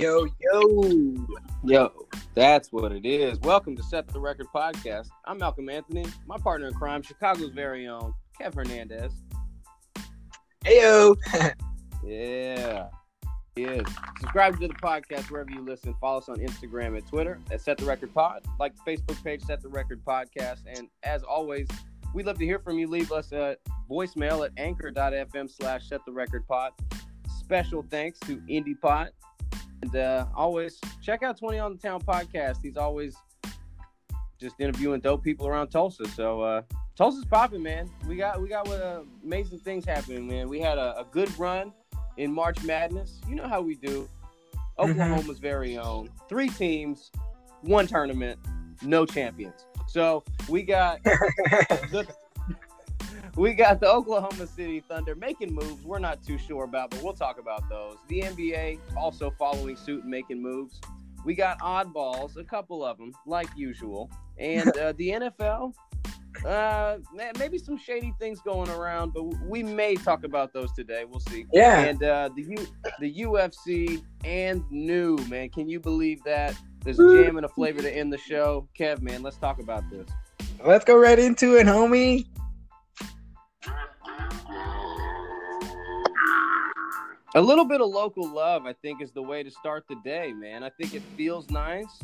[0.00, 1.26] Yo, yo.
[1.62, 1.92] Yo,
[2.32, 3.38] that's what it is.
[3.40, 5.08] Welcome to Set the Record Podcast.
[5.26, 9.12] I'm Malcolm Anthony, my partner in crime, Chicago's very own Kev Hernandez.
[10.64, 11.18] Heyo.
[12.02, 12.88] Yeah.
[13.56, 13.82] Yeah.
[14.20, 15.94] Subscribe to the podcast wherever you listen.
[16.00, 18.42] Follow us on Instagram and Twitter at Set the Record Pod.
[18.58, 20.60] Like the Facebook page, Set the Record Podcast.
[20.66, 21.68] And as always,
[22.14, 22.88] we'd love to hear from you.
[22.88, 23.58] Leave us a
[23.90, 26.72] voicemail at anchor.fm slash set the record pod.
[27.38, 29.10] Special thanks to IndiePod.
[29.82, 32.58] And uh, always check out 20 on the Town podcast.
[32.62, 33.16] He's always
[34.38, 36.06] just interviewing dope people around Tulsa.
[36.08, 36.62] So uh,
[36.96, 37.90] Tulsa's popping, man.
[38.06, 40.48] We got we got uh, amazing things happening, man.
[40.48, 41.72] We had a, a, good run
[42.16, 43.20] in March Madness.
[43.28, 44.08] You know how we do.
[44.78, 45.42] Oklahoma's mm-hmm.
[45.42, 46.08] very own.
[46.28, 47.10] Three teams,
[47.62, 48.38] one tournament,
[48.82, 49.66] no champions.
[49.86, 52.06] So we got the
[53.40, 57.14] we got the Oklahoma City Thunder making moves we're not too sure about, but we'll
[57.14, 57.96] talk about those.
[58.08, 60.78] The NBA also following suit and making moves.
[61.24, 64.10] We got oddballs, a couple of them, like usual.
[64.38, 65.72] And uh, the NFL,
[66.46, 66.98] uh,
[67.38, 71.04] maybe some shady things going around, but we may talk about those today.
[71.06, 71.46] We'll see.
[71.50, 71.80] Yeah.
[71.80, 72.66] And uh, the U-
[72.98, 76.54] the UFC and new man, can you believe that?
[76.84, 78.68] There's a jam and a flavor to end the show.
[78.78, 80.08] Kev, man, let's talk about this.
[80.64, 82.26] Let's go right into it, homie.
[87.34, 90.32] A little bit of local love, I think, is the way to start the day,
[90.32, 90.64] man.
[90.64, 92.00] I think it feels nice.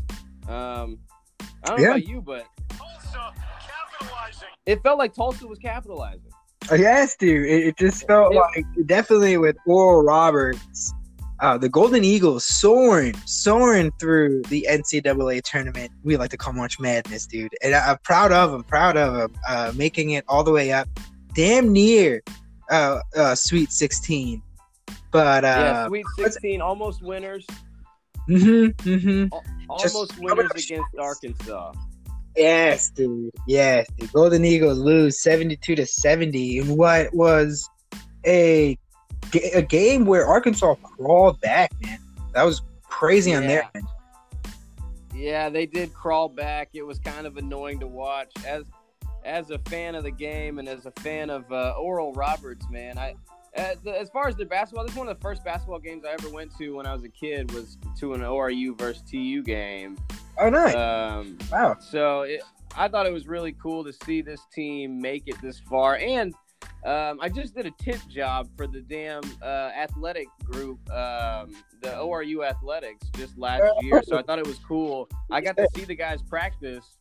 [0.48, 1.00] Um,
[1.40, 2.46] I don't know about you, but
[4.66, 6.30] it felt like Tulsa was capitalizing.
[6.70, 7.48] Yes, dude.
[7.48, 10.92] It, it just felt it, like definitely with Oral Roberts,
[11.41, 15.91] uh, the Golden Eagles soaring, soaring through the NCAA tournament.
[16.04, 17.52] We like to call March Madness, dude.
[17.62, 20.72] And I, am proud of them, proud of them, uh, making it all the way
[20.72, 20.88] up,
[21.36, 22.22] damn near
[22.70, 24.42] uh, uh Sweet 16.
[25.16, 27.46] But uh, yeah, Sweet Sixteen, almost winners.
[28.28, 29.34] Mm-hmm, mm-hmm.
[29.70, 31.72] Almost Just winners against Arkansas.
[32.36, 33.30] Yes, dude.
[33.46, 37.66] Yes, the Golden Eagles lose seventy-two to seventy in what was
[38.26, 38.76] a
[39.54, 41.70] a game where Arkansas crawled back.
[41.80, 41.98] Man,
[42.34, 43.36] that was crazy yeah.
[43.38, 43.86] on their end.
[45.14, 46.69] Yeah, they did crawl back.
[46.75, 48.32] It was kind of annoying to watch.
[48.46, 48.64] As
[49.26, 52.97] as a fan of the game and as a fan of uh, Oral Roberts, man,
[52.97, 53.14] I
[53.56, 56.28] as far as the basketball, this is one of the first basketball games I ever
[56.28, 57.53] went to when I was a kid.
[57.53, 59.97] Was to an ORU versus TU game.
[60.38, 60.75] Oh, nice!
[60.75, 61.76] Um, wow.
[61.81, 62.42] So it,
[62.76, 66.34] I thought it was really cool to see this team make it this far, and
[66.84, 71.91] um, I just did a tip job for the damn uh, athletic group, um, the
[71.94, 74.03] ORU athletics, just last year.
[74.03, 75.08] So I thought it was cool.
[75.31, 76.98] I got to see the guys practice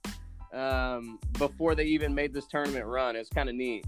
[0.54, 3.16] um, before they even made this tournament run.
[3.16, 3.86] It's kind of neat.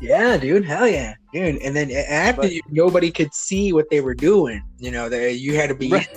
[0.00, 0.64] Yeah, dude.
[0.64, 1.56] Hell yeah, dude.
[1.56, 4.62] And then after but, you, nobody could see what they were doing.
[4.78, 5.90] You know, that you had to be.
[5.90, 6.08] Right.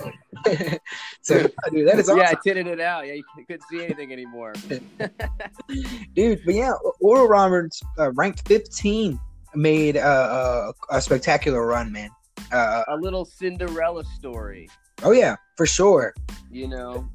[1.22, 2.18] so, dude, that is awesome.
[2.18, 3.06] Yeah, I tinted it out.
[3.06, 4.52] Yeah, you couldn't see anything anymore.
[6.14, 9.18] dude, but yeah, Oral Roberts, uh, ranked 15,
[9.54, 12.10] made a, a spectacular run, man.
[12.52, 14.68] Uh, a little Cinderella story.
[15.02, 16.14] Oh yeah, for sure.
[16.50, 17.08] You know,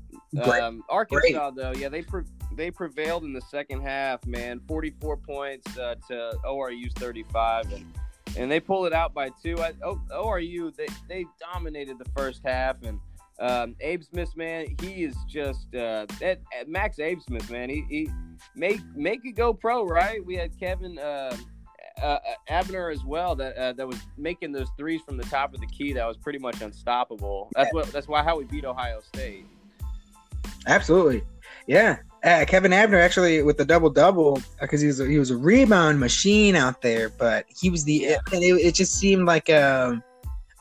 [0.61, 1.63] um, Arkansas Great.
[1.63, 2.23] though, yeah, they pre-
[2.55, 4.59] they prevailed in the second half, man.
[4.67, 7.85] 44 points uh, to ORU's 35, and
[8.37, 9.57] and they pulled it out by two.
[9.59, 12.99] I, o, ORU they they dominated the first half, and
[13.39, 17.69] um, Abmas, man, he is just uh, that Max Abmas, man.
[17.69, 18.09] He he
[18.55, 20.25] make make it go pro, right?
[20.25, 20.97] We had Kevin.
[20.99, 21.35] Uh,
[22.01, 22.19] uh,
[22.49, 25.67] Obanor as well that uh, that was making those threes from the top of the
[25.67, 27.49] key that was pretty much unstoppable.
[27.55, 29.45] That's what that's why how we beat Ohio State.
[30.67, 31.23] Absolutely,
[31.67, 31.97] yeah.
[32.25, 35.37] Uh, Kevin Obanor actually with the double double because he was a, he was a
[35.37, 38.17] rebound machine out there, but he was the yeah.
[38.31, 40.01] it, it, just seemed like um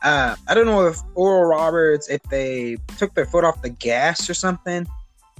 [0.03, 4.29] uh I don't know if Oral Roberts if they took their foot off the gas
[4.29, 4.85] or something,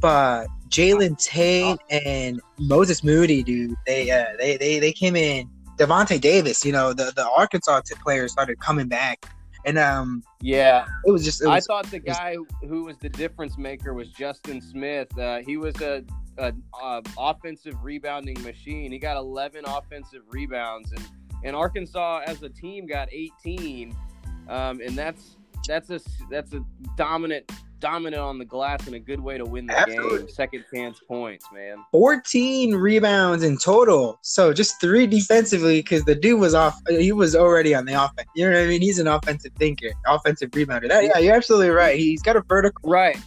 [0.01, 5.47] but Jalen Tate and Moses Moody, dude, they uh they they they came in.
[5.77, 9.27] Davonte Davis, you know the the Arkansas players started coming back
[9.65, 11.41] and um, yeah, it was just.
[11.41, 15.17] It was, I thought the guy was, who was the difference maker was Justin Smith.
[15.17, 16.03] Uh, he was a,
[16.37, 16.53] a,
[16.83, 18.91] a, offensive rebounding machine.
[18.91, 21.03] He got 11 offensive rebounds, and
[21.43, 23.95] and Arkansas as a team got 18.
[24.47, 25.37] Um, and that's
[25.67, 26.63] that's a that's a
[26.95, 27.51] dominant
[27.85, 30.17] dominant on the glass and a good way to win the Absolutely.
[30.17, 30.29] game.
[30.29, 31.77] Second chance points, man.
[31.91, 34.17] 14 rebounds in total.
[34.23, 36.75] So just three defensively because the dude was off.
[36.89, 38.27] He was already on the offense.
[38.35, 38.81] You know what I mean?
[38.81, 40.87] He's an offensive thinker, offensive rebounder.
[40.87, 41.95] That, yeah, you're absolutely right.
[41.95, 42.89] He's got a vertical.
[42.89, 43.17] Right.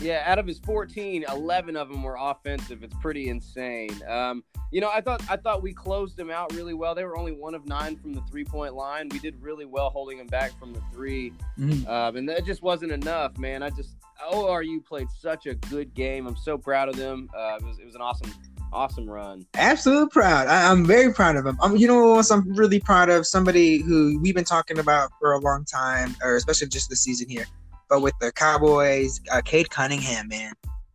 [0.00, 2.82] Yeah, out of his 14, 11 of them were offensive.
[2.82, 3.90] It's pretty insane.
[4.08, 6.94] Um, you know, I thought I thought we closed them out really well.
[6.94, 9.08] They were only one of nine from the three point line.
[9.10, 11.88] We did really well holding them back from the 3 Mhm.
[11.88, 13.62] um, and that just wasn't enough, man.
[13.62, 13.96] I just
[14.32, 16.26] ORU played such a good game.
[16.26, 17.28] I'm so proud of them.
[17.36, 18.32] Uh, it was it was an awesome
[18.72, 19.46] awesome run.
[19.54, 20.46] Absolutely proud.
[20.46, 21.58] I, I'm very proud of him.
[21.62, 23.26] Um, you know what else I'm really proud of?
[23.26, 27.28] Somebody who we've been talking about for a long time, or especially just this season
[27.30, 27.46] here.
[27.88, 30.52] But with the Cowboys, uh, Cade Cunningham, man,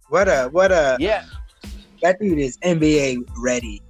[0.09, 1.25] what a what a Yeah,
[2.01, 3.81] that dude is NBA ready.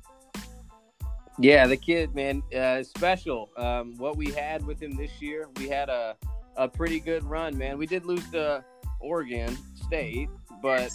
[1.39, 3.49] Yeah, the kid, man, uh, is special.
[3.57, 6.15] Um, what we had with him this year, we had a,
[6.55, 7.77] a pretty good run, man.
[7.79, 8.63] We did lose to
[8.99, 10.29] Oregon State,
[10.61, 10.91] but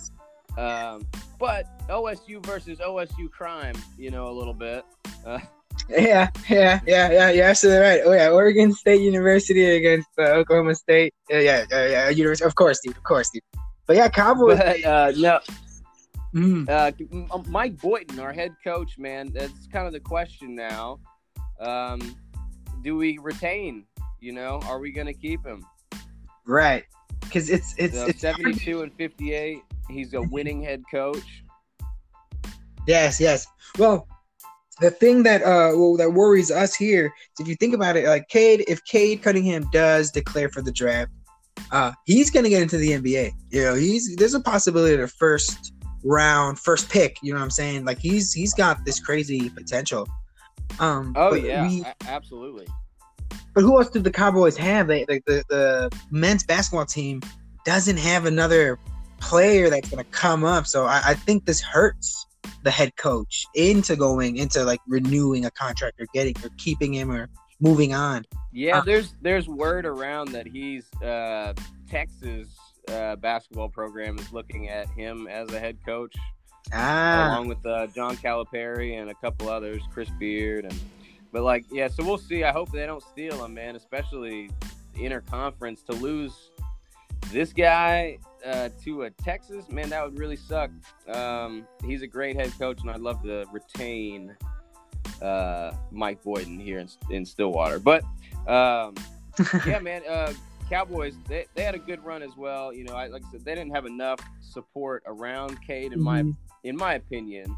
[0.56, 1.06] um,
[1.38, 4.84] but OSU versus OSU crime, you know, a little bit.
[5.26, 5.40] Uh,
[5.88, 7.30] Yeah, yeah, yeah, yeah.
[7.30, 8.00] You're absolutely right.
[8.04, 11.14] Oh yeah, Oregon State University against uh, Oklahoma State.
[11.30, 12.08] Yeah, yeah, yeah, yeah.
[12.10, 12.96] University, of course, dude.
[12.96, 13.42] Of course, dude.
[13.86, 14.58] But yeah, Cowboys.
[14.58, 15.40] but uh, no,
[16.34, 21.00] Mm, uh, Mike Boynton, our head coach, man, that's kind of the question now.
[21.58, 22.16] Um,
[22.82, 23.84] do we retain?
[24.20, 25.64] You know, are we going to keep him?
[26.44, 26.84] right,
[27.20, 29.62] because it's it's So it's 72 and 58.
[29.88, 31.44] He's a winning head coach.
[32.86, 33.46] Yes, yes.
[33.78, 34.06] Well,
[34.80, 38.28] the thing that uh well, that worries us here if you think about it, like
[38.28, 41.10] Cade, if Cade Cunningham does declare for the draft,
[41.72, 43.32] uh, he's gonna get into the NBA.
[43.50, 45.72] You know, he's there's a possibility of the first
[46.04, 47.18] round, first pick.
[47.22, 47.84] You know what I'm saying?
[47.84, 50.08] Like he's he's got this crazy potential.
[50.80, 52.66] Um, Oh yeah, we- absolutely.
[53.54, 54.86] but who else did the Cowboys have?
[54.86, 57.20] They like the, the men's basketball team
[57.64, 58.78] doesn't have another
[59.20, 60.66] player that's gonna come up.
[60.66, 62.26] So I, I think this hurts
[62.62, 67.10] the head coach into going into like renewing a contract or getting or keeping him
[67.10, 67.28] or
[67.60, 68.24] moving on.
[68.52, 71.54] Yeah, Uh, there's there's word around that he's uh,
[71.90, 72.48] Texas
[72.88, 76.14] uh, basketball program is looking at him as a head coach,
[76.72, 80.74] Ah, along with uh, John Calipari and a couple others, Chris Beard, and
[81.32, 82.44] but like yeah, so we'll see.
[82.44, 83.76] I hope they don't steal him, man.
[83.76, 84.50] Especially
[84.96, 86.50] interconference to lose
[87.30, 90.70] this guy uh, to a Texas man, that would really suck.
[91.12, 94.36] Um, he's a great head coach, and I'd love to retain
[95.22, 97.78] uh, Mike Boynton here in, in Stillwater.
[97.78, 98.02] But
[98.46, 98.94] um,
[99.66, 100.32] yeah, man, uh,
[100.68, 102.72] Cowboys they, they had a good run as well.
[102.72, 106.22] You know, I, like I said, they didn't have enough support around Cade in my
[106.22, 106.36] Mhm.
[106.64, 107.56] in my opinion.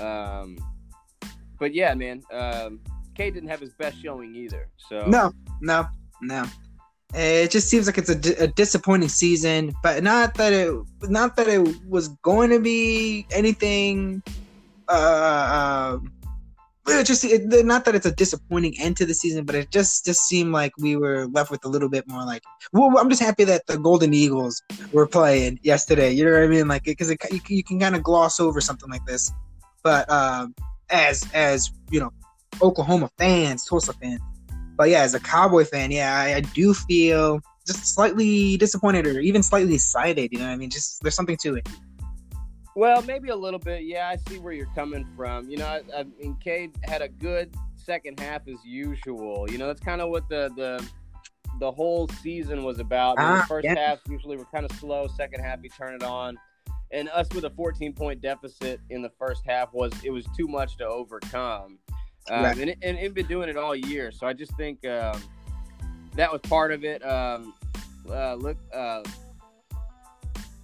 [0.00, 0.56] Um,
[1.58, 2.80] but yeah, man, um,
[3.14, 4.68] Cade didn't have his best showing either.
[4.88, 5.86] So no, no,
[6.22, 6.44] no.
[7.14, 11.48] It just seems like it's a, a disappointing season, but not that it not that
[11.48, 14.22] it was going to be anything.
[14.88, 15.98] Uh,
[16.86, 20.04] it just it, not that it's a disappointing end to the season, but it just
[20.04, 22.42] just seemed like we were left with a little bit more like.
[22.72, 24.62] Well, I'm just happy that the Golden Eagles
[24.92, 26.12] were playing yesterday.
[26.12, 26.68] You know what I mean?
[26.68, 29.32] Like because you, you can kind of gloss over something like this,
[29.82, 30.54] but um,
[30.90, 32.12] as as you know,
[32.62, 34.20] Oklahoma fans, Tulsa fans.
[34.80, 39.20] But yeah, as a Cowboy fan, yeah, I, I do feel just slightly disappointed or
[39.20, 40.32] even slightly excited.
[40.32, 40.70] You know what I mean?
[40.70, 41.68] Just there's something to it.
[42.74, 43.82] Well, maybe a little bit.
[43.82, 45.50] Yeah, I see where you're coming from.
[45.50, 49.46] You know, I, I mean, Cade had a good second half as usual.
[49.50, 50.82] You know, that's kind of what the the
[51.58, 53.18] the whole season was about.
[53.18, 53.74] The Ah, first yeah.
[53.74, 55.08] half usually we're kind of slow.
[55.08, 56.38] Second half, you turn it on.
[56.90, 60.48] And us with a 14 point deficit in the first half was it was too
[60.48, 61.78] much to overcome.
[62.28, 62.58] Um, Right.
[62.58, 64.10] and, and and been doing it all year.
[64.12, 65.20] So I just think um,
[66.16, 67.04] that was part of it.
[67.04, 67.54] Um,
[68.08, 69.02] uh, look, uh,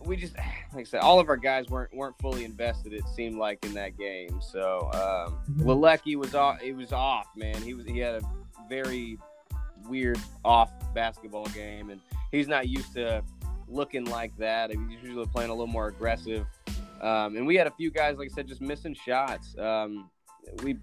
[0.04, 0.34] we just
[0.74, 2.92] like I said, all of our guys weren't weren't fully invested.
[2.92, 4.40] It seemed like in that game.
[4.40, 5.64] So um, Mhm.
[5.78, 6.60] Likekele was off.
[6.60, 7.60] He was off, man.
[7.62, 8.20] He was he had a
[8.68, 9.18] very
[9.88, 12.00] weird off basketball game, and
[12.32, 13.22] he's not used to
[13.68, 14.70] looking like that.
[14.70, 16.46] He's usually playing a little more aggressive.
[17.00, 19.56] Um, and we had a few guys, like I said, just missing shots.
[19.58, 20.08] Um,
[20.62, 20.76] we,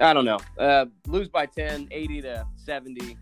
[0.00, 3.18] I don't know, uh, lose by 10, 80 to 70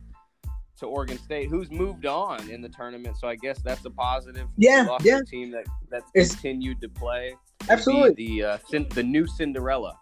[0.78, 3.16] to Oregon State, who's moved on in the tournament.
[3.16, 4.48] So I guess that's a positive.
[4.56, 5.20] Yeah, yeah.
[5.28, 7.36] team that that's It's- continued to play.
[7.68, 8.14] Absolutely.
[8.14, 9.98] Be the uh, Cin- the new Cinderella.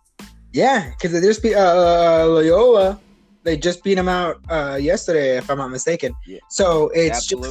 [0.52, 2.98] Yeah, because they just beat uh, Loyola.
[3.44, 6.14] They just beat them out uh, yesterday, if I'm not mistaken.
[6.26, 6.38] Yeah.
[6.48, 7.44] So it's just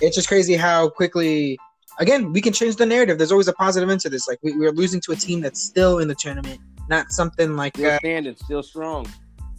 [0.00, 1.58] it's just crazy how quickly.
[1.98, 3.18] Again, we can change the narrative.
[3.18, 4.26] There's always a positive into this.
[4.26, 6.58] Like we, we're losing to a team that's still in the tournament,
[6.92, 9.06] not something like Still uh, standing, still strong.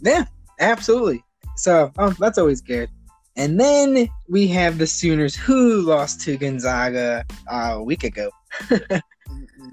[0.00, 0.24] Yeah,
[0.60, 1.22] absolutely.
[1.56, 2.88] So oh, that's always good.
[3.36, 8.30] And then we have the Sooners who lost to Gonzaga uh, a week ago.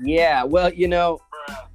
[0.03, 1.19] Yeah, well, you know,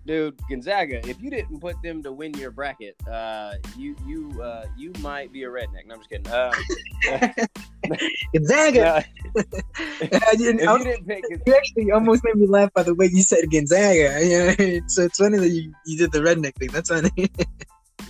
[0.05, 1.07] dude, Gonzaga.
[1.09, 5.33] If you didn't put them to win your bracket, uh, you you uh, you might
[5.33, 5.87] be a redneck.
[5.87, 6.33] No, I'm just kidding.
[6.33, 7.99] Um,
[8.35, 9.05] Gonzaga.
[9.37, 12.95] I didn't- if I- you didn't pick, you actually almost made me laugh by the
[12.95, 14.83] way you said Gonzaga.
[14.89, 16.69] So it's funny that you, you did the redneck thing.
[16.73, 17.11] That's funny.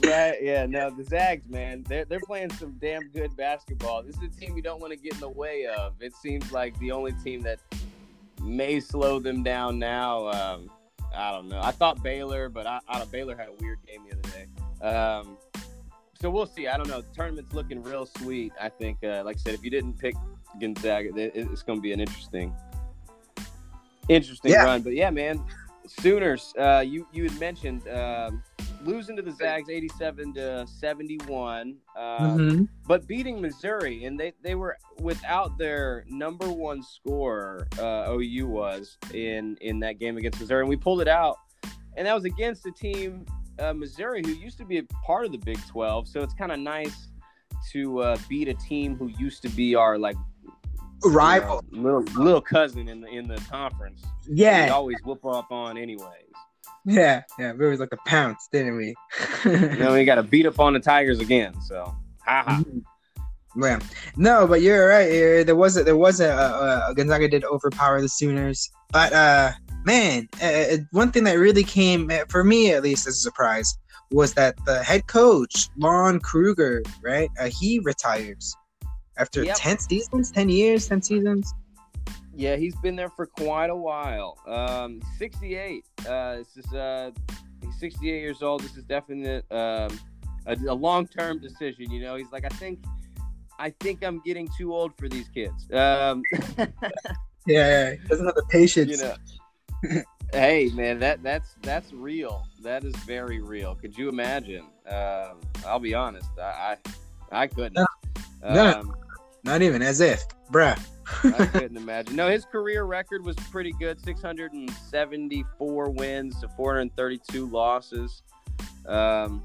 [0.04, 0.37] right?
[0.40, 4.02] Yeah, no, the Zags, man, they're they're playing some damn good basketball.
[4.02, 5.95] This is a team you don't want to get in the way of.
[6.00, 7.59] It seems like the only team that
[8.42, 10.28] may slow them down now.
[10.28, 10.71] Um,
[11.14, 11.61] I don't know.
[11.62, 14.87] I thought Baylor, but I, I Baylor had a weird game the other day.
[14.87, 15.38] Um,
[16.21, 16.66] so we'll see.
[16.68, 17.00] I don't know.
[17.00, 18.52] The tournament's looking real sweet.
[18.61, 20.14] I think, uh, like I said, if you didn't pick
[20.61, 22.55] Gonzaga, it's going to be an interesting,
[24.09, 24.65] interesting Yeah.
[24.65, 24.83] run.
[24.83, 25.43] But yeah, man,
[25.87, 26.53] Sooners.
[26.59, 28.43] Uh, you you had mentioned um,
[28.85, 31.77] losing to the Zags, eighty-seven to seventy-one.
[31.97, 32.69] Um, Mhm.
[32.87, 38.99] but beating Missouri, and they, they were without their number one scorer, uh, OU was
[39.15, 41.37] in in that game against Missouri, and we pulled it out,
[41.97, 43.25] and that was against a team,
[43.61, 46.09] uh, Missouri, who used to be a part of the Big Twelve.
[46.09, 47.09] So it's kind of nice
[47.73, 50.17] to uh, beat a team who used to be our like
[51.07, 51.65] you know, Rival.
[51.71, 54.03] little little cousin in the in the conference.
[54.29, 56.11] Yeah, always whoop up on anyways.
[56.85, 57.53] yeah, yeah.
[57.53, 58.95] We always like to pounce, didn't we?
[59.45, 61.61] Know, we got to beat up on the Tigers again.
[61.63, 61.95] So,
[62.25, 62.63] haha.
[63.59, 63.81] Yeah,
[64.17, 65.45] no, but you're right.
[65.47, 69.53] There was a, there was a, a, a Gonzaga did overpower the Sooners, but uh,
[69.85, 73.79] man, uh, one thing that really came eh, for me at least as a surprise
[74.11, 77.31] was that the head coach Lon Kruger, right?
[77.41, 78.55] Uh, he retires
[79.18, 79.56] after Yep.
[79.58, 81.52] ten seasons, ten years, ten seasons.
[82.35, 84.37] Yeah, he's been there for quite a while.
[84.46, 85.85] Um, 68.
[86.06, 87.11] Uh, this is uh,
[87.62, 88.62] he's 68 years old.
[88.62, 89.99] This is definitely um,
[90.46, 91.90] a, a long-term decision.
[91.90, 92.85] You know, he's like, I think,
[93.58, 95.66] I think I'm getting too old for these kids.
[95.73, 96.23] Um,
[97.46, 99.00] Yeah, he doesn't have the patience.
[99.00, 102.44] you know, hey man, that that's that's real.
[102.62, 103.76] That is very real.
[103.76, 104.64] Could you imagine?
[104.90, 106.76] Um, I'll be honest, I
[107.32, 107.78] I, I couldn't.
[108.42, 108.80] No.
[108.80, 108.94] Um,
[109.47, 110.79] Not even as if, bruh.
[111.25, 112.17] I couldn't imagine.
[112.17, 118.23] No, his career record was pretty good 674 wins to 432 losses.
[118.87, 119.45] Um,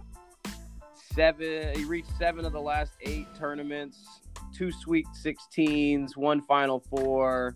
[1.13, 4.00] seven, he reached seven of the last eight tournaments,
[4.55, 7.55] two Sweet 16s, one Final Four.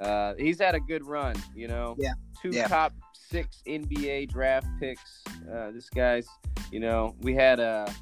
[0.00, 1.94] Uh, he's had a good run, you know.
[1.98, 2.12] Yeah.
[2.42, 2.66] Two Yeah.
[2.68, 5.22] top six NBA draft picks.
[5.52, 6.26] Uh, this guy's,
[6.72, 7.92] you know, we had a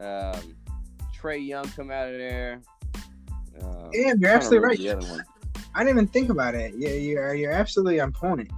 [0.00, 0.56] um,
[1.16, 2.60] Trae Young come out of there.
[3.62, 4.78] Um, Damn, you're absolutely right.
[4.78, 5.24] the other one.
[5.74, 6.74] I didn't even think about it.
[6.76, 8.50] Yeah, you're you're absolutely on point.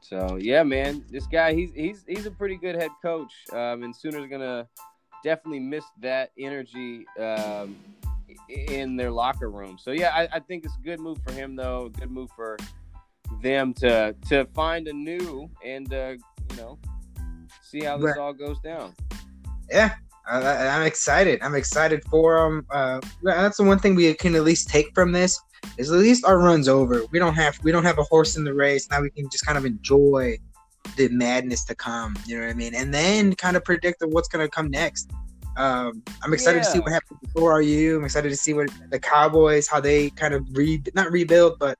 [0.00, 3.94] So yeah, man, this guy he's he's he's a pretty good head coach, um, and
[3.94, 4.68] Sooners gonna
[5.24, 7.76] definitely miss that energy um,
[8.48, 9.78] in their locker room.
[9.80, 11.86] So yeah, I, I think it's a good move for him though.
[11.86, 12.58] A good move for
[13.42, 16.14] them to to find a new and uh,
[16.50, 16.78] you know
[17.62, 18.18] see how this Right.
[18.18, 18.94] all goes down.
[19.70, 19.94] Yeah,
[20.26, 21.40] I, I- I'm excited.
[21.42, 22.66] I'm excited for them.
[22.70, 25.38] Uh, that's the one thing we can at least take from this
[25.78, 27.02] is at least our run's over.
[27.12, 29.00] We don't have we don't have a horse in the race now.
[29.00, 30.38] We can just kind of enjoy
[30.96, 32.16] the madness to come.
[32.26, 32.74] You know what I mean?
[32.74, 35.10] And then kind of predict what's going to come next.
[35.56, 37.98] Um, I'm excited to see what happens before RU.
[37.98, 41.78] I'm excited to see what the Cowboys how they kind of re not rebuild but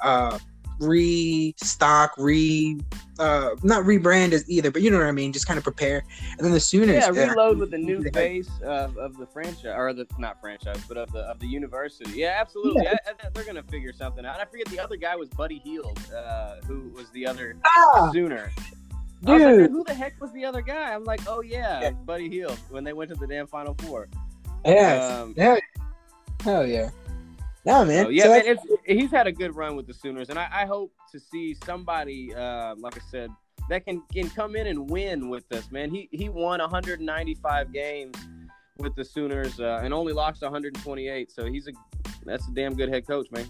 [0.00, 0.38] uh
[0.80, 2.78] restock re
[3.18, 6.02] uh not rebrand as either but you know what i mean just kind of prepare
[6.32, 8.10] and then the Sooners Yeah, uh, reload with the new Yeah.
[8.12, 12.10] face of, of the franchise or the not franchise, but of the of the university.
[12.12, 12.88] Yeah, absolutely.
[12.88, 14.40] I, I- they're gonna figure something out.
[14.40, 18.50] I forget the other guy was Buddy Hield, uh, who was the other Ah, Sooner.
[19.26, 19.70] I was like, dude.
[19.70, 20.92] who the heck was the other guy?
[20.92, 21.90] I'm like, oh yeah, Yeah.
[21.90, 24.08] Buddy Hield when they went to the damn Final Four.
[24.64, 25.12] Yes.
[25.12, 25.56] Um, yeah.
[26.42, 26.90] Hell yeah.
[27.64, 28.04] No, man.
[28.04, 30.66] So, yeah, So man, he's had a good run with the Sooners, and I, I
[30.66, 33.30] hope to see somebody, uh, like I said,
[33.70, 35.90] that can can come in and win with us, man.
[35.90, 38.16] He he won 195 games
[38.78, 41.72] with the Sooners uh, and only lost 128, so he's a
[42.24, 43.46] that's a damn good head coach, man.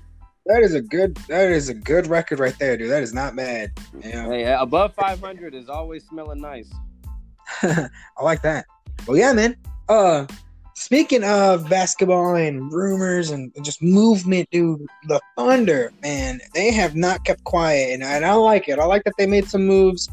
[0.47, 2.91] that is a good that is a good record right there, dude.
[2.91, 3.73] That is not bad.
[4.01, 4.29] Yeah.
[4.29, 6.71] Hey, above 500 is always smelling nice.
[7.63, 7.89] I
[8.23, 8.67] like that.
[9.07, 9.57] Well, yeah, man.
[9.89, 10.27] Uh,
[10.75, 17.25] speaking of basketball and rumors and just movement, dude, the Thunder, man, they have not
[17.25, 18.79] kept quiet, and I, and I like it.
[18.79, 20.09] I like that they made some moves.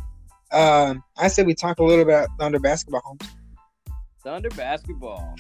[0.52, 3.02] Um, I said we talk a little about Thunder basketball.
[3.04, 3.22] Holmes.
[4.24, 5.36] Thunder basketball.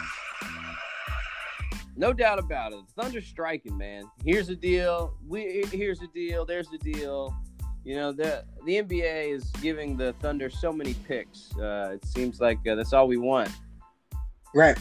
[1.96, 2.80] No doubt about it.
[2.98, 4.06] Thunder striking, man.
[4.26, 5.14] Here's the deal.
[5.28, 6.46] We here's the deal.
[6.46, 7.36] There's the deal.
[7.84, 11.56] You know the the NBA is giving the Thunder so many picks.
[11.58, 13.50] Uh, it seems like uh, that's all we want.
[14.56, 14.78] Right.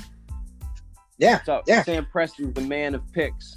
[1.21, 1.43] Yeah.
[1.45, 1.83] So Yeah.
[1.85, 3.57] Sam Presti's the man of picks.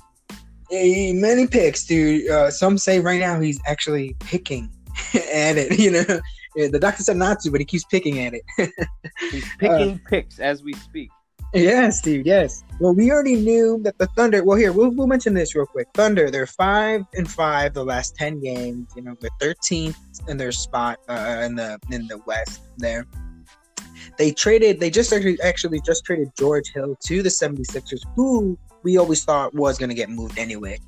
[0.72, 2.30] Eh, many picks, dude.
[2.30, 4.70] Uh, some say right now he's actually picking
[5.14, 5.80] at it.
[5.80, 6.20] You know,
[6.56, 8.44] Yeah, the doctor said not to, but he keeps picking at it.
[9.32, 11.10] He's picking picks as we speak.
[11.54, 12.26] yes, dude.
[12.26, 12.64] Yes.
[12.80, 14.44] Well, we already knew that the Thunder.
[14.44, 15.88] Well, here we'll, we'll mention this real quick.
[15.94, 18.92] Thunder, they're five and five the last ten games.
[18.96, 22.62] You know, they're thirteenth in their spot uh, in the in the West.
[22.78, 23.06] There,
[24.18, 24.80] they traded.
[24.80, 29.54] They just actually actually just traded George Hill to the 76ers, who we always thought
[29.54, 30.80] was going to get moved anyway.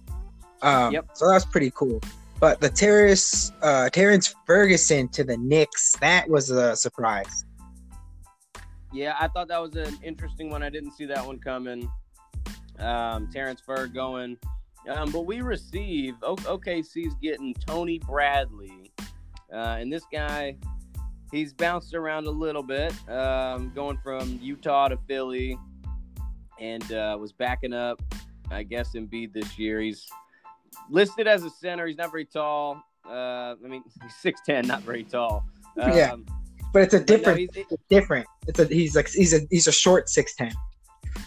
[0.62, 1.10] Um, Yep.
[1.14, 2.02] So that's pretty cool.
[2.40, 7.46] But the Terrace, uh, Terrence Ferguson to the Knicks, that was a surprise.
[8.92, 10.64] Yeah, I thought that was an interesting one.
[10.64, 11.90] I didn't see that one coming.
[12.80, 14.38] Um, Terrence Ferg going.
[14.90, 18.92] Um, but we receive o- OKC's getting Tony Bradley,
[19.52, 20.58] uh, and this guy,
[21.36, 25.58] he's bounced around a little bit, um, going from Utah to Philly,
[26.60, 28.02] and uh, was backing up,
[28.50, 29.82] I guess, Embiid this year.
[29.82, 30.08] He's
[30.90, 31.86] listed as a center.
[31.88, 32.82] He's not very tall.
[33.06, 35.44] Uh, I mean, he's six ten, not very tall.
[35.78, 36.16] Um, Yeah.
[36.72, 38.26] But it's a no, different, he's- it's different.
[38.48, 40.54] It's a he's like he's a he's a short six ten.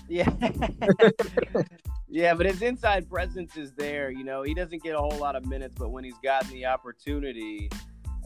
[0.08, 0.30] Yeah.
[2.08, 4.10] yeah, but his inside presence is there.
[4.10, 6.64] You know, he doesn't get a whole lot of minutes, but when he's gotten the
[6.64, 7.68] opportunity,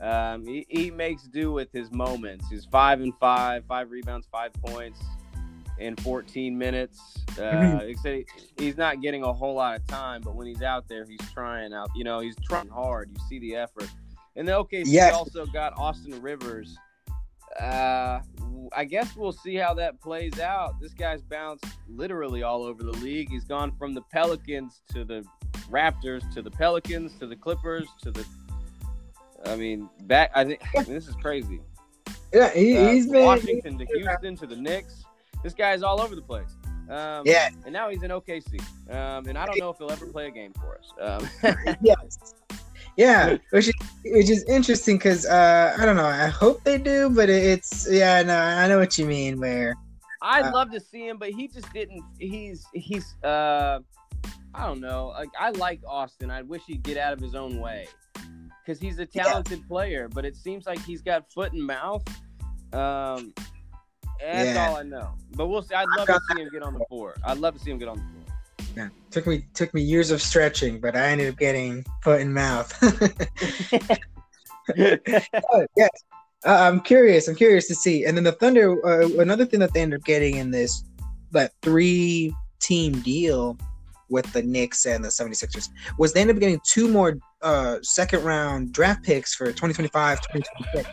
[0.03, 2.49] um, he, he makes do with his moments.
[2.51, 5.01] He's five and five, five rebounds, five points
[5.79, 7.01] in 14 minutes.
[7.41, 8.27] Uh, he-
[8.59, 11.73] he's not getting a whole lot of time, but when he's out there, he's trying
[11.73, 11.89] out.
[11.95, 13.11] You know, he's trying hard.
[13.11, 13.89] You see the effort.
[14.37, 15.15] And then OKC Yes.
[15.15, 16.77] also got Austin Rivers.
[17.61, 18.21] Uh,
[18.75, 20.81] I guess we'll see how that plays out.
[20.81, 23.29] This guy's bounced literally all over the league.
[23.31, 25.25] He's gone from the Pelicans to the
[25.71, 28.25] Raptors to the Pelicans to the Clippers to the.
[29.47, 30.31] I mean, back.
[30.35, 31.61] I think this is crazy.
[32.33, 35.05] Yeah, he, Uh, he's been Washington to Houston to the Knicks.
[35.43, 36.55] This guy's all over the place.
[36.89, 37.51] Um, Yeah.
[37.65, 38.61] and now he's in OKC.
[38.91, 40.93] Um, and I don't know if he'll ever play a game for us.
[41.43, 42.35] Um, yes.
[42.97, 46.07] Yeah, which is which is interesting because uh, I don't know.
[46.07, 48.23] I hope they do, but it's yeah.
[48.23, 49.41] No, I know what you mean.
[49.41, 49.75] Where
[50.21, 52.03] I'd Uh, love to see him, but he just didn't.
[52.19, 53.15] He's he's.
[53.23, 53.81] uh
[54.55, 55.09] I don't know.
[55.09, 56.31] Like I like Austin.
[56.31, 57.89] I wish he'd get out of his own way
[58.64, 59.25] because he's a Yeah.
[59.25, 60.09] talented player.
[60.09, 62.02] But it seems like he's got foot and mouth.
[62.73, 63.35] Um,
[64.21, 64.66] that's Yeah.
[64.69, 65.14] all I know.
[65.33, 65.75] But we'll see.
[65.75, 67.14] I'd love to see him get on the floor.
[67.25, 68.18] I'd love to see him get on the floor.
[68.77, 72.33] yeah, took me took me years of stretching, but I ended up getting foot and
[72.33, 72.72] mouth.
[75.53, 75.90] Oh, yes.
[76.46, 77.29] Uh, I'm curious.
[77.29, 78.05] I'm curious to see.
[78.05, 80.85] And then the Thunder, uh, another thing that they ended up getting in this
[81.33, 83.57] that three team deal
[84.12, 88.22] with the Knicks and the 76ers was they ended up getting two more uh, second
[88.22, 90.88] round draft picks for 2025, 2026.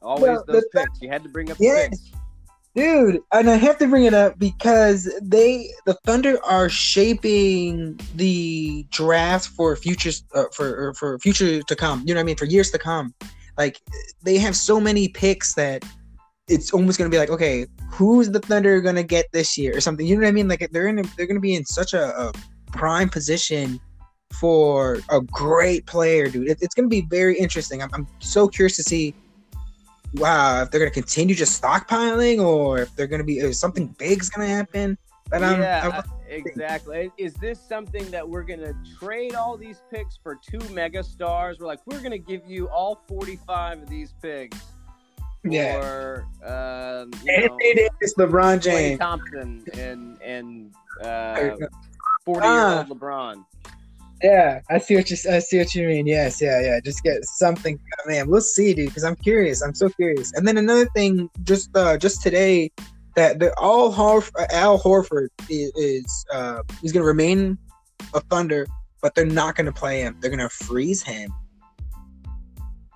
[0.00, 1.02] Always Well, those the- picks.
[1.02, 1.84] You had to bring up Yeah.
[1.84, 2.10] the picks.
[2.74, 8.86] Dude, and I have to bring it up because they, the Thunder, are shaping the
[8.90, 12.02] draft for futures, uh, for for future to come.
[12.06, 12.36] You know what I mean?
[12.36, 13.12] For years to come.
[13.58, 13.78] Like
[14.22, 15.84] they have so many picks that
[16.48, 20.06] it's almost gonna be like, okay, who's the Thunder gonna get this year or something?
[20.06, 20.48] You know what I mean?
[20.48, 22.32] Like they're in, a, they're gonna be in such a, a
[22.72, 23.80] prime position
[24.32, 26.48] for a great player, dude.
[26.48, 27.82] It, it's gonna be very interesting.
[27.82, 29.14] I'm, I'm so curious to see
[30.14, 34.28] wow, if they're gonna continue just stockpiling or if they're gonna be if something big's
[34.28, 34.98] gonna happen.
[35.30, 37.10] But um, yeah, I- uh, exactly.
[37.16, 41.58] Is this something that we're gonna trade all these picks for two mega stars?
[41.58, 44.58] We're like, we're gonna give you all forty-five of these picks,
[45.44, 45.76] yeah.
[45.76, 48.98] or um, you know, It is LeBron Klay James.
[48.98, 51.56] Thompson and and uh,
[52.24, 53.44] forty-year-old LeBron.
[54.22, 56.06] Yeah, I see what you I see what you mean.
[56.06, 56.78] Yes, yeah, yeah.
[56.80, 58.28] Just get something, man.
[58.28, 58.88] We'll see, dude.
[58.88, 59.62] Because I'm curious.
[59.62, 60.32] I'm so curious.
[60.34, 62.70] And then another thing, just uh, just today,
[63.16, 67.58] that the all Horf- uh, Al Horford is, is uh, he's gonna remain
[68.14, 68.68] a Thunder,
[69.00, 70.16] but they're not gonna play him.
[70.20, 71.32] They're gonna freeze him.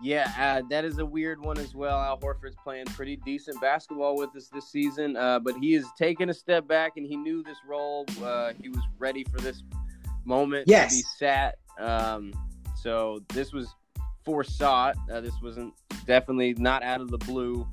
[0.06, 1.98] Yeah, uh, that is a weird one as well.
[1.98, 6.30] Al Horford's playing pretty decent basketball with us this season, uh, but he has taken
[6.30, 8.06] a step back, and he knew this role.
[8.22, 9.64] Uh, he was ready for this
[10.24, 10.92] moment Yes.
[10.92, 11.56] to be sat.
[11.80, 12.32] Um,
[12.80, 13.74] so this was
[14.24, 14.94] foresought.
[15.10, 15.74] Uh, this wasn't
[16.06, 17.66] definitely not out of the blue.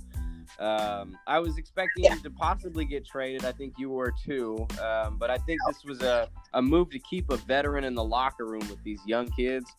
[0.57, 3.45] Um, I was expecting him to possibly get traded.
[3.45, 4.65] I think you were too.
[4.83, 8.03] Um, but I think this was a, a move to keep a veteran in the
[8.03, 9.71] locker room with these young kids.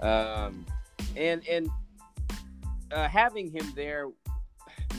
[0.00, 0.66] Um,
[1.16, 1.68] and and
[2.92, 4.06] uh, having him there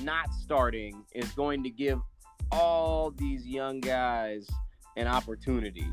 [0.03, 1.99] not starting is going to give
[2.51, 4.47] all these young guys
[4.97, 5.87] an opportunity.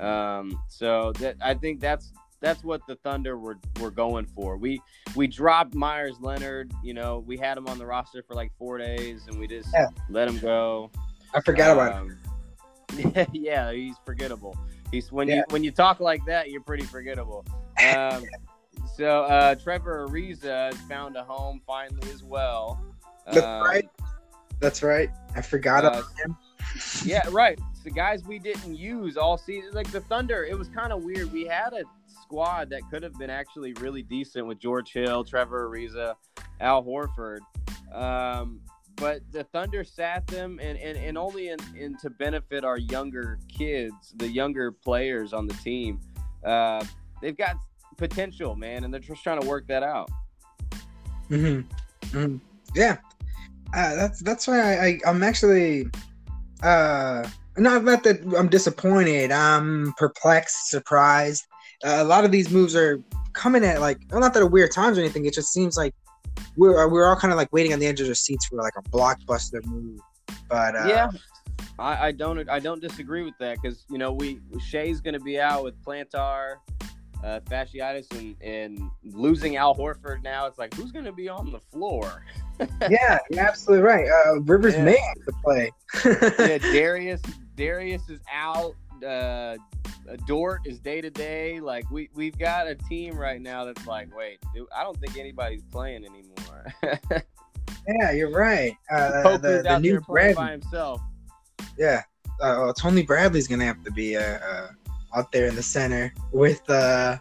[0.00, 4.56] Um, so that I think that's that's what the Thunder were, were going for.
[4.56, 4.80] We
[5.14, 6.72] we dropped Meyers Leonard.
[6.82, 9.68] You know, we had him on the roster for like four days, and we just
[9.72, 9.88] Yeah.
[10.08, 10.90] let him go.
[11.34, 12.08] I forgot about him.
[12.08, 13.26] him.
[13.32, 14.56] Yeah, he's forgettable.
[14.90, 15.36] He's when Yeah.
[15.36, 17.44] you when you talk like that, you're pretty forgettable.
[17.96, 18.24] Um,
[18.96, 22.84] So uh, Trevor Ariza has found a home finally as well.
[23.26, 23.88] That's Um, right.
[24.60, 25.10] That's right.
[25.34, 26.36] I forgot uh, about him.
[27.04, 27.58] Yeah, right.
[27.72, 29.72] It's the guys we didn't use all season.
[29.72, 31.32] Like the Thunder, it was kind of weird.
[31.32, 35.68] We had a squad that could have been actually really decent with George Hill, Trevor
[35.68, 36.14] Ariza,
[36.60, 37.40] Al Horford.
[37.92, 38.60] Um,
[38.96, 43.40] but the Thunder sat them, and, and, and only in, in to benefit our younger
[43.48, 45.98] kids, the younger players on the team.
[46.44, 46.84] Uh,
[47.20, 47.56] they've got
[47.96, 50.10] potential, man, and they're just trying to work that out.
[51.28, 51.60] hmm
[52.10, 52.36] hmm
[52.74, 52.98] Yeah,
[53.74, 55.86] uh, that's that's why I, I I'm actually
[56.62, 57.26] uh
[57.56, 59.30] not not that I'm disappointed.
[59.30, 61.44] I'm perplexed, surprised.
[61.84, 63.02] Uh, a lot of these moves are
[63.32, 65.26] coming at like well, not that at weird times or anything.
[65.26, 65.94] It just seems like
[66.56, 68.74] we're we're all kind of like waiting on the edge of our seats for like
[68.78, 70.00] a blockbuster move.
[70.48, 71.10] But uh, yeah,
[71.78, 75.20] I, I don't I don't disagree with that because you know we Shai's going to
[75.20, 76.56] be out with plantar
[77.24, 80.46] uh, fasciitis and, and losing Al Horford now.
[80.46, 82.24] It's like who's going to be on the floor?
[82.90, 84.06] yeah, you're absolutely right.
[84.26, 84.84] Uh, Rivers Yeah.
[84.84, 85.70] may have to play.
[86.38, 87.22] yeah, Darius
[87.56, 88.74] Darius is out.
[89.06, 89.56] Uh,
[90.26, 91.60] Dort is day to day.
[91.60, 95.16] Like we we've got a team right now that's like, wait, dude, I don't think
[95.16, 96.72] anybody's playing anymore.
[97.88, 98.74] yeah, you're right.
[98.90, 101.00] Uh, the, the new there playing Brad, by himself.
[101.78, 102.02] yeah.
[102.40, 104.68] Uh, Tony Bradley's gonna have to be uh, uh,
[105.14, 106.68] out there in the center with.
[106.70, 107.18] uh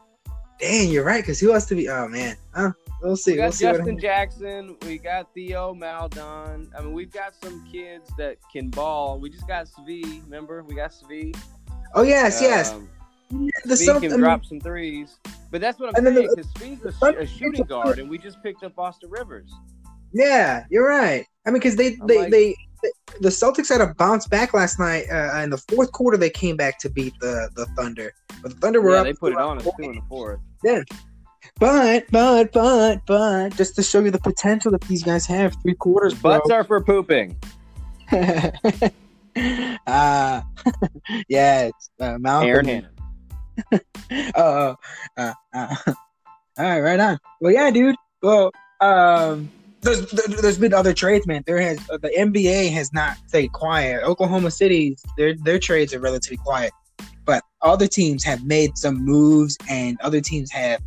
[0.60, 1.24] Dang, you're right.
[1.24, 1.90] Because who else to be?
[1.90, 2.70] Oh man, uh,
[3.02, 3.32] we'll see.
[3.32, 3.66] We We'll got see.
[3.66, 4.00] What Justin.
[4.00, 4.78] Jackson.
[4.86, 6.70] We got Theo Maledon.
[6.78, 9.18] I mean, we've got some kids that can ball.
[9.20, 10.24] We just got Svi.
[10.24, 11.36] Remember, we got Svi.
[11.96, 12.74] oh yes, yes.
[12.74, 12.88] Um,
[13.32, 15.18] The Svi some- can I mean, drop some threes.
[15.50, 16.28] But that's what I'm saying.
[16.30, 19.52] Because Svi's a, a shooting guard, and we just picked up Austin Rivers.
[20.14, 21.26] Yeah, you're right.
[21.48, 22.56] I mean, because they I'm they, like- they
[23.20, 25.06] the Celtics had a bounce back last night.
[25.12, 28.14] Uh, in the fourth quarter, they came back to beat the the Thunder.
[28.42, 29.06] But the Thunder were Yeah, up.
[29.06, 30.40] they put it on in the fourth.
[30.64, 30.82] Yeah.
[31.60, 35.76] But but but but just to show you the potential that these guys have, three
[35.76, 36.40] quarters, bro.
[36.40, 37.38] Butts are for pooping.
[38.12, 38.92] uh,
[41.28, 42.50] yeah, it's uh, Malcolm.
[42.50, 42.90] Aaron Hannon.
[44.36, 44.76] Oh,
[45.18, 45.96] uh, uh, all
[46.58, 47.18] right, right on.
[47.40, 47.96] Well, yeah, dude.
[48.22, 49.50] Well, um,
[49.82, 51.44] there's there- there's been other trades, man.
[51.46, 54.04] There has uh, the NBA has not stayed quiet.
[54.04, 56.72] Oklahoma City's their their trades are relatively quiet,
[57.26, 60.82] but other teams have made some moves, and other teams have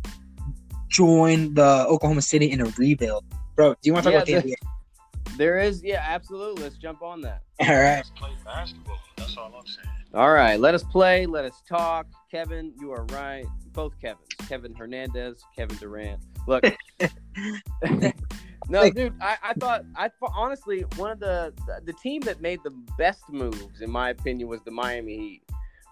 [0.89, 3.25] joined the Oklahoma City in a rebuild.
[3.55, 6.63] Bro, do you want to talk Yeah, about the the- There is, yeah, absolutely.
[6.63, 7.41] Let's jump on that.
[7.61, 7.95] All right.
[7.97, 8.99] Let's play basketball.
[9.17, 9.87] That's all I'm saying.
[10.13, 11.25] All right, let us play.
[11.25, 12.05] Let us talk.
[12.31, 13.45] Kevin, you are right.
[13.75, 16.19] Both Kevins, Kevin Hernandez, Kevin Durant.
[16.47, 16.63] Look,
[18.69, 22.71] no, dude, I, I thought I honestly one of the the team that made the
[22.97, 25.43] best moves, in my opinion, was the Miami Heat.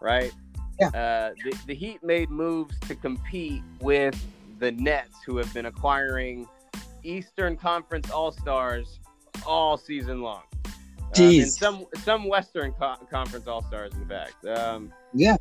[0.02, 0.32] Right?
[0.80, 0.88] Yeah.
[0.88, 4.20] Uh, the the Heat made moves to compete with
[4.60, 6.48] the Nets, who have been acquiring
[7.04, 9.00] Eastern Conference All Stars
[9.46, 10.44] all season long.
[10.66, 10.72] Um,
[11.14, 11.44] Jeez.
[11.44, 14.46] and some some Western co- Conference All Stars, in fact.
[14.46, 15.38] Um, Yeah.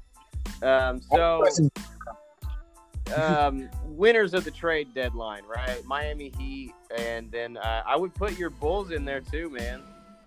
[0.63, 1.45] Um, so,
[3.13, 5.85] um, winners of the trade deadline, right?
[5.85, 9.83] Miami Heat, and then uh, I would put your Bulls in there too, man.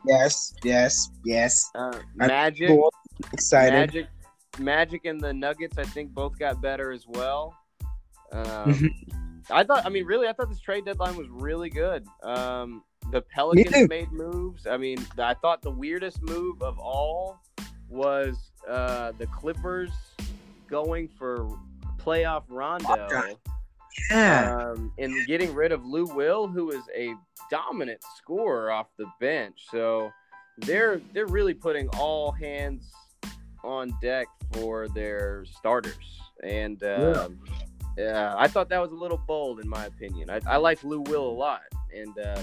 [0.07, 1.69] Yes, yes, yes.
[1.73, 2.93] Uh, Magic, Cool.
[3.33, 3.73] Excited.
[3.73, 4.07] Magic,
[4.59, 5.77] Magic, and the Nuggets.
[5.77, 7.55] I think both got better as well.
[8.31, 8.89] Um, Mhm.
[9.49, 9.85] I thought.
[9.85, 12.05] I mean, really, I thought this trade deadline was really good.
[12.23, 14.65] Um, the Pelicans made moves.
[14.67, 17.39] I mean, I thought the weirdest move of all
[17.87, 19.91] was uh, the Clippers
[20.67, 21.47] going for
[22.05, 23.07] playoff Rondo
[24.11, 24.57] Yeah.
[24.57, 27.13] um, and getting rid of Lou Will, who is a
[27.49, 29.65] dominant scorer off the bench.
[29.71, 30.11] So
[30.59, 32.91] they're they're really putting all hands
[33.63, 36.21] on deck for their starters.
[36.43, 37.39] And um,
[37.97, 38.35] yeah.
[38.37, 40.29] I thought that was a little bold in my opinion.
[40.29, 41.61] I, I like Lou Will a lot,
[41.95, 42.41] and uh,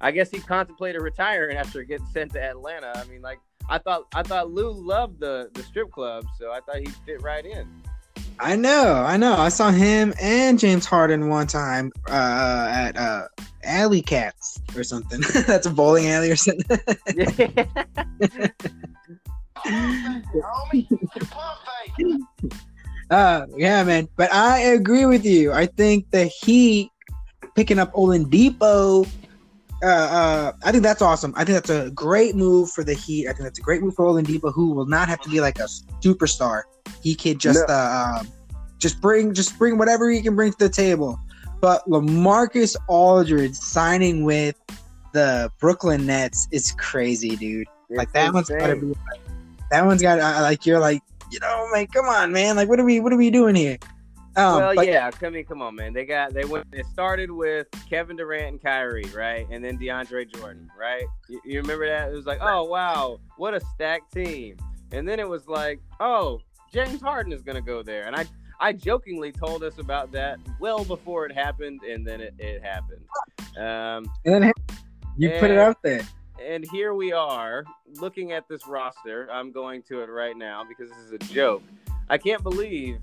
[0.00, 2.92] I guess he contemplated retiring after getting sent to Atlanta.
[2.94, 6.60] I mean, like I thought I thought Lou loved the the strip club, so I
[6.60, 7.66] thought he'd fit right in.
[8.40, 9.34] I know, I know.
[9.34, 13.28] I saw him and James Harden one time uh, at uh,
[13.64, 15.20] Alley Cats or something.
[15.46, 16.78] That's a bowling alley or something.
[23.10, 24.08] Uh, yeah, man.
[24.16, 25.52] But I agree with you.
[25.52, 26.90] I think the Heat
[27.54, 29.06] picking up Oladipo.
[29.82, 31.34] Uh, uh, I think that's awesome.
[31.36, 33.26] I think that's a great move for the Heat.
[33.26, 35.58] I think that's a great move for Oladipo, who will not have to be like
[35.58, 35.68] a
[36.02, 36.62] superstar.
[37.02, 37.74] He could just No.
[37.74, 38.28] uh, um,
[38.78, 41.18] just bring just bring whatever he can bring to the table.
[41.60, 44.56] But LaMarcus Aldridge signing with
[45.12, 47.66] the Brooklyn Nets is crazy, dude.
[47.90, 48.92] Like It's that one's gotta insane.
[48.92, 48.96] be
[49.70, 52.84] that one's got like you're like you know like come on man like what are
[52.84, 53.78] we what are we doing here?
[54.34, 55.10] Um, well, but yeah.
[55.20, 55.92] I mean, come on, man.
[55.92, 56.66] They got they went.
[56.72, 61.04] It started with Kevin Durant and Kyrie, right, and then DeAndre Jordan, right.
[61.28, 62.10] You, you remember that?
[62.10, 64.56] It was like, oh wow, what a stacked team.
[64.90, 66.40] And then it was like, oh,
[66.72, 68.24] James Harden is gonna go there, and I
[68.58, 73.04] I jokingly told us about that well before it happened, and then it, it happened.
[73.58, 74.52] Um, and then
[75.18, 76.02] you put it out there.
[76.42, 77.64] and here we are
[77.96, 79.28] looking at this roster.
[79.30, 81.62] I'm going to it right now because this is a joke.
[82.08, 82.98] I can't believe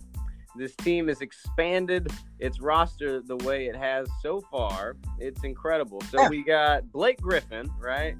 [0.55, 2.07] this team has expanded
[2.39, 4.95] its roster the way it has so far.
[5.19, 6.01] It's incredible.
[6.09, 6.29] So Yeah.
[6.29, 8.15] we got Blake Griffin, right?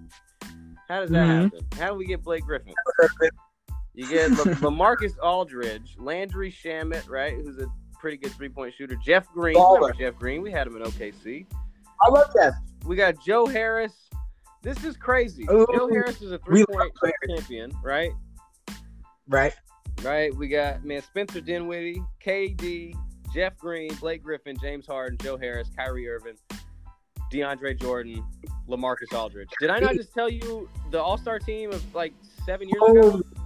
[0.88, 1.44] How does that Mhm.
[1.44, 1.60] happen?
[1.78, 2.74] How do we get Blake Griffin?
[3.94, 4.36] You get La-
[4.70, 7.34] LaMarcus Aldridge, Landry Shamet, right?
[7.34, 7.68] Who's a
[8.00, 8.96] pretty good three point shooter.
[8.96, 10.42] Jeff Green, remember Jeff Green?
[10.42, 11.46] We had him in OKC.
[12.02, 12.54] I love that.
[12.86, 14.10] We got Joe Harris.
[14.62, 15.44] This is crazy.
[15.52, 15.66] Ooh.
[15.74, 16.92] Joe Harris is a three point
[17.28, 18.12] champion, right?
[19.28, 19.54] Right.
[20.04, 20.36] Right.
[20.36, 22.96] We got man Spencer Dinwiddie, KD,
[23.34, 26.38] Jeff Green, Blake Griffin, James Harden, Joe Harris, Kyrie Irving,
[27.32, 28.26] DeAndre Jordan,
[28.68, 29.50] LaMarcus Aldridge.
[29.60, 32.14] Did I not just tell you the All Star team of like
[32.46, 33.22] seven years ago?
[33.24, 33.40] Oh,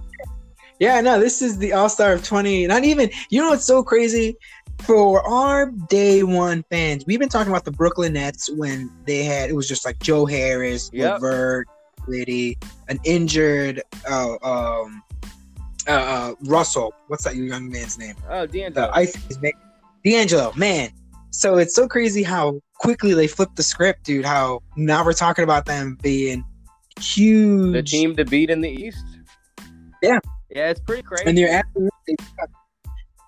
[0.80, 2.66] yeah, no, this is the All Star of 20.
[2.66, 4.36] Not even, you know what's so crazy?
[4.80, 9.50] For our day one fans, we've been talking about the Brooklyn Nets when they had,
[9.50, 11.14] it was just like Joe Harris, Yep.
[11.22, 11.68] Levert,
[12.08, 15.02] Liddy, an injured uh, um,
[15.86, 16.94] uh, uh, Russell.
[17.08, 18.14] What's that your young man's name?
[18.28, 18.92] Oh, D'Angelo.
[18.92, 19.52] His name,
[20.04, 20.90] D'Angelo, man.
[21.30, 24.24] So it's so crazy how quickly they flipped the script, dude.
[24.24, 26.44] How now we're talking about them being
[27.00, 27.72] huge.
[27.72, 29.04] the team to beat in the East.
[30.02, 30.18] Yeah.
[30.50, 31.24] Yeah, it's pretty crazy.
[31.26, 32.16] and you're absolutely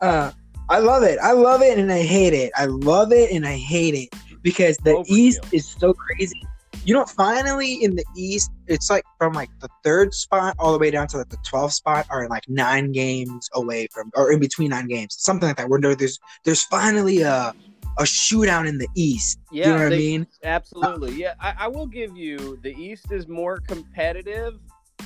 [0.00, 0.30] uh
[0.68, 1.18] I love it.
[1.22, 2.52] I love it and I hate it.
[2.56, 4.08] I love it and I hate it
[4.42, 5.04] because the Overkill.
[5.08, 6.42] East is so crazy.
[6.84, 10.78] You know, finally in the East, it's like from like the third spot all the
[10.78, 14.38] way down to like the 12th spot are like nine games away from, or in
[14.38, 15.68] between nine games, something like that.
[15.68, 17.52] Where there- there's there's finally a
[17.98, 19.38] a shootout in the East.
[19.50, 20.26] yeah, you know what I mean?
[20.44, 21.14] Absolutely.
[21.14, 24.58] Yeah, I, I will give you the East is more competitive,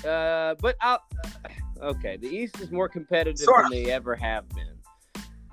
[0.04, 0.98] uh, but I'll,
[1.80, 4.76] okay, the East is more competitive Sort than they ever have been.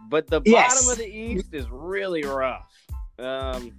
[0.10, 0.74] But the Yes.
[0.74, 2.72] bottom of the East is really rough.
[3.20, 3.72] Um,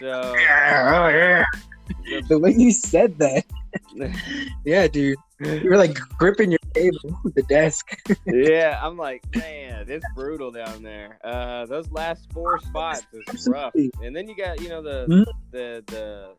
[0.00, 2.20] so Yeah, oh yeah.
[2.28, 3.44] The way you said that,
[4.64, 7.86] yeah, dude, you were like gripping your table, the desk.
[8.26, 11.18] yeah, I'm like, man, it's brutal down there.
[11.24, 13.74] Uh, those last four spots is rough.
[14.02, 15.24] And then you got, you know, the Mhm.
[15.52, 16.34] the the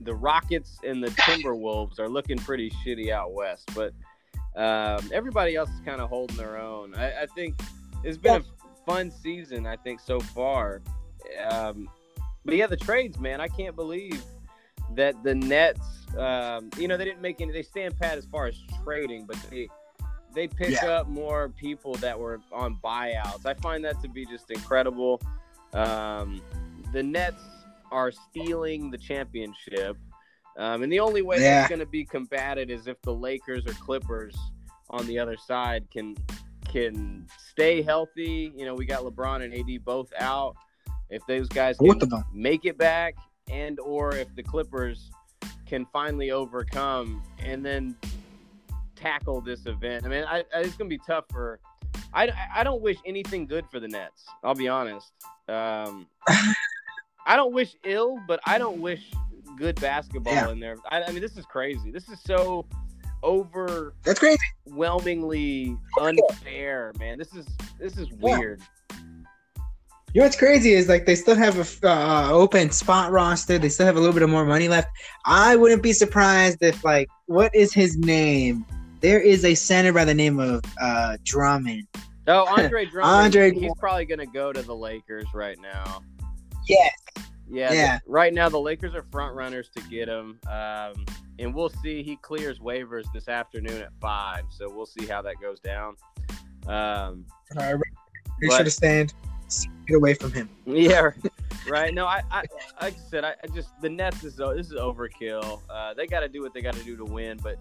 [0.00, 3.92] the Rockets and the Timberwolves are looking pretty shitty out west, but
[4.56, 6.94] um, everybody else is kind of holding their own.
[6.94, 7.58] I, I think
[8.02, 9.66] it's been a fun season.
[9.66, 10.82] I think so far.
[11.50, 11.88] Um,
[12.44, 14.22] but yeah, the trades, man, I can't believe
[14.94, 15.80] that the Nets.
[16.18, 17.52] Um, you know, they didn't make any.
[17.52, 19.68] They stand pat as far as trading, but they
[20.34, 20.86] they pick Yeah.
[20.90, 23.46] up more people that were on buyouts.
[23.46, 25.20] I find that to be just incredible.
[25.72, 26.40] Um,
[26.92, 27.42] the Nets
[27.90, 29.96] are stealing the championship,
[30.56, 31.58] um, and the only way Yeah.
[31.60, 34.34] that's going to be combated is if the Lakers or Clippers
[34.90, 36.16] on the other side can
[36.68, 38.52] can stay healthy.
[38.56, 40.56] You know, we got LeBron and AD both out.
[41.14, 41.76] If those guys
[42.32, 43.14] make it back,
[43.50, 45.10] and or if the Clippers
[45.66, 47.96] can finally overcome and then
[48.96, 50.04] tackle this event.
[50.04, 51.60] I mean, I, I, it's going to be tough for.
[52.12, 54.24] I, I don't wish anything good for the Nets.
[54.42, 55.12] I'll be honest.
[55.48, 56.06] Um,
[57.26, 59.10] I don't wish ill, but I don't wish
[59.56, 60.50] good basketball Yeah.
[60.50, 60.76] in there.
[60.90, 61.90] I, I mean, this is crazy.
[61.90, 62.66] This is so
[64.04, 64.38] That's crazy.
[64.68, 67.18] overwhelmingly unfair, man.
[67.18, 67.46] This is
[67.78, 68.56] this is Yeah.
[70.14, 73.58] You know what's crazy is like they still have a uh, open spot roster.
[73.58, 74.86] They still have a little bit of more money left.
[75.24, 78.64] I wouldn't be surprised if like what is his name?
[79.00, 81.88] There is a center by the name of uh, Drummond.
[82.28, 83.24] Oh, Andre Drummond.
[83.24, 86.00] Andre he's probably going to go to the Lakers right now.
[86.68, 86.92] Yes.
[87.50, 87.98] Yeah, Yeah.
[87.98, 91.04] the- right now the Lakers are front runners to get him, um,
[91.40, 92.04] and we'll see.
[92.04, 95.96] He clears waivers this afternoon at five, so we'll see how that goes down.
[96.68, 97.74] Um, Uh,
[98.40, 99.12] he But- should have stand.
[99.86, 100.48] Get away from him.
[100.66, 101.10] yeah,
[101.68, 101.92] right.
[101.92, 102.44] No, I, I
[102.80, 105.60] like I said, I, I just the Nets is this is overkill.
[105.68, 107.58] Uh, they got to do what they got to do to win, but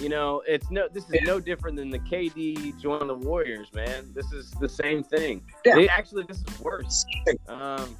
[0.00, 0.88] you know, it's no.
[0.92, 4.10] This is no different than the KD joining the Warriors, man.
[4.14, 5.42] This is the same thing.
[5.64, 5.86] Yeah.
[5.90, 7.04] Actually, this is worse.
[7.48, 7.96] Um,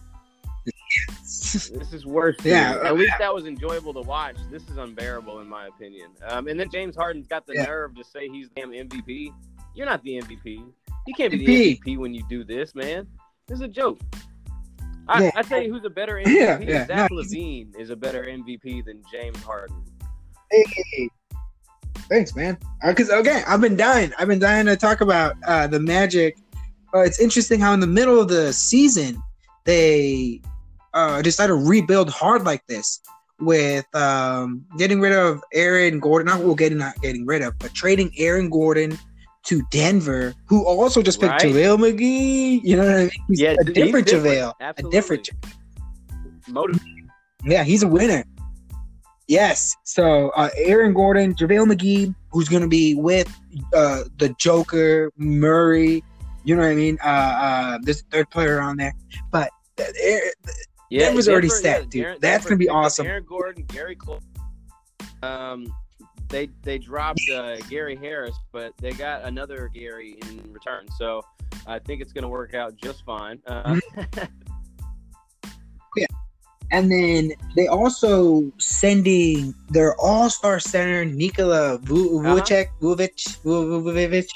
[1.23, 2.37] This is worse.
[2.45, 4.37] Yeah, uh, At least that was enjoyable to watch.
[4.51, 6.11] This is unbearable, in my opinion.
[6.29, 7.65] Um, and then James Harden's got the Yeah.
[7.65, 9.33] nerve to say he's the damn MVP.
[9.75, 10.65] You're not the MVP.
[11.07, 11.47] You can't be MVP.
[11.47, 13.07] the MVP when you do this, man.
[13.49, 14.01] This is a joke.
[15.09, 15.31] I, Yeah.
[15.37, 16.27] I tell you who's a better MVP.
[16.35, 19.83] Yeah, yeah, Zach no, LaVine is a better MVP than James Harden.
[20.51, 21.09] Hey,
[22.09, 22.59] thanks, man.
[22.85, 24.13] Because again, I've been dying.
[24.19, 26.37] I've been dying to talk about uh, the Magic
[26.97, 29.23] uh, it's interesting how in the middle of the season
[29.65, 30.41] they
[30.95, 33.01] uh, decided to rebuild hard like this
[33.39, 36.27] with um, getting rid of Aaron Gordon.
[36.27, 38.99] Not well, getting not getting rid of, but trading Aaron Gordon
[39.47, 41.43] to Denver, who also just picked Right.
[41.43, 42.61] JaVale McGee.
[42.63, 43.11] You know what I mean?
[43.29, 44.27] He's Yeah, a different different.
[44.27, 44.53] JaVale.
[44.61, 44.97] A Absolutely.
[44.99, 45.31] different.
[46.49, 46.81] Motiv-
[47.45, 48.25] Yeah, he's a winner.
[49.29, 49.75] Yes.
[49.85, 53.29] So uh, Aaron Gordon, JaVale McGee, who's going to be with
[53.75, 56.03] uh, the Joker, Murray.
[56.45, 56.97] You know what I mean?
[57.05, 58.93] Uh, uh, a third player on there,
[59.33, 59.85] but uh,
[60.91, 62.21] Yeah, Denver's already Denver- set, yeah, dude.
[62.21, 63.05] That's gonna be awesome.
[63.09, 64.21] Aaron Gordon, Gary Cole.
[65.25, 65.67] Um,
[66.29, 70.87] they they dropped uh, Gary Harris, but they got another Gary in return.
[70.99, 71.23] So
[71.67, 73.41] I think it's going to work out just fine.
[73.47, 73.79] Uh,
[76.71, 81.81] and then they also sending their all-star center Nikola Uh-huh.
[81.81, 82.67] Vucevic,
[83.45, 84.29] Vucevic,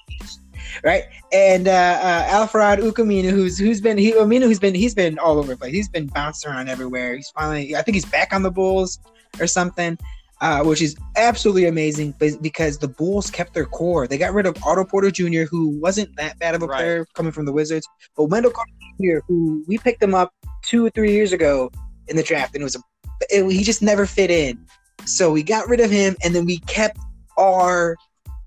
[0.84, 1.04] right?
[1.32, 5.38] And uh, uh, Al-Farouq Aminu, who's who's been he Aminu, who's been he's been all
[5.38, 5.72] over the place.
[5.72, 7.16] He's been bouncing around everywhere.
[7.16, 9.00] He's finally, I think he's back on the Bulls
[9.40, 9.98] or something.
[10.40, 14.06] Uh, which is absolutely amazing because the Bulls kept their core.
[14.06, 16.78] They got rid of Otto Porter Jr., who wasn't that bad of a Right.
[16.78, 20.86] player coming from the Wizards, but Wendell Carter Jr., who we picked him up two
[20.86, 21.70] or three years ago
[22.08, 22.80] in the draft, and it was a
[23.28, 24.58] it, he just never fit in.
[25.04, 26.96] So we got rid of him, and then we kept
[27.36, 27.96] our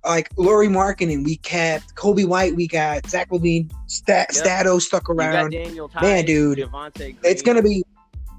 [0.04, 4.44] like Lauri Markkanen, we kept Coby White, we got Zach LaVine, Stat, Yep.
[4.44, 5.52] Stato stuck around.
[5.52, 7.84] Daniel Theis, Man, dude, Green It's gonna be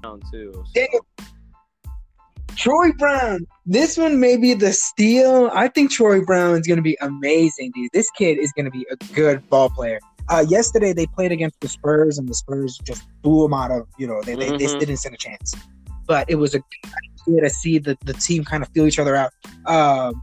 [0.03, 0.51] down too.
[0.53, 1.05] so- Daniel-
[2.55, 3.45] Troy Brown.
[3.65, 5.49] This one may be the steal.
[5.53, 7.89] I think Troy Brown is going to be amazing, dude.
[7.93, 9.99] This kid is going to be a good ball player.
[10.29, 13.87] Uh, yesterday they played against the Spurs, and the Spurs just blew them out of.
[13.97, 14.79] You know, they they, they Mhm.
[14.79, 15.53] didn't stand a chance.
[16.07, 16.91] But it was a good
[17.27, 19.31] idea to see the, the team kind of feel each other out.
[19.65, 20.21] Um,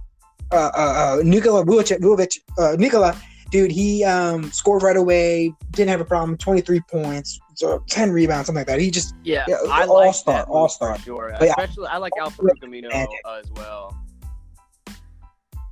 [0.53, 3.17] uh, uh, uh, Nikola Vucevic, Vucevic, uh, Nikola,
[3.53, 5.55] dude, he um, scored right away.
[5.71, 6.37] Didn't have a problem.
[6.39, 8.81] Twenty three points, so ten rebounds, something like that.
[8.81, 10.99] He just Yeah, Yeah, I all like star, all star.
[10.99, 11.33] sure.
[11.39, 11.55] But yeah.
[11.59, 13.09] Especially, I like Al-Farouq Aminu Magic.
[13.39, 13.97] as well.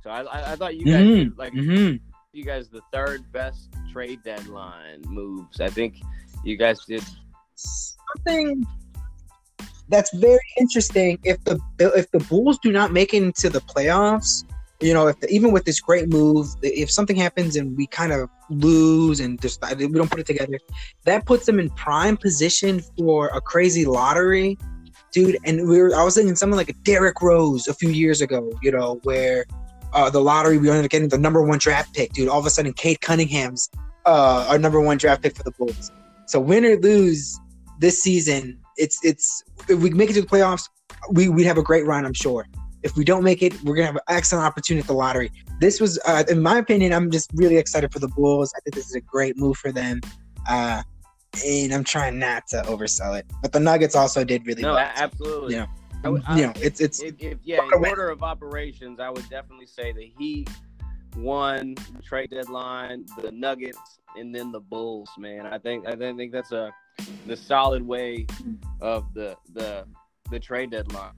[0.03, 1.99] So I, I, I thought you guys Mhm, did, like mhm.
[2.33, 5.59] you guys the third best trade deadline moves.
[5.59, 6.01] I think
[6.45, 7.03] you guys did.
[7.55, 8.65] something
[9.89, 11.19] that's very interesting.
[11.23, 14.45] If the if the Bulls do not make it into the playoffs,
[14.81, 18.29] you know, if even with this great move, if something happens and we kind of
[18.49, 20.59] lose and just we don't put it together,
[21.05, 24.57] that puts them in prime position for a crazy lottery,
[25.11, 25.37] dude.
[25.45, 28.51] And we were I was thinking something like a Derrick Rose a few years ago,
[28.61, 29.45] you know, where.
[29.93, 32.29] Uh, the lottery, we ended up getting the number one draft pick, dude.
[32.29, 33.69] All of a sudden, Cade Cunningham's
[34.05, 35.91] uh, our number one draft pick for the Bulls.
[36.27, 37.37] So win or lose,
[37.79, 40.69] this season, it's it's if we make it to the playoffs,
[41.11, 42.47] we we have a great run, I'm sure.
[42.83, 45.31] If we don't make it, we're gonna have an excellent opportunity at the lottery.
[45.59, 48.51] This was, uh, in my opinion, I'm just really excited for the Bulls.
[48.55, 50.01] I think this is a great move for them,
[50.49, 50.81] uh,
[51.45, 53.25] and I'm trying not to oversell it.
[53.41, 54.91] But the Nuggets also did really No, well.
[54.95, 55.55] absolutely.
[55.55, 55.67] Yeah.
[56.03, 59.29] Would- I- you know, it's it's if, if yeah, in order of operations, I would
[59.29, 60.49] definitely say the Heat
[61.15, 65.09] won the trade deadline, the Nuggets, and then the Bulls.
[65.19, 66.73] Man, I think I think think that's a
[67.27, 68.25] the solid way
[68.79, 69.85] of the the
[70.31, 71.11] the trade deadline.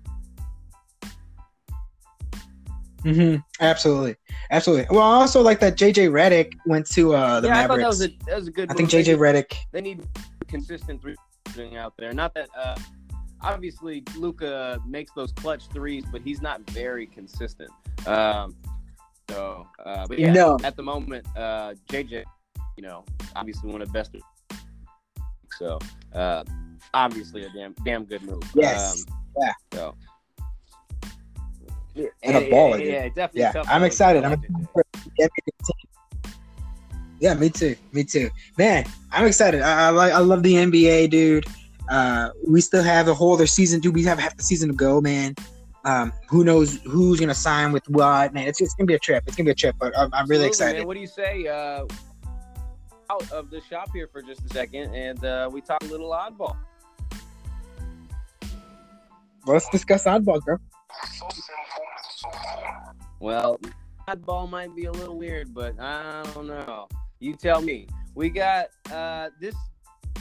[3.04, 4.16] Hmm absolutely,
[4.52, 4.88] absolutely.
[4.90, 7.82] Well, I also like that JJ Redick went to uh, the yeah, I thought Mavericks.
[7.82, 8.72] that was a that was a good.
[8.72, 9.06] I think move.
[9.06, 9.56] They JJ Redick.
[9.72, 10.08] they need
[10.48, 11.16] consistent three
[11.54, 12.14] shooting out there.
[12.14, 12.76] Not that uh,
[13.42, 17.70] obviously Luka makes those clutch threes, but he's not very consistent.
[18.06, 18.56] Um,
[19.30, 20.58] so, uh, but yeah, No.
[20.64, 22.24] at the moment, uh, JJ,
[22.78, 24.16] you know, obviously one of the best.
[25.58, 25.80] So,
[26.14, 26.44] uh,
[26.94, 28.44] obviously a damn damn good move.
[28.54, 29.06] Yes.
[29.08, 29.54] Um, Yeah.
[29.74, 29.96] So.
[31.96, 32.88] And a baller, dude.
[32.88, 33.42] Yeah, definitely.
[33.42, 34.24] Yeah, I'm excited.
[34.24, 35.30] I'm JJ.
[37.20, 37.76] Yeah, me too.
[37.92, 38.30] Me too.
[38.58, 39.62] Man, I'm excited.
[39.62, 40.12] I, I like.
[40.12, 41.46] I love the NBA, dude.
[41.90, 43.80] Uh, we still have the whole other season.
[43.80, 45.36] Dude, we have half the season to go, man.
[45.86, 48.34] Um, who knows who's gonna sign with what?
[48.34, 49.24] Man, it's, it's gonna be a trip.
[49.28, 49.76] It's gonna be a trip.
[49.80, 50.80] But I'm, I'm really excited.
[50.80, 50.88] Man.
[50.88, 51.48] What do you say?
[51.48, 51.86] Uh,
[53.10, 56.10] out of the shop here for just a second, and uh, we talk a little
[56.10, 56.56] oddball.
[59.46, 60.58] Let's discuss oddball, bro.
[61.02, 62.34] So simple.
[63.20, 63.60] Well,
[64.08, 66.88] oddball might be a little weird, but I don't know.
[67.20, 67.88] You tell me.
[68.16, 69.56] We got uh, this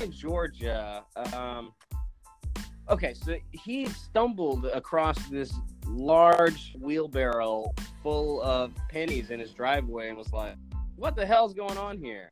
[0.01, 1.05] in Georgia.
[1.35, 1.73] Um,
[2.89, 5.53] okay, so he stumbled across this
[5.87, 10.57] large wheelbarrow full of pennies in his driveway and was like,
[10.97, 12.31] "What the hell's going on here?"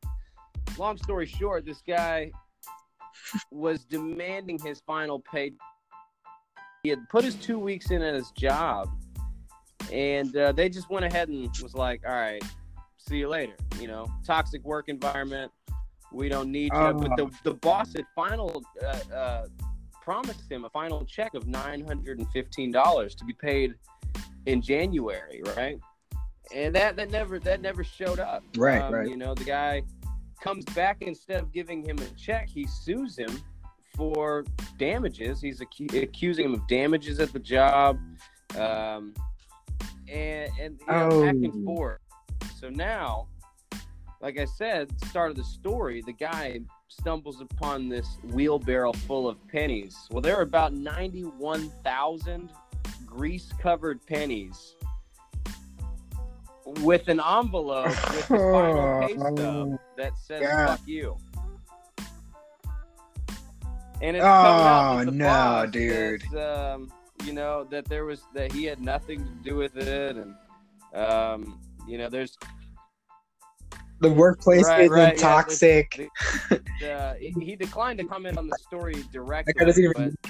[0.78, 2.30] Long story short, this guy
[3.50, 5.52] was demanding his final pay.
[6.82, 8.88] He had put his two weeks in at his job,
[9.92, 12.42] and uh, they just went ahead and was like, "All right,
[12.96, 15.52] see you later." You know, toxic work environment.
[16.12, 16.78] We don't need you.
[16.78, 16.94] Oh.
[16.94, 19.46] But the the boss had final uh, uh,
[20.02, 23.74] promised him a final check of nine hundred and fifteen dollars to be paid
[24.46, 25.78] in January, right?
[26.54, 28.42] And that that never that never showed up.
[28.56, 29.08] Right, Um, right.
[29.08, 29.82] You know, the guy
[30.42, 33.30] comes back instead of giving him a check, he sues him
[34.00, 34.44] for
[34.78, 35.42] damages.
[35.42, 37.98] He's accusing him of damages at the job,
[38.58, 39.12] um,
[40.10, 41.74] and and you know, back and Oh.
[41.74, 42.00] forth.
[42.58, 43.26] So now,
[44.22, 49.36] like I said, start of the story, the guy stumbles upon this wheelbarrow full of
[49.48, 49.94] pennies.
[50.10, 52.50] Well, there are about ninety-one thousand
[53.04, 54.76] grease-covered pennies
[56.82, 60.42] with an envelope with the final pay stub that says.
[60.66, 61.18] "fuck you."
[64.02, 66.22] And it's Oh, no, dude.
[66.22, 66.90] says, um,
[67.24, 70.34] you know that there was that he had nothing to do with it, and
[70.94, 72.36] um, you know, there's
[74.00, 76.10] The workplace Right, isn't right, yeah, toxic.
[76.88, 79.52] uh, he declined to comment on the story directly,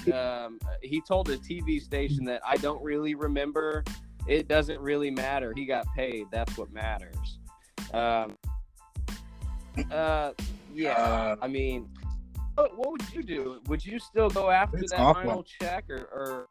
[0.05, 3.83] but um, he told a TV station that I don't really remember.
[4.27, 5.53] It doesn't really matter.
[5.55, 6.25] He got paid.
[6.31, 7.39] That's what matters.
[7.93, 8.37] Um,
[9.89, 10.31] uh,
[10.73, 10.91] yeah.
[10.91, 11.89] Uh, I mean,
[12.55, 13.61] what, what would you do?
[13.67, 15.21] Would you still go after That's that awful.
[15.21, 16.47] final check, or, or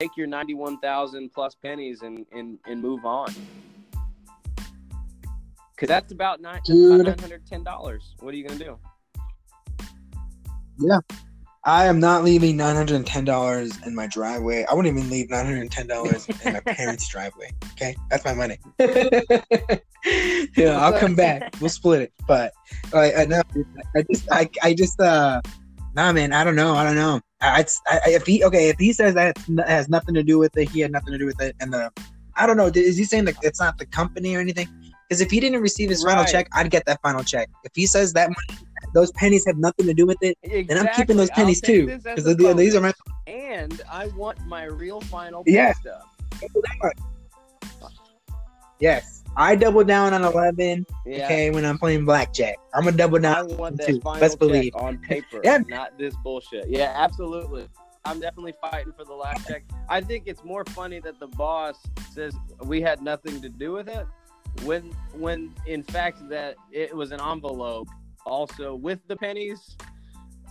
[0.00, 3.34] take your ninety-one thousand plus pennies and, and and move on?
[5.74, 8.14] Because that's about nine hundred ten dollars.
[8.20, 8.78] What are you gonna do?
[11.66, 14.64] I am not leaving nine hundred and ten dollars in my driveway.
[14.70, 17.50] I wouldn't even leave nine hundred and ten dollars in my parents' driveway.
[17.72, 18.58] Okay, that's my money.
[20.56, 21.56] yeah, I'll come back.
[21.60, 22.12] We'll split it.
[22.28, 22.52] But
[22.94, 23.42] I, I, no,
[23.96, 25.42] I just, I, I just, uh,
[25.96, 26.32] nah, man.
[26.32, 26.76] I don't know.
[26.76, 27.20] I don't know.
[27.40, 29.36] I, I, if he, okay, if he says that
[29.66, 31.90] has nothing to do with it, he had nothing to do with it, and the,
[32.36, 32.70] I don't know.
[32.72, 34.68] Is he saying that it's not the company or anything?
[35.08, 37.48] Because if he didn't receive his final check, I'd get that final check.
[37.64, 38.60] If he says that money,
[38.96, 41.86] those pennies have nothing to do with it, then I'm keeping those pennies too.
[42.02, 42.24] Because
[42.56, 42.94] these are my
[43.26, 45.74] and I want my real final Yeah.
[48.80, 50.86] Yes, I double down on eleven.
[51.06, 51.24] Yeah.
[51.26, 53.56] Okay, when I'm playing blackjack, I'm gonna double I down.
[53.56, 54.00] want that too.
[54.00, 54.74] final check believe.
[54.76, 55.58] on paper, Yeah.
[55.68, 56.68] not this bullshit.
[56.68, 57.68] Yeah, absolutely.
[58.06, 59.64] I'm definitely fighting for the last check.
[59.88, 61.76] I think it's more funny that the boss
[62.14, 62.34] says
[62.64, 64.06] we had nothing to do with it,
[64.64, 64.82] when
[65.12, 67.88] when in fact that it was an envelope
[68.26, 69.76] also with the pennies,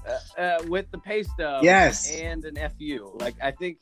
[0.07, 2.09] uh, uh, with the pay stub, Yes.
[2.11, 3.11] and an fu.
[3.19, 3.78] Like I think,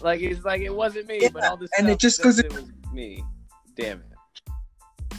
[0.00, 2.52] like it's like it wasn't me, Yeah, but all this and it just goes- it
[2.52, 3.24] was me.
[3.76, 5.18] Damn it.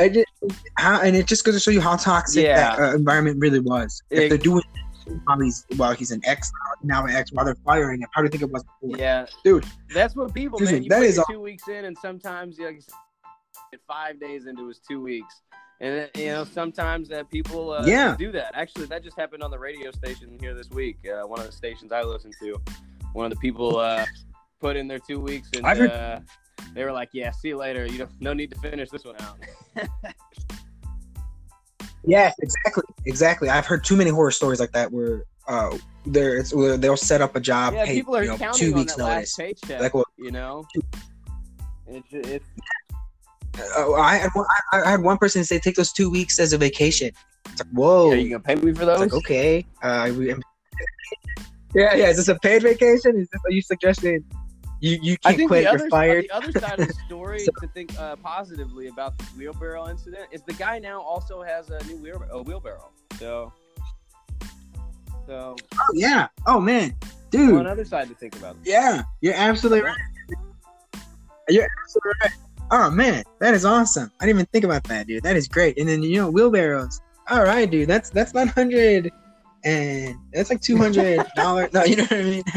[0.00, 0.26] I just,
[0.78, 2.76] how, and it just goes to show you how toxic Yeah.
[2.76, 4.02] that uh, environment really was.
[4.10, 4.64] If It- they're doing
[5.24, 6.50] while he's while he's an ex
[6.84, 8.96] now an ex while they're firing him, how do you think it was before?
[8.98, 9.66] Yeah, Dude.
[9.92, 10.82] that's what people Excuse man.
[10.82, 12.80] me, that is your all- two weeks in, and sometimes you like,
[13.86, 15.42] five days into his two weeks,
[15.82, 18.16] and you know sometimes that people uh, Yeah.
[18.18, 18.52] do that.
[18.54, 20.98] Actually, that just happened on the radio station here this week.
[21.06, 22.56] Uh, one of the stations I listen to,
[23.12, 24.06] one of the people uh,
[24.60, 26.20] put in their two weeks, and heard- uh,
[26.72, 27.84] they were like, "Yeah, see you later.
[27.84, 29.38] You don't no need to finish this one out."
[32.04, 33.48] yeah, exactly, exactly.
[33.50, 35.76] I've heard too many horror stories like that where uh,
[36.06, 38.68] there it's where they'll set up a job, yeah, hey, people are you know, counting
[38.68, 39.38] two on weeks that notice.
[39.38, 39.80] last paycheck.
[39.80, 40.64] Like, well, you know,
[41.88, 42.46] it's, it's
[43.76, 46.52] uh, I, had one- I, I had one person say take those two weeks as
[46.52, 47.10] a vacation.
[47.46, 48.10] It's like whoa.
[48.10, 49.00] are you gonna pay me for It's those?
[49.00, 49.66] like okay.
[49.82, 50.28] Uh, we,
[51.74, 52.08] yeah, yeah.
[52.08, 53.16] Is this a paid vacation?
[53.18, 54.24] Is this are you suggesting
[54.80, 55.64] you you I can't think quit?
[55.64, 56.24] the You're other, fired.
[56.28, 60.28] the other side of the story So- to think uh, positively about the wheelbarrow incident
[60.32, 62.90] is the guy now also has a new wheel, a wheelbarrow.
[63.18, 63.52] So,
[65.26, 66.28] so Oh yeah.
[66.46, 66.94] Oh man,
[67.30, 67.54] dude.
[67.54, 68.56] one other side to think about.
[68.64, 69.98] Yeah, you're absolutely right.
[71.48, 72.32] You're absolutely right.
[72.74, 74.10] Oh man, that is awesome.
[74.20, 75.22] I didn't even think about that, dude.
[75.22, 75.78] That is great.
[75.78, 77.00] And then you know wheelbarrows.
[77.30, 77.86] All right, dude.
[77.88, 79.12] That's that's nine hundred,
[79.62, 81.70] and that's like two hundred dollars.
[81.74, 82.42] no, you know what I mean.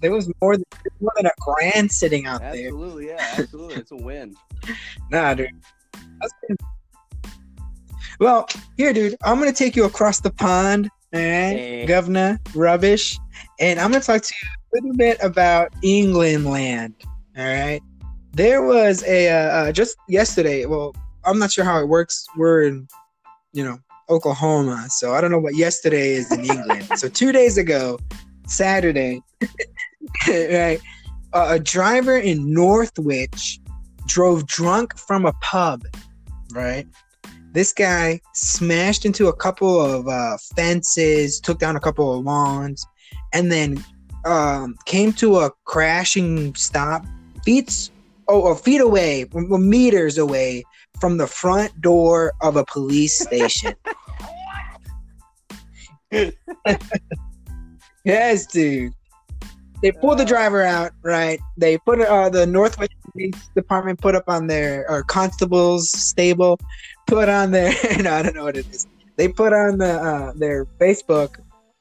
[0.00, 0.64] There was more than
[1.00, 2.66] more than a grand sitting out there.
[2.66, 4.34] Absolutely, yeah, absolutely, it's a win.
[5.12, 5.50] Nah, dude.
[8.18, 9.14] Well, here, dude.
[9.22, 11.26] I'm gonna take you across the pond, all right,
[11.56, 11.86] Eh.
[11.86, 13.16] Governor Rubbish,
[13.60, 16.94] and I'm gonna talk to you a little bit about England land.
[17.38, 17.80] All right.
[18.36, 20.66] There was a uh, uh, just yesterday.
[20.66, 22.26] Well, I'm not sure how it works.
[22.36, 22.86] We're in,
[23.54, 23.78] you know,
[24.10, 26.86] Oklahoma, so I don't know what yesterday is in England.
[26.96, 27.98] so two days ago,
[28.46, 29.22] Saturday,
[30.28, 30.78] right,
[31.32, 33.58] uh, a driver in Northwich
[34.04, 35.84] drove drunk from a pub.
[36.52, 36.86] Right,
[37.52, 42.86] this guy smashed into a couple of uh, fences, took down a couple of lawns,
[43.32, 43.82] and then
[44.26, 47.02] um, came to a crashing stop
[47.42, 47.90] feet
[48.28, 50.64] oh, or feet away, meters away
[51.00, 53.74] from the front door of a police station.
[58.04, 58.92] yes, dude.
[59.82, 61.38] They pulled the driver out, right?
[61.56, 66.58] They put uh, the Northwest Police Department put up on their or constables stable,
[67.06, 67.72] put on their
[68.02, 68.86] no, I don't know what it is.
[69.16, 71.36] They put on the uh, their Facebook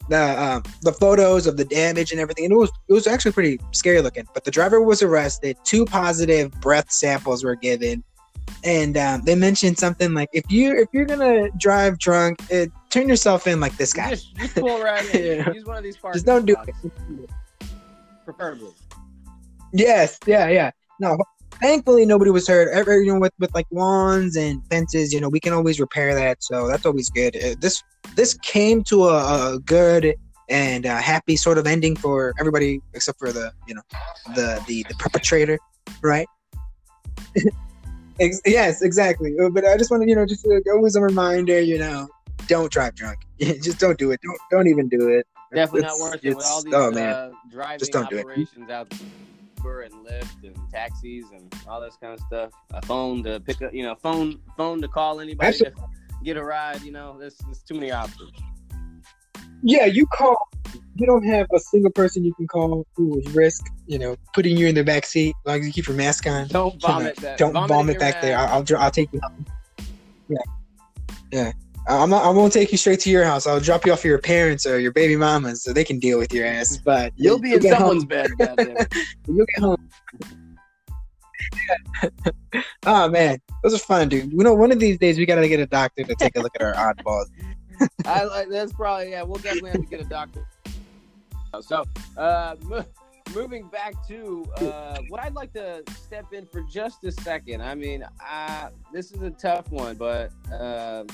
[0.09, 3.31] the uh, the photos of the damage and everything, and it was it was actually
[3.31, 4.27] pretty scary looking.
[4.33, 5.57] But the driver was arrested.
[5.63, 8.03] Two positive breath samples were given,
[8.63, 13.09] and um, they mentioned something like if you if you're gonna drive drunk, uh, turn
[13.09, 14.11] yourself in like this guy.
[14.11, 15.53] Just, just pull right in.
[15.53, 17.29] Use one of these parking Just don't do it.
[18.25, 18.71] Preferably.
[19.73, 20.71] Yes, yeah, yeah.
[20.99, 21.17] No,
[21.61, 22.69] thankfully nobody was hurt.
[22.73, 26.13] Ever, you know, with with like lawns and fences, you know, we can always repair
[26.15, 27.35] that, so that's always good.
[27.35, 27.83] Uh, this
[28.15, 30.15] this came to a, a good
[30.49, 33.81] and uh, happy sort of ending for everybody except for the you know
[34.35, 35.57] the the, the perpetrator,
[36.01, 36.27] right?
[38.45, 39.35] Yes, exactly.
[39.37, 42.07] Uh, But I just want to you know just uh, always a reminder, you know,
[42.47, 43.19] don't drive drunk.
[43.41, 44.21] just don't do it.
[44.23, 45.27] Don't don't even do it.
[45.53, 47.13] Definitely It's- not worth it with all these oh, man.
[47.13, 48.25] uh, driving Just don't do it.
[48.71, 48.99] out there.
[49.65, 52.51] Uber and Lyft and taxis and all this kind of stuff.
[52.73, 55.73] A phone to pick up, you know, phone phone to call anybody to
[56.23, 56.81] get a ride.
[56.81, 58.31] You know, there's, there's too many options.
[59.63, 60.37] Yeah, you call.
[60.95, 64.55] You don't have a single person you can call who would risk, you know, putting
[64.55, 66.47] you in the back seat as long as you keep your mask on.
[66.47, 67.37] Don't vomit that.
[67.37, 68.37] Don't vomit, your back there.
[68.37, 69.19] I'll, I'll I'll take you.
[69.23, 69.45] Home.
[70.29, 70.37] Yeah,
[71.31, 71.51] yeah.
[71.87, 73.45] I'm not, I won't take you straight to your house.
[73.45, 76.17] I'll drop you off at your parents or your baby mamas so they can deal
[76.17, 76.77] with your ass.
[76.77, 78.07] But You'll be in someone's home.
[78.07, 78.31] bed.
[79.27, 79.89] You'll get home.
[82.85, 84.31] oh man, those are fun, dude.
[84.31, 86.53] You know, one of these days we gotta get a doctor to take a look
[86.59, 87.25] at our oddballs.
[88.05, 89.23] I like that's probably yeah.
[89.23, 90.45] We'll definitely have to get a doctor.
[91.61, 91.85] So,
[92.17, 92.85] uh, mo-
[93.33, 97.61] moving back to uh, what I'd like to step in for just a second.
[97.61, 101.05] I mean, uh, this is a tough one, but uh,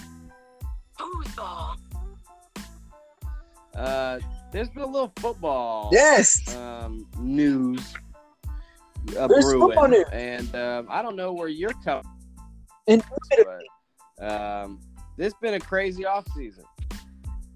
[3.76, 4.20] uh,
[4.52, 6.56] there's been a little football Yes.
[6.56, 7.94] um, news
[9.18, 10.06] uh, There's brewing, football news.
[10.12, 12.04] and um, I don't know where you're coming.
[12.88, 13.04] And
[14.18, 14.80] But, um,
[15.18, 16.64] this been a crazy off season.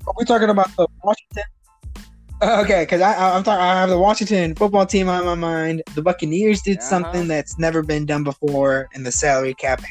[0.07, 1.43] Are we talking about the Washington?
[2.41, 3.61] Okay, because I, I'm talking.
[3.61, 5.81] I have the Washington football team on my mind.
[5.95, 6.89] The Buccaneers did Uh-huh.
[6.89, 9.81] something that's never been done before in the salary cap.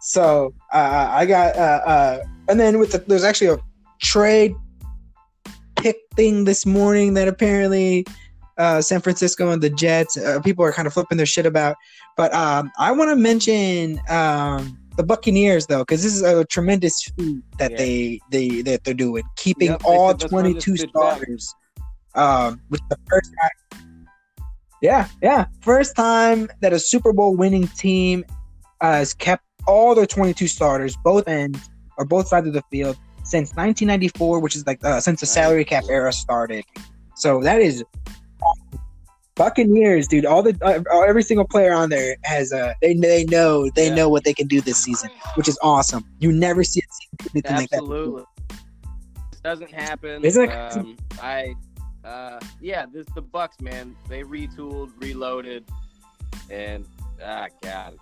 [0.00, 2.18] So uh, I got, uh, uh,
[2.50, 3.58] and then with the, there's actually a
[4.02, 4.54] trade
[5.76, 8.04] pick thing this morning that apparently
[8.58, 11.76] uh, San Francisco and the Jets uh, people are kind of flipping their shit about.
[12.16, 17.02] But um, I want to mention um, the Buccaneers though, because this is a tremendous
[17.16, 17.76] feat that Yeah.
[17.78, 21.54] they they that they're doing, keeping Yep, all said that's one of the 22 starters.
[22.16, 24.08] Um, with the first time,
[24.82, 28.24] yeah, yeah, first time that a Super Bowl winning team
[28.80, 31.69] uh, has kept all their 22 starters, both ends
[32.00, 35.64] or both sides of the field, since 1994, which is like uh, since the salary
[35.64, 36.64] cap era started.
[37.14, 37.84] So that is
[39.36, 40.26] Buccaneers, dude.
[40.26, 43.94] All the uh, every single player on there has uh they they know they Yeah.
[43.94, 46.04] know what they can do this season, which is awesome.
[46.18, 46.82] You never see
[47.32, 47.78] anything like that.
[47.78, 48.24] Absolutely.
[49.30, 50.24] This doesn't happen.
[50.24, 51.54] Isn't it- Um, I,
[52.04, 53.96] uh, yeah, this the Bucks, man.
[54.08, 55.64] They retooled, reloaded,
[56.50, 56.84] and
[57.24, 57.98] ah, God,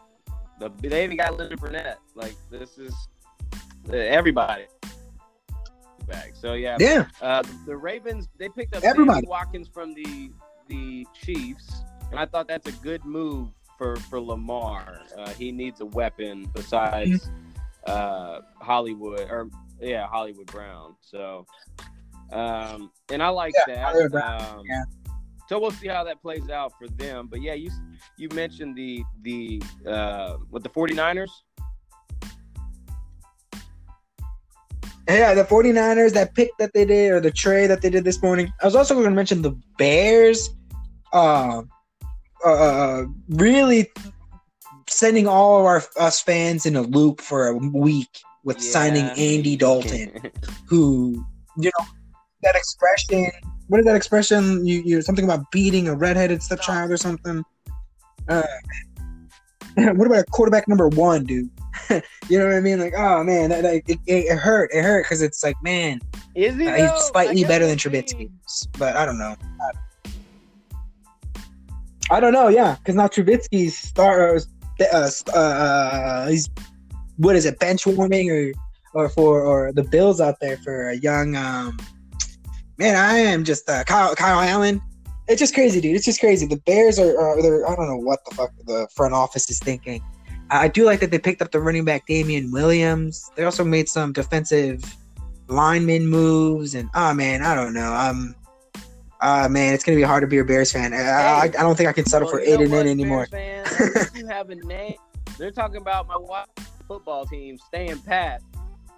[0.59, 1.97] the they even got Leonard Fournette.
[2.17, 2.95] Like this is
[3.93, 4.67] everybody
[6.07, 6.33] back.
[6.35, 9.19] So yeah, Yeah, uh, the Ravens they picked up Everybody.
[9.19, 10.31] Sammy Watkins from the
[10.69, 15.01] the Chiefs, and I thought that's a good move for for Lamar.
[15.17, 17.31] Uh, he needs a weapon besides
[17.87, 19.49] uh, Hollywood or
[19.81, 20.97] yeah Hollywood Brown.
[21.01, 21.47] So,
[22.33, 24.15] um, and I like Yeah, that.
[24.25, 24.83] Um, yeah.
[25.49, 27.27] So we'll see how that plays out for them.
[27.31, 27.71] But yeah, you
[28.19, 31.31] you mentioned the the uh, with the 49ers.
[35.09, 35.35] Yeah.
[35.35, 38.53] The 49ers, that pick that they did, or the trade that they did this morning.
[38.63, 40.51] I was also going to mention the Bears.
[41.13, 41.71] Um,
[42.45, 43.91] uh, really
[44.89, 49.57] sending all of our us fans in a loop for a week with signing Andy
[49.57, 50.31] Dalton.
[50.69, 51.25] who
[51.59, 51.87] you know
[52.43, 53.27] that expression
[53.69, 57.45] what is that expression you you something about beating a redheaded stepchild or something
[58.29, 58.43] uh
[59.77, 61.51] what about quarterback number one dude
[62.29, 64.83] you know what i mean like oh man that, that- it, it, it hurt it
[64.83, 66.01] hurt because it's like man
[66.35, 66.67] Is he?
[66.67, 67.77] uh, he's slightly better than.
[67.77, 68.31] Trubisky
[68.79, 69.37] but i don't know
[72.11, 76.49] i don't know yeah because now Trubisky's star uh, uh, uh he's
[77.17, 78.53] what is it bench warming or
[78.95, 81.77] or for or the Bills out there for a young um
[82.79, 84.81] man I am just uh, Kyle Kyle Allen.
[85.27, 85.95] It's just crazy, dude.
[85.95, 86.47] It's just crazy.
[86.47, 90.03] The Bears are, are I don't know what the fuck the front office is thinking.
[90.51, 93.31] I do like that they picked up the running back Damien Williams.
[93.37, 94.83] They also made some defensive
[95.49, 97.93] lineman moves, and oh man, I don't know.
[97.93, 98.35] Um,
[99.21, 100.95] uh man, it's gonna be hard to be a Bears fan.
[100.95, 103.27] I, I, I don't think I can settle Well, for eight and in anymore.
[103.31, 104.07] Bears fan?
[104.15, 104.97] You have a name.
[105.37, 106.45] They're talking about my
[106.87, 108.43] football team staying pat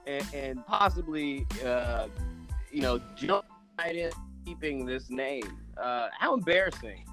[0.07, 2.07] and, and possibly, uh,
[2.72, 3.44] you know, jump
[3.78, 4.11] right in
[4.44, 5.59] keeping this name.
[5.76, 7.05] Uh, how embarrassing!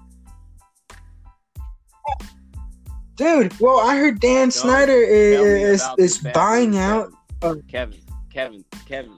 [3.17, 7.11] Dude, well, I heard Dan Snyder is is buying out.
[7.67, 7.99] Kevin,
[8.31, 9.17] Kevin, Kevin.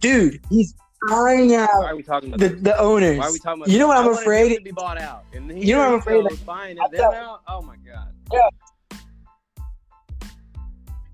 [0.00, 0.74] Dude, he's
[1.08, 2.62] buying Why out are we talking about the, this?
[2.62, 3.18] the owners.
[3.18, 3.72] Why are we talking about?
[3.72, 6.26] You know what I'm afraid- to be bought out, and You know what I'm afraid
[6.30, 7.40] of buying them out.
[7.48, 8.12] Oh my god!
[8.30, 8.48] Yeah.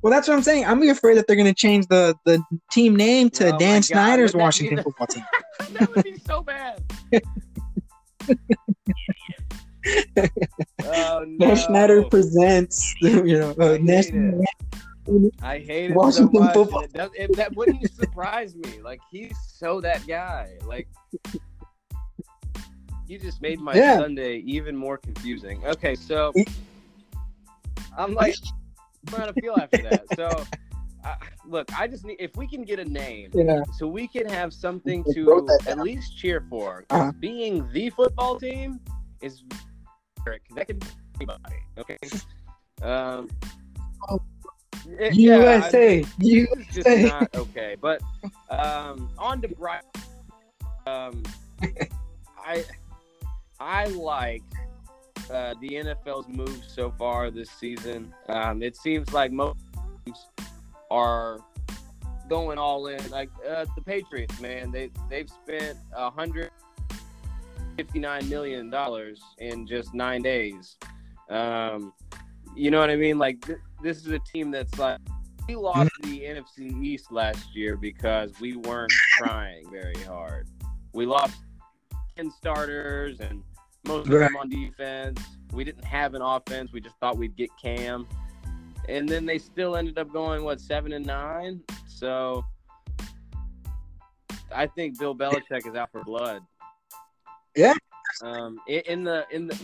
[0.03, 0.65] Well, that's what I'm saying.
[0.65, 4.33] I'm afraid that they're going to change the, the team name to Oh Dan Snyder's
[4.33, 5.25] would that be Washington football team.
[5.73, 6.83] that would be so bad.
[10.85, 11.55] oh no!
[11.55, 14.45] Snyder presents, you know, I uh, hate national.
[15.43, 16.55] I hate it Washington so much.
[16.55, 16.83] football.
[16.83, 18.81] It does, it, that wouldn't surprise me.
[18.83, 20.59] Like he's so that guy.
[20.67, 20.89] Like
[23.07, 23.99] you just made my Yeah.
[23.99, 25.65] Sunday even more confusing.
[25.65, 26.33] Okay, so
[27.97, 28.37] I'm like
[29.07, 30.05] trying to feel after that.
[30.15, 30.45] So
[31.05, 31.17] I
[31.47, 34.53] look, I just need if we can get a name know, so we can have
[34.53, 36.85] something to at least cheer for.
[36.91, 37.13] Uh-huh.
[37.19, 38.81] Being the football team
[39.21, 39.43] is
[40.55, 41.55] that can be anybody.
[41.79, 41.99] Okay.
[42.81, 43.29] Um,
[44.09, 44.21] Oh.
[44.87, 46.47] it- yeah, I- USA, you.
[46.55, 47.03] this just USA.
[47.09, 47.77] not okay.
[47.81, 48.01] But
[48.51, 49.83] um, on to Brian.
[50.87, 51.23] Um,
[52.39, 52.65] I
[53.59, 54.43] I like
[55.29, 58.15] uh, the NFL's moves so far this season.
[58.29, 59.59] Um, it seems like most
[60.07, 60.27] teams
[60.91, 61.41] are
[62.29, 63.11] going all in.
[63.11, 66.68] Like uh, the Patriots, man, they they've spent a hundred fifty
[67.95, 70.77] nine million dollars in just nine days.
[71.31, 71.93] Um,
[72.57, 73.19] you know what I mean?
[73.19, 74.99] Like th- this is a team that's like
[75.49, 80.49] we lost the NFC East last year because we weren't trying very hard.
[80.93, 81.37] We lost
[82.17, 83.43] ten starters and
[83.87, 85.21] most of them on defense.
[85.53, 86.73] We didn't have an offense.
[86.73, 88.07] We just thought we'd get Cam,
[88.89, 91.63] and then they still ended up going what seven and nine.
[91.87, 92.45] So
[94.55, 96.43] I think Bill Belichick is out for blood.
[97.59, 97.75] Yeah.
[98.23, 99.59] Um, in, in the in the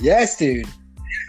[0.00, 0.66] Yes, dude.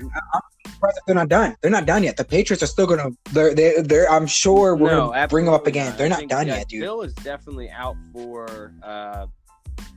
[0.01, 1.55] I'm surprised that they're not done.
[1.62, 2.18] They're not done yet.
[2.18, 3.12] The Patriots are still gonna.
[3.32, 4.12] They're they they're.
[4.12, 5.89] I'm sure we're no, gonna bring them up again.
[5.89, 5.97] not.
[5.97, 6.82] They're not done yeah, yet, dude.
[6.82, 8.74] Bill is definitely out for.
[8.84, 9.28] Uh,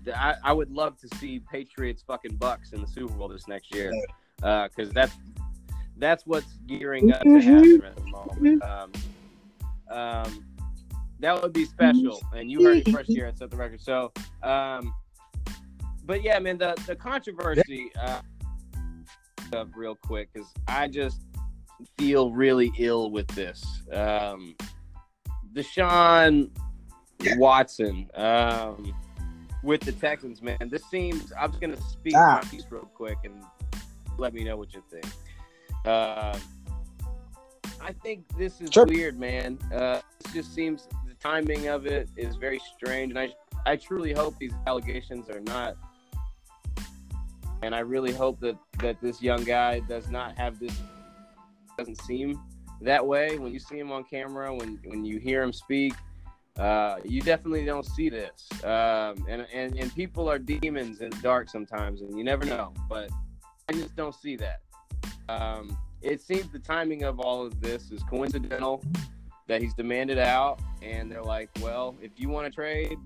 [0.04, 3.48] the- I, I would love to see Patriots fucking Bucks in the Super Bowl this
[3.48, 3.92] next year,
[4.36, 5.14] because that's
[5.96, 8.62] that's what's gearing up to happen at the moment.
[8.62, 8.92] Um,
[9.90, 10.44] um,
[11.20, 13.80] that would be special, and you heard it first here at Set the Record.
[13.80, 14.12] So,
[14.42, 14.94] um,
[16.04, 17.90] but yeah, man, the the controversy.
[18.00, 18.20] Uh,
[19.52, 21.20] up real quick because I just
[21.98, 23.62] feel really ill with this.
[23.92, 24.56] Um,
[25.52, 26.50] Deshaun
[27.20, 27.36] Yeah.
[27.36, 28.92] Watson um,
[29.62, 30.56] with the Texans, man.
[30.70, 31.32] This seems.
[31.38, 32.40] I'm just gonna speak Ah.
[32.42, 33.44] my piece real quick and
[34.18, 35.06] let me know what you think.
[35.86, 36.40] Um
[37.80, 38.86] I think this is Sure.
[38.86, 39.58] weird, man.
[39.72, 43.28] Uh, it just seems the timing of it is very strange, and I
[43.66, 45.76] I truly hope these allegations are not.
[47.64, 50.76] And I really hope that that this young guy does not have this.
[51.78, 52.38] Doesn't seem
[52.82, 54.54] that way when you see him on camera.
[54.54, 55.94] When when you hear him speak,
[56.58, 58.46] uh, you definitely don't see this.
[58.62, 62.74] Um, and, and and people are demons in the dark sometimes, and you never know.
[62.86, 63.08] But
[63.70, 64.60] I just don't see that.
[65.30, 68.84] Um, it seems the timing of all of this is coincidental.
[69.46, 72.98] That he's demanded out, and they're like, "Well, if you want to trade,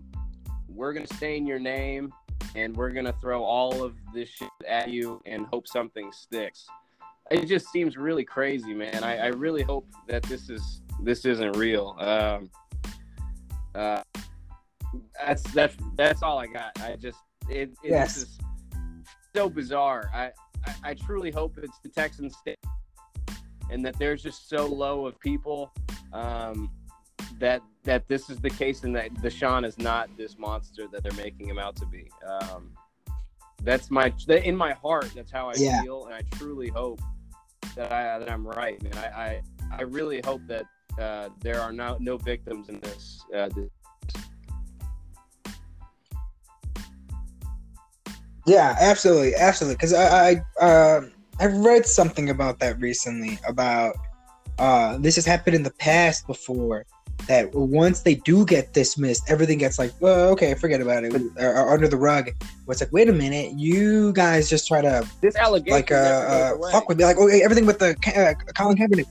[0.69, 2.13] we're gonna stain your name,
[2.55, 6.67] and we're gonna throw all of this shit at you, and hope something sticks."
[7.31, 9.05] It just seems really crazy, man.
[9.05, 11.95] I, I really hope that this is this isn't real.
[11.99, 12.51] Um,
[13.75, 14.03] uh,
[15.21, 16.81] that's that's that's all I got.
[16.81, 17.19] I just
[17.49, 18.15] it, it's Yes.
[18.15, 18.41] just
[19.37, 20.11] so bizarre.
[20.15, 20.31] I,
[20.67, 22.57] I I truly hope it's the Texans state
[23.71, 25.73] and that there's just so low of people
[26.13, 26.71] um,
[27.39, 31.13] that that this is the case, and that Deshaun is not this monster that they're
[31.13, 32.11] making him out to be.
[32.27, 32.73] Um,
[33.63, 35.11] that's my in my heart.
[35.15, 35.83] That's how I Yeah.
[35.83, 37.01] feel, and I truly hope
[37.75, 38.93] that I that I'm right, man.
[38.97, 39.43] I I,
[39.79, 40.67] I really hope that
[40.99, 43.25] uh, there are no no victims in this.
[43.35, 43.71] Uh, this
[48.47, 49.75] Yeah, absolutely, absolutely.
[49.75, 51.01] Because I, I, uh,
[51.39, 53.39] I read something about that recently.
[53.47, 53.95] About
[54.59, 56.87] uh, this has happened in the past before,
[57.29, 61.57] that once they do get dismissed, everything gets like, well, okay, forget about it, or,
[61.57, 62.31] or under the rug.
[62.65, 65.95] Where it's like, wait a minute, you guys just try to This allegation like uh,
[65.95, 69.07] uh fuck with me, like okay, everything with the uh, Colin Kaepernick.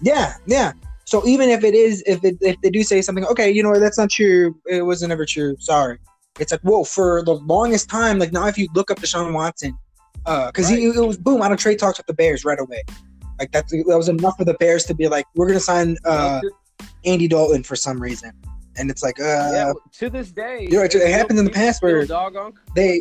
[0.00, 0.72] Yeah, yeah.
[1.04, 3.70] So even if it is, if it, if they do say something, okay, you know
[3.70, 4.58] what, that's not true.
[4.66, 5.56] It wasn't ever true.
[5.58, 5.98] Sorry.
[6.38, 9.76] It's like whoa, for the longest time, like now if you look up Deshaun Watson,
[10.26, 10.96] uh, because he Right.
[10.96, 12.82] it was boom out of trade talks with the Bears right away.
[13.38, 16.40] Like that's that was enough for the Bears to be like, we're gonna sign uh
[17.04, 18.32] Andy Dalton for some reason,
[18.76, 21.50] and it's like uh yeah, to this day, you know, it- it happened in the
[21.50, 23.00] past where- doggone they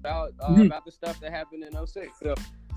[0.00, 0.66] about uh, Mhm.
[0.66, 2.18] about the stuff that happened in 06.
[2.20, 2.34] So,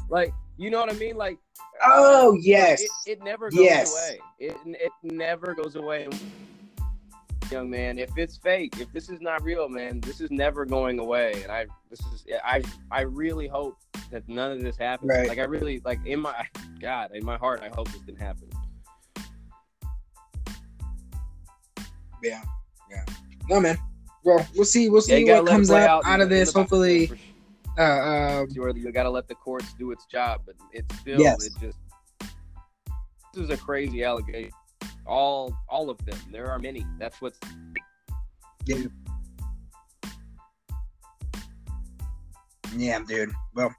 [0.09, 1.15] like, you know what I mean?
[1.17, 1.37] Like,
[1.83, 2.81] Oh, uh, yes.
[2.83, 3.91] it, it never goes Yes.
[3.91, 4.19] away.
[4.39, 6.07] It it never goes away.
[7.51, 10.97] Young man, if it's fake, if this is not real, man, this is never going
[10.97, 11.43] away.
[11.43, 13.77] And I, this is, I, I really hope
[14.09, 15.09] that none of this happens.
[15.09, 15.27] Right.
[15.27, 16.33] Like, I really, like, in my,
[16.81, 18.49] God, in my heart, I hope this didn't happen.
[22.25, 22.41] Yeah
[22.89, 23.03] yeah
[23.49, 23.77] no man.
[24.23, 24.89] Well, we'll see.
[24.89, 26.51] We'll see gotta what comes up in out of this.
[26.51, 27.11] Hopefully,
[27.77, 31.45] uh, uh, you got to let the courts do its job, but it's still Yes.
[31.45, 31.77] it just
[33.35, 34.49] this is a crazy allegation.
[35.05, 36.17] All all of them.
[36.31, 36.83] There are many.
[36.97, 37.37] That's what's
[38.65, 38.85] yeah,
[42.75, 43.31] Yeah, dude.
[43.53, 43.73] Well,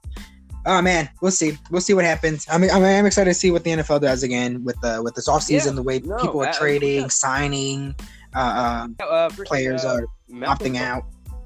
[0.65, 1.57] oh man, we'll see.
[1.69, 2.47] We'll see what happens.
[2.49, 5.15] I mean, I'm, I'm excited to see what the NFL does again with the with
[5.15, 7.07] this offseason, Yeah, the way no, people are I- trading, yeah.
[7.07, 7.95] signing,
[8.35, 11.03] uh, uh, uh, players uh, are Malcolm, opting out.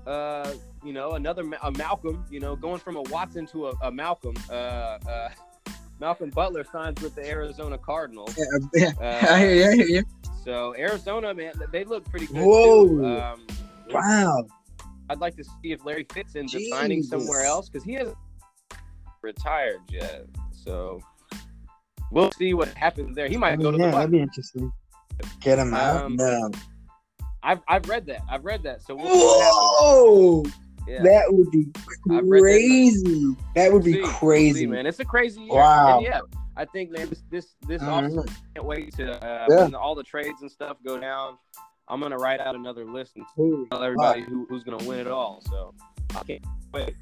[0.07, 0.53] Uh,
[0.83, 2.25] you know, another a Malcolm.
[2.29, 4.35] You know, going from a Watson to a, a Malcolm.
[4.49, 5.29] Uh, uh,
[5.99, 8.35] Malcolm Butler signs with the Arizona Cardinals.
[8.35, 8.45] Yeah,
[8.99, 9.21] yeah.
[9.21, 10.03] Uh, I hear you, I hear you.
[10.43, 13.33] so Arizona, man, they look pretty good Whoa.
[13.33, 13.47] Um,
[13.93, 14.45] Wow.
[15.09, 18.17] I'd like to see if Larry fits into signing somewhere else because he hasn't
[19.21, 20.25] retired yet.
[20.51, 21.01] So
[22.11, 23.27] we'll see what happens there.
[23.27, 24.71] He might go to the yeah, that'd be interesting.
[25.39, 26.05] Get him out.
[26.05, 26.51] Um, no.
[27.43, 28.21] I've I've read that.
[28.29, 28.81] I've read that.
[28.83, 29.71] So we'll see what happens.
[29.81, 30.43] Whoa,
[30.87, 31.01] Yeah.
[31.03, 31.67] that would be
[32.11, 32.39] I've that.
[32.41, 33.35] crazy.
[33.55, 34.01] That would We'll be see.
[34.01, 34.59] We'll crazy.
[34.61, 34.85] see, man.
[34.85, 35.53] It's a crazy year.
[35.55, 35.97] Wow.
[35.97, 36.21] And yeah,
[36.55, 38.09] I think man, this this this Mhm.
[38.11, 39.63] offseason, can't wait to uh, Yeah.
[39.63, 41.37] when all the trades and stuff go down.
[41.87, 43.25] I'm gonna write out another list and
[43.71, 45.41] tell everybody who, who's gonna win it all.
[45.49, 45.73] So
[46.15, 46.93] I can't wait.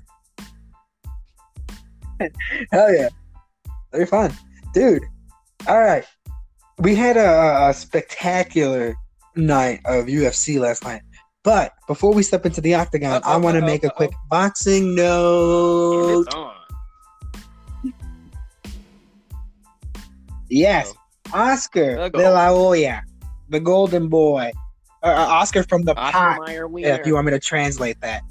[2.72, 3.10] Hell yeah.
[3.92, 4.32] Very fun.
[4.74, 5.04] Dude.
[5.68, 6.06] All right.
[6.80, 8.96] We had a, a spectacular
[9.36, 11.02] night of UFC last night.
[11.44, 13.96] But before we step into the octagon, Uh-oh, I want to uh-oh, make a uh-oh.
[13.96, 16.26] quick boxing note.
[20.50, 20.94] Yes.
[21.34, 23.04] Oscar The De La Hoya,
[23.50, 24.52] the golden boy.
[25.04, 26.50] Uh, uh, Oscar from the Oscar pot.
[26.50, 28.22] If you want me to translate that.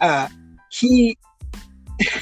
[0.00, 0.28] Uh,
[0.70, 1.16] he,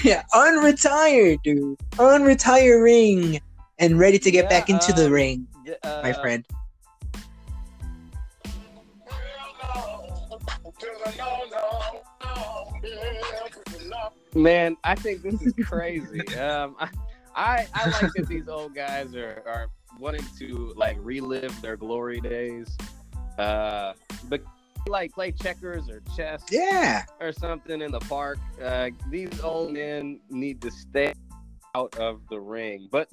[0.02, 3.40] yeah, unretired, dude, unretiring,
[3.78, 5.46] and ready to get Yeah, back into the um, ring,
[5.82, 6.46] Uh, my friend.
[14.34, 16.26] Man, I think this is crazy.
[16.36, 16.88] um, I,
[17.34, 22.20] I I like that these old guys are, are wanting to like relive their glory
[22.20, 22.76] days.
[23.38, 23.92] Uh,
[24.28, 24.42] but
[24.88, 28.38] like play checkers or chess Yeah, or something in the park.
[28.62, 31.14] Uh, these old men need to stay
[31.74, 32.88] out of the ring.
[32.90, 33.08] But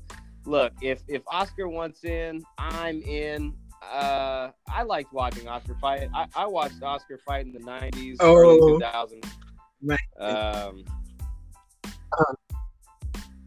[0.49, 3.53] look, if if Oscar wants in, I'm in.
[3.81, 6.09] Uh, I liked watching Oscar fight.
[6.13, 8.35] I, I watched Oscar fight in the '90s, Oh.
[8.35, 9.25] early 2000s.
[9.81, 9.99] Right.
[10.19, 10.83] Um,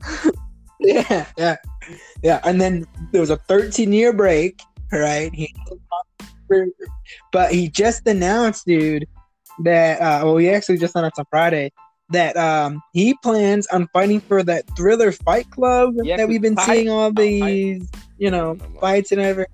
[0.81, 1.57] yeah, yeah,
[2.23, 2.41] yeah.
[2.45, 5.31] And then there was a 13 year break, right?
[5.35, 5.55] He,
[7.33, 9.07] but he just announced, dude,
[9.65, 11.73] that uh, well, he actually just announced on Friday
[12.13, 16.55] that um he plans on fighting for that Triller Fight Club Yeah, that we've been
[16.57, 17.89] 'cause seeing all fight- these,
[18.19, 19.53] you know, fights and everything.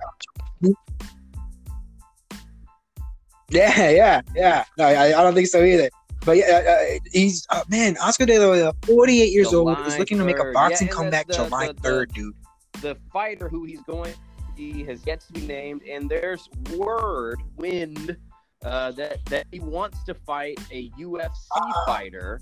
[3.50, 4.64] Yeah, yeah, yeah.
[4.76, 5.88] No, I, I don't think so either.
[6.26, 9.76] But yeah, uh, uh, he's uh, man, Oscar De La Hoya, 48 years old, is
[9.84, 12.34] July looking to make a boxing Yeah, comeback the- July the- the- 3rd, dude.
[12.82, 14.12] the fighter who he's going
[14.56, 18.16] he has yet to be named, and there's word, wind,
[18.64, 22.40] uh, that that he wants to fight a UFC fighter,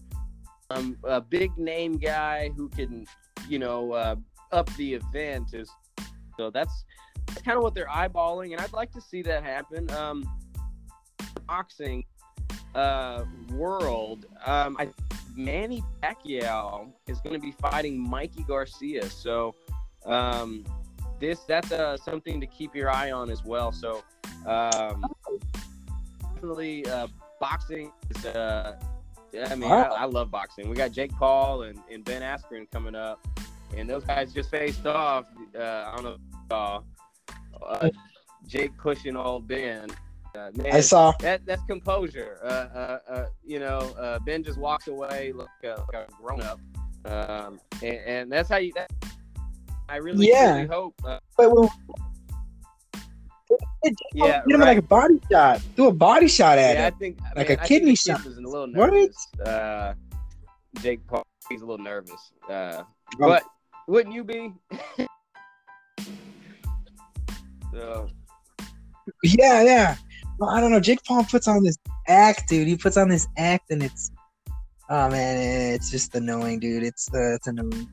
[0.70, 3.06] um, a big name guy who can,
[3.48, 4.16] you know, uh,
[4.52, 5.52] up the event.
[5.52, 5.70] Is
[6.36, 6.84] so that's
[7.26, 9.90] that's kind of what they're eyeballing, and I'd like to see that happen.
[9.90, 10.24] Um,
[11.46, 12.04] boxing
[12.74, 14.88] uh, world, um, I
[15.36, 19.08] Manny Pacquiao is going to be fighting Mikey Garcia.
[19.10, 19.54] So
[20.06, 20.64] um,
[21.20, 23.70] this that's uh, something to keep your eye on as well.
[23.70, 24.02] So
[24.46, 25.04] um,
[26.46, 27.08] definitely uh,
[27.40, 28.24] boxing is.
[28.26, 28.76] Uh,
[29.50, 30.68] I mean, I, I love boxing.
[30.68, 33.26] We got Jake Paul and, and Ben Askren coming up,
[33.76, 35.26] and those guys just faced off.
[35.58, 36.12] Uh, I don't know.
[36.12, 36.82] if you saw,
[37.66, 37.90] Uh,
[38.46, 39.90] Jake pushing old Ben.
[40.34, 41.12] Uh, man, I saw.
[41.20, 42.38] that that's composure.
[42.42, 46.40] Uh, uh, uh, you know, uh, Ben just walked away like a, like a grown
[46.42, 46.60] up,
[47.06, 48.72] um, and, and that's how you.
[48.74, 48.90] That,
[49.88, 50.56] I really, Yeah.
[50.56, 50.94] really hope.
[51.04, 51.68] Uh, But when,
[54.14, 54.66] Yeah, him right.
[54.68, 55.60] like a body shot.
[55.76, 58.00] Do a body shot at yeah, I think I Like mean, a I kidney think
[58.00, 58.24] the kid shot.
[58.26, 58.92] Was a little What?
[58.92, 59.28] nervous.
[59.44, 59.94] Uh,
[60.82, 62.32] Jake Paul, he's a little nervous.
[62.48, 62.82] Uh,
[63.14, 63.28] Oh.
[63.28, 63.42] but
[63.88, 64.52] wouldn't you be?
[67.72, 68.08] so
[69.22, 69.96] Yeah, yeah.
[70.38, 70.80] Well, I don't know.
[70.80, 71.76] Jake Paul puts on this
[72.08, 72.66] act, dude.
[72.68, 74.10] He puts on this act, and it's
[74.90, 76.82] oh man, it's just annoying, dude.
[76.82, 77.88] It's uh, it's annoying.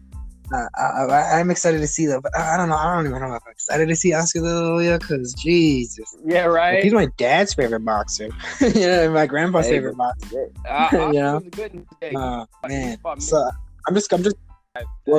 [0.54, 2.76] Uh, I, I, I'm excited to see that, but I I don't know.
[2.76, 6.16] I don't even know if I'm excited to see Oscar De La Hoya because Jesus,
[6.26, 6.84] yeah, right.
[6.84, 8.30] he's my dad's favorite boxer.
[8.76, 10.52] yeah, my grandpa's Hey, favorite boxer.
[10.70, 11.36] Uh, you know?
[11.36, 11.86] was a good.
[12.16, 13.50] Oh man, fought so
[13.88, 14.36] I'm just, I'm just,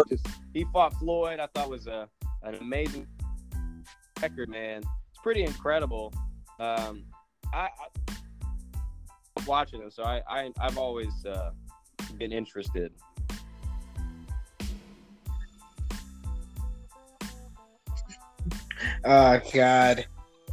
[0.08, 1.40] just- he fought Floyd.
[1.40, 2.08] I thought was a
[2.42, 3.06] an amazing
[4.22, 4.82] record, man.
[5.10, 6.12] It's pretty incredible.
[6.60, 7.04] Um,
[7.52, 8.14] I, I
[9.46, 11.50] watching him, so I, I I've always uh,
[12.18, 12.92] been interested.
[19.04, 20.06] Oh god, hey,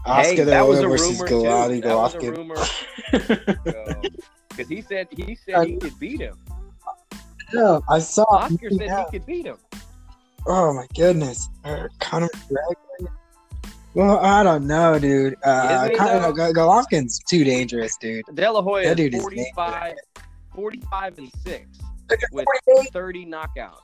[0.05, 1.81] Oscar De La that was a versus rumor Gennady.
[1.83, 2.37] That was a Golovkin.
[2.37, 2.55] rumor
[4.49, 6.37] because he said he said he could beat him.
[7.53, 8.23] No, I saw.
[8.29, 9.05] Oscar said Yeah.
[9.05, 9.57] he could beat him.
[10.47, 13.07] Oh my goodness, uh, Conor McGregor.
[13.93, 15.35] Well, I don't know, dude.
[15.43, 16.53] Uh, Isn't Conor, though?
[16.53, 18.23] Golovkin's too dangerous, dude.
[18.33, 19.95] De La Hoya That is dude is 45,
[20.55, 21.67] 45 and six
[22.31, 22.45] with
[22.93, 23.81] thirty knockouts.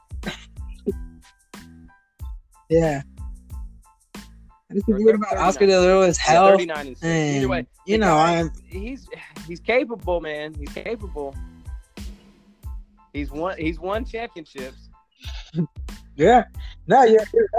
[2.69, 3.01] Yeah.
[4.69, 6.51] I just Or about Oscar De La Yeah, health.
[6.51, 7.05] 39 and six.
[7.37, 9.07] Either way, you know, guy- I'm he's
[9.47, 10.53] he's capable, man.
[10.55, 11.33] He's capable.
[13.13, 14.89] He's won he's won championships.
[16.15, 16.43] yeah.
[16.87, 17.49] No, you're, you're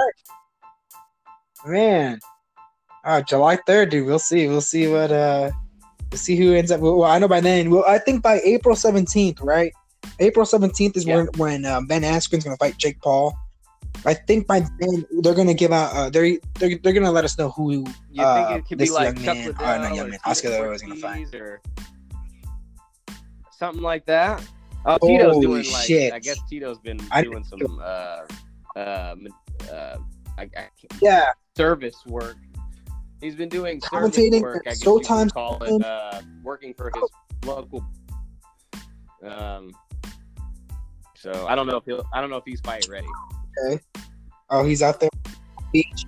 [1.65, 1.71] right.
[1.71, 2.21] Man.
[3.05, 4.07] Uh, July third, dude.
[4.07, 4.47] We'll see.
[4.49, 5.51] We'll see what uh
[6.13, 7.71] we'll see who ends up well, I know by then.
[7.71, 9.73] Well I think by April seventeenth, right?
[10.21, 11.17] April seventeenth is Yeah.
[11.17, 13.35] when when um, Ben Askren's gonna fight Jake Paul.
[14.07, 17.37] I think by then they're gonna give out uh they're they're, they're gonna let us
[17.39, 20.11] know who You Uh, think it could this be like young man- uh, not young
[20.11, 21.61] man, Tito Oscar La Hoya's gonna Ortiz or
[23.51, 24.43] something like that?
[24.87, 26.13] Oh, Holy Tito's doing like shit.
[26.13, 28.21] I guess Tito's been I doing some uh
[28.77, 29.15] uh,
[29.73, 29.97] uh
[30.39, 30.73] I, I can't-
[31.03, 31.27] Yeah.
[31.57, 32.37] service work.
[33.21, 34.63] He's been doing service work.
[34.65, 37.03] I guess you Showtime could call it uh, working for his
[37.45, 37.85] local.
[39.25, 39.73] Um.
[41.17, 42.07] So I don't know if he'll.
[42.15, 43.09] I don't know if he's fight ready.
[44.51, 46.05] Oh, he's out there on the beach.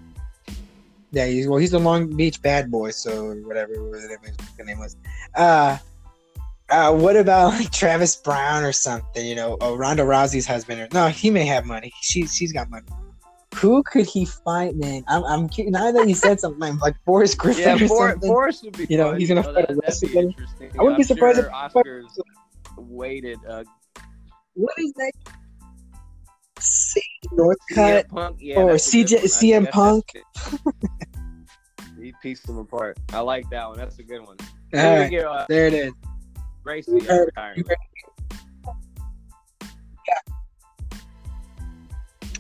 [1.13, 1.59] Yeah, he's well.
[1.59, 4.23] He's the Long Beach bad boy, so whatever whatever
[4.57, 4.97] the name was.
[5.35, 5.77] Uh,
[6.71, 9.27] uh, what about like Travis Browne or something?
[9.27, 10.81] You know, oh, Ronda Rousey's husband.
[10.81, 11.93] Or, no, he may have money.
[12.01, 12.87] She she's got money.
[13.57, 15.03] Who could he fight, man?
[15.09, 18.29] I'm I'm now that you said something like Forrest Griffin Yeah, or For, something.
[18.29, 18.87] Forrest would be.
[18.89, 19.19] You know, fun.
[19.21, 20.11] he's gonna know, fight a wrestler.
[20.11, 20.37] I wouldn't
[20.77, 22.19] be I'm surprised sure if- Oscar's
[22.77, 23.39] waited.
[23.49, 23.65] Uh,
[24.55, 25.13] what is that?
[26.61, 27.01] C
[27.33, 28.09] Northcutt.
[28.09, 30.05] Punk, yeah, or that's a good CJ CM Punk.
[32.01, 32.99] He pieced them apart.
[33.13, 33.77] I like that one.
[33.79, 34.37] That's a good one.
[34.75, 35.93] All right, get, uh, there it is.
[36.63, 37.33] Gracie at heard-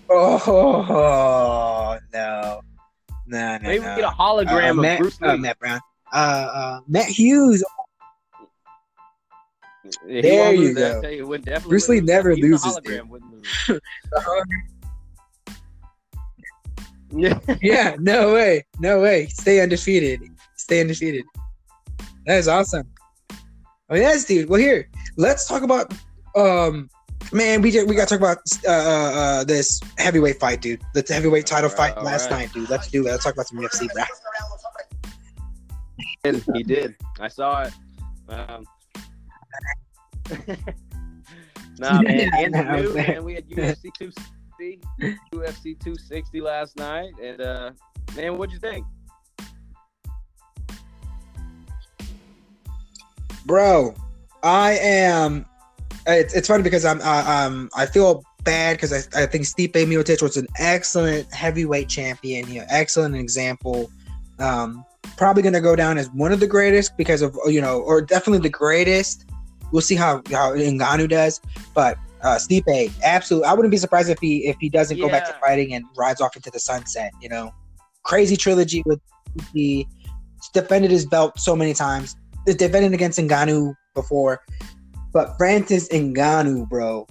[0.09, 2.61] Oh no,
[3.27, 3.91] no, no, Maybe no.
[3.95, 5.29] we get a hologram Uh, of Matt, Bruce Lee.
[5.29, 5.81] uh, Matt Brown.
[6.12, 7.62] Uh, uh, Matt Hughes.
[10.07, 10.95] He There you that.
[10.95, 11.03] go.
[11.03, 12.41] Tell you, Bruce Lee never that.
[12.43, 13.09] Loses, hologram dude.
[13.11, 13.30] wouldn't lose.
[17.12, 17.38] Yeah.
[17.61, 19.26] yeah, no way, no way.
[19.26, 20.20] Stay undefeated.
[20.57, 21.24] Stay undefeated.
[22.26, 22.88] That is awesome.
[23.88, 24.49] Oh yes, dude.
[24.49, 25.93] Well, here, let's talk about.
[26.36, 26.88] Um,
[27.32, 30.80] man, we just, we got to talk about uh, uh, uh this heavyweight fight, dude.
[30.95, 32.47] The heavyweight title All fight right, last all right.
[32.47, 32.70] night, dude.
[32.70, 33.11] Let's do it.
[33.11, 34.05] Let's talk about some UFC, bro.
[36.22, 36.45] did.
[36.55, 36.97] He did.
[37.18, 37.72] I saw it.
[38.28, 38.64] Um,
[41.93, 42.18] nah, man.
[42.18, 43.07] Yeah, In the I was new, there.
[43.09, 44.81] man, we had UFC 260,
[45.33, 47.70] UFC 260 last night, and uh,
[48.14, 48.87] man, what'd you think?
[53.47, 53.95] bro
[54.43, 55.47] i am
[56.07, 59.72] it's, it's funny because i'm uh, um i feel bad because I, I think Stipe
[59.72, 63.91] Miocic was an excellent heavyweight champion you know excellent example
[64.39, 64.85] um
[65.16, 68.01] probably going to go down as one of the greatest because of you know or
[68.01, 69.30] definitely the greatest
[69.73, 71.41] we'll see how how Ngannou does
[71.75, 75.27] but uh Stipe absolutely I wouldn't be surprised if he if he doesn't go back
[75.27, 77.53] to fighting and rides off into the sunset you know
[78.03, 79.01] crazy trilogy with
[79.55, 79.87] he
[80.53, 82.16] defended his belt so many times
[82.47, 84.41] He's defended against Ngannou before,
[85.12, 87.07] but Francis Ngannou, bro,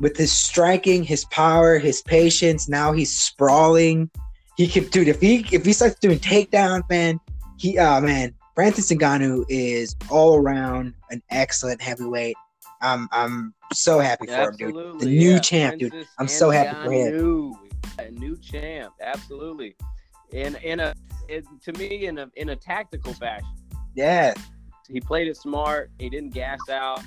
[0.00, 4.10] with his striking, his power, his patience, now he's sprawling.
[4.56, 5.08] he could, dude.
[5.08, 7.18] If he if he starts doing takedowns, man,
[7.58, 12.36] he, uh, man, Francis Ngannou is all around an excellent heavyweight.
[12.80, 14.98] I'm I'm so happy for him, dude.
[14.98, 15.38] The new yeah.
[15.38, 15.92] champ, dude.
[16.18, 17.54] I'm so happy for him.
[17.98, 19.76] A new champ, absolutely.
[20.32, 20.94] In in a
[21.28, 23.46] it, to me in a in a tactical fashion.
[23.94, 24.32] Yeah,
[24.88, 25.90] He played it smart.
[25.98, 27.02] He didn't gas out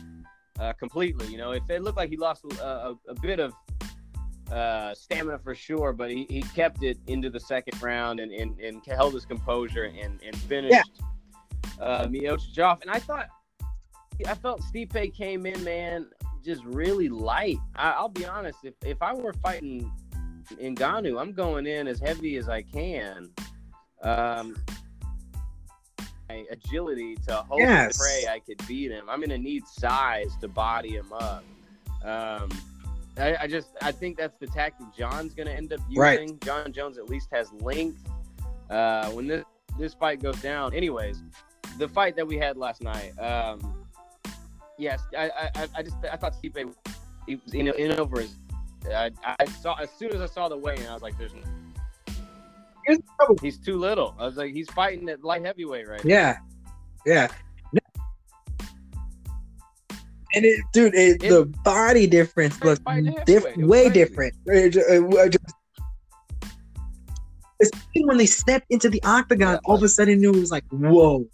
[0.60, 1.28] uh, completely.
[1.30, 3.54] You know, if it looked like he lost a, a, a bit of
[4.52, 8.60] uh, stamina for sure, but he, he kept it into the second round and, and,
[8.60, 11.02] and held his composure and, and finished
[11.80, 12.82] uh, Miocic off.
[12.82, 13.28] And I thought,
[14.28, 16.07] I felt Stipe came in, man,
[16.43, 17.57] just really light.
[17.76, 19.91] I, I'll be honest, if, if I were fighting
[20.61, 23.30] Ngannou, I'm going in as heavy as I can.
[24.01, 24.55] Um,
[26.30, 27.97] my agility to hold Yes.
[27.97, 29.09] the prey, I could beat him.
[29.09, 31.43] I'm gonna need size to body him up.
[32.03, 32.49] Um,
[33.17, 35.99] I, I just I think that's the tactic Jon's gonna end up using.
[35.99, 36.41] Right.
[36.41, 38.01] Jon Jones at least has length.
[38.70, 39.43] Uh, when this
[39.78, 41.24] this fight goes down, anyways,
[41.80, 43.18] the fight that we had last night.
[43.18, 43.74] Um,
[44.78, 46.72] yes, I I, I just I thought Stipe
[47.26, 48.36] he was in, in over his.
[48.94, 51.32] I, I saw as soon as I saw the weigh-in, I was like, "There's
[52.86, 53.38] Here's the trouble.
[53.42, 56.38] he's too little." I was like, "He's fighting at light heavyweight right now." yeah,
[57.06, 57.28] yeah.
[60.36, 62.80] And it, dude, it, It- the body difference looks
[63.26, 63.94] diff- was way crazy.
[63.94, 64.34] different.
[64.46, 65.56] It it just-
[67.62, 69.60] especially when they stepped into the octagon, Yeah.
[69.66, 71.26] all of a sudden it was like, "Whoa,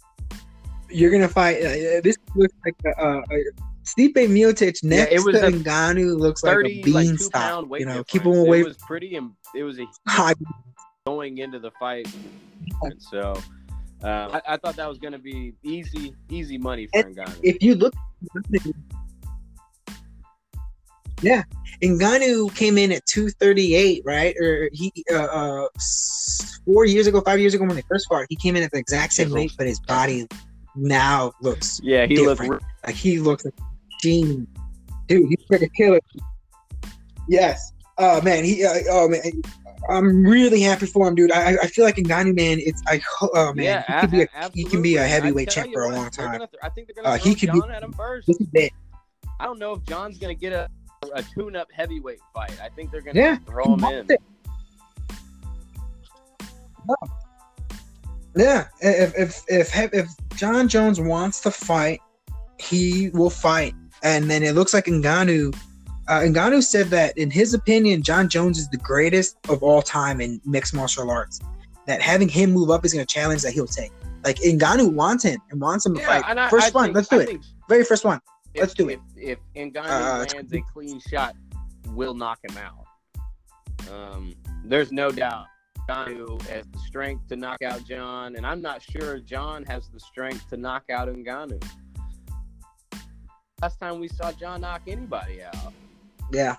[0.96, 3.44] you're gonna fight!" Uh, uh, this looks like a, a, a
[3.84, 7.68] Stipe Miocic next it was to Ngannou looks like a Thirty like two beanstalk.
[7.68, 8.10] weight you know, difference.
[8.10, 10.34] keep him away It was pretty, and it was a high.
[11.06, 12.08] going into the fight.
[12.82, 13.34] And so
[14.02, 17.40] um, I, I thought that was going to be easy, easy money for Ngannou.
[17.42, 17.94] If you look,
[21.22, 21.44] yeah,
[21.80, 24.34] Ngannou came in at 238, right?
[24.40, 25.68] Or he uh, uh
[26.64, 28.78] four years ago, five years ago when they first fought, he came in at the
[28.78, 30.26] exact same weight, but his body
[30.76, 32.50] now looks yeah, he different.
[32.52, 32.64] looked.
[32.86, 33.62] like he looks like a
[33.96, 34.46] machine.
[35.08, 36.00] Dude, he's like a killer.
[37.28, 37.72] Yes.
[37.98, 38.64] Oh man, he.
[38.64, 39.22] Uh, oh man,
[39.88, 41.32] I'm really happy for him, dude.
[41.32, 42.58] I, I- feel like Ngannou, man.
[42.60, 43.00] It's I.
[43.22, 45.90] Oh man, yeah, he could be a he can be a heavyweight champ for a
[45.94, 46.32] long time.
[46.32, 48.26] gonna th- I think they're going Uh, he could be- Jon at him first.
[48.26, 48.72] This is it.
[49.40, 50.68] I don't know if Jon's to get a,
[51.14, 52.58] a tune-up heavyweight fight.
[52.62, 54.08] I think they're to Yeah, throw him in.
[58.36, 62.00] Yeah, if if if if Jon Jones wants to fight,
[62.58, 63.74] he will fight.
[64.02, 65.56] And then it looks like Ngannou.
[66.08, 70.20] Uh, Ngannou said that in his opinion, Jon Jones is the greatest of all time
[70.20, 71.40] in mixed martial arts.
[71.86, 73.90] That having him move up is going to challenge that he'll take.
[74.24, 76.38] Like Ngannou wants him and wants him to Yeah, fight.
[76.38, 77.46] I, First I one, think- let's do I it.
[77.68, 78.20] Very first one.
[78.54, 79.00] if, Let's do it.
[79.16, 81.34] If, if Ngannou Uh, lands a clean shot,
[81.88, 82.86] will knock him out.
[83.92, 84.34] Um,
[84.64, 85.46] there's no doubt.
[85.88, 90.00] Ngannou has the strength to knock out Jon, and I'm not sure Jon has the
[90.00, 91.62] strength to knock out Ngannou.
[93.62, 95.72] Last time we saw Jon knock anybody out,
[96.32, 96.56] Yeah,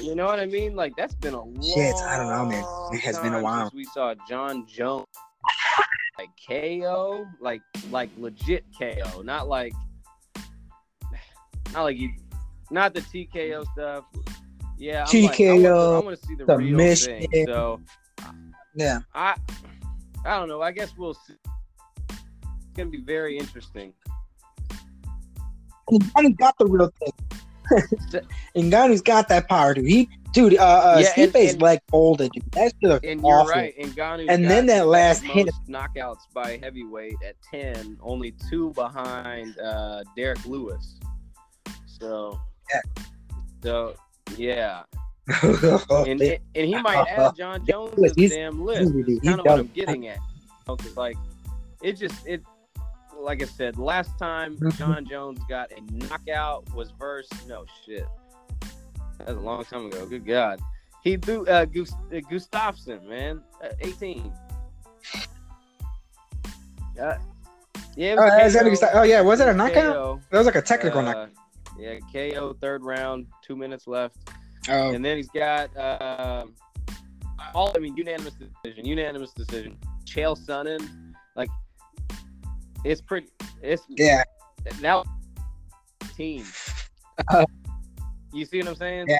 [0.00, 0.74] you know what I mean?
[0.74, 2.64] Like that's been a long Shit, I don't know, man.
[2.92, 3.70] It has been a while.
[3.70, 5.06] since we saw Jon Jones
[6.18, 9.72] like KO, like like legit KO, not like
[11.72, 12.10] not like you,
[12.70, 14.04] not the TKO stuff.
[14.84, 17.46] Yeah, I'm like, I TKO, want to see the, the real thing.
[17.46, 17.80] So
[18.74, 18.98] yeah.
[19.14, 19.34] I,
[20.26, 20.60] I don't know.
[20.60, 21.36] I guess we'll see.
[22.10, 23.94] It's gonna be very interesting.
[25.90, 28.22] Ngannou's got the real thing.
[28.70, 29.86] Ngannou's got that power, dude.
[29.86, 32.44] He, dude, uh, uh Yeah, and- and- leg folded, dude.
[32.52, 33.72] That's just And you're right.
[33.78, 39.58] And Ngannou And then that last hit- knockouts by heavyweight at ten, only two behind
[39.58, 41.00] uh, Derek Lewis.
[41.86, 42.38] So,
[42.70, 43.02] yeah.
[43.62, 43.96] so
[44.36, 44.82] yeah,
[45.42, 48.92] and, and he might add Jon Jones to the damn list.
[49.06, 49.58] he's kind of what.
[49.60, 50.18] I'm getting at.
[50.96, 51.16] Like,
[51.82, 52.42] it just it,
[53.18, 54.58] like I said, last time.
[54.76, 58.06] Jon Jones got a knockout was versus no shit.
[59.18, 60.06] That was a long time ago.
[60.06, 60.60] Good God.
[61.02, 64.32] He threw uh, Gus- uh, Gustafsson, man, uh, 18.
[66.98, 67.18] Uh,
[67.96, 69.00] yeah, Oh, is that KO.
[69.00, 69.94] Oh, yeah, was it a knockout?
[69.94, 70.20] KO.
[70.30, 71.30] that was like a technical Uh, knockout.
[71.78, 74.16] Yeah, KO third round, two minutes left.
[74.68, 76.54] Oh, And then he's got um
[77.54, 79.76] all I mean unanimous decision, unanimous decision.
[80.04, 81.48] Chael Sonnen, like
[82.84, 83.28] it's pretty
[83.62, 84.22] it's yeah.
[84.80, 85.04] now
[86.16, 86.44] team.
[87.28, 87.44] Uh,
[88.32, 89.06] you see what I'm saying?
[89.08, 89.18] Yeah.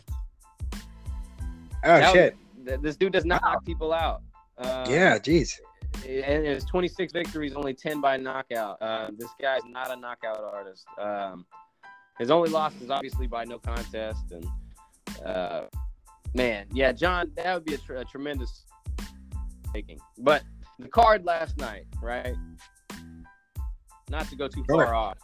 [0.73, 2.37] Oh That shit.
[2.67, 4.23] th- this dude does not knock people out.
[4.59, 5.59] Um, Yeah, jeez.
[6.05, 8.81] and it's 26 victories, only 10 by knockout.
[8.83, 10.87] Um, this guy's not a knockout artist.
[10.99, 11.45] Um,
[12.19, 14.47] his only loss is obviously by no contest, and
[15.25, 15.65] uh,
[16.35, 18.65] Man, yeah, Jon, that would be a, tr- a tremendous
[19.73, 20.01] taking.
[20.19, 20.43] But
[20.81, 22.35] the card last night, right?
[24.11, 24.85] Not to go too Sure.
[24.85, 25.19] far off.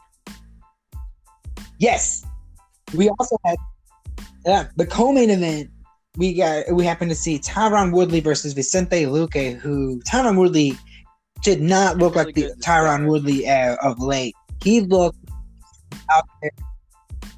[1.78, 2.24] Yes.
[2.94, 3.56] We also had
[4.46, 5.70] yeah, the co-main event.
[6.16, 10.78] We got we happened to see Tyron Woodley versus Vicente Luque, who Tyron Woodley
[11.42, 13.08] did not look Really like the Tyron.
[13.08, 14.34] Woodley uh, of late.
[14.62, 15.18] He looked
[16.12, 16.50] out there.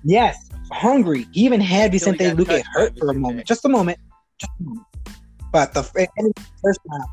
[0.05, 1.27] Yes, hungry.
[1.33, 3.99] He even had Vicente Luque hurt for a moment, just a moment,
[4.39, 4.87] just a moment.
[5.53, 7.05] But the first round,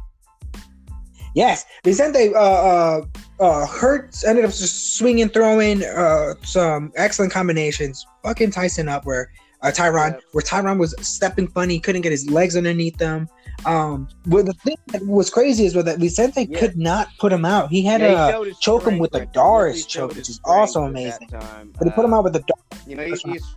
[1.35, 3.01] yes, Vicente uh, uh,
[3.39, 4.15] uh, hurt.
[4.25, 8.05] Ended up just swinging, throwing uh, some excellent combinations.
[8.23, 9.31] Fucking Tyson up where
[9.61, 10.19] uh, Tyron, Yeah.
[10.31, 13.27] where Tyron was stepping funny, couldn't get his legs underneath them.
[13.65, 16.59] Um, but the thing that was crazy is that Vicente Yeah.
[16.59, 17.69] could not put him out.
[17.69, 19.25] He had Yeah, a choke him with a.
[19.25, 21.27] D'Arce choke, which is also amazing.
[21.27, 21.73] time.
[21.77, 22.87] but he put him out with a D'Arce.
[22.87, 23.55] You know, he, he's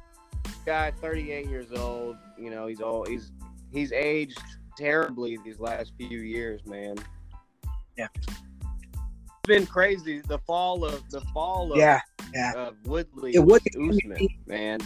[0.67, 2.17] guy 38 years old.
[2.39, 3.33] You know, he's all he's
[3.73, 4.41] he's aged
[4.77, 6.97] terribly these last few years, man.
[7.97, 8.09] Yeah.
[8.25, 10.21] It's been crazy.
[10.21, 12.01] The fall of the fall of, Yeah,
[12.35, 12.53] yeah.
[12.55, 14.81] of Woodley, It would- Usman, man.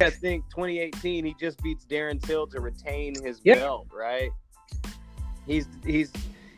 [0.00, 3.58] I think 2018 he just beats Darren Till to retain his Yep.
[3.58, 4.30] belt, right?
[5.46, 6.12] He's he's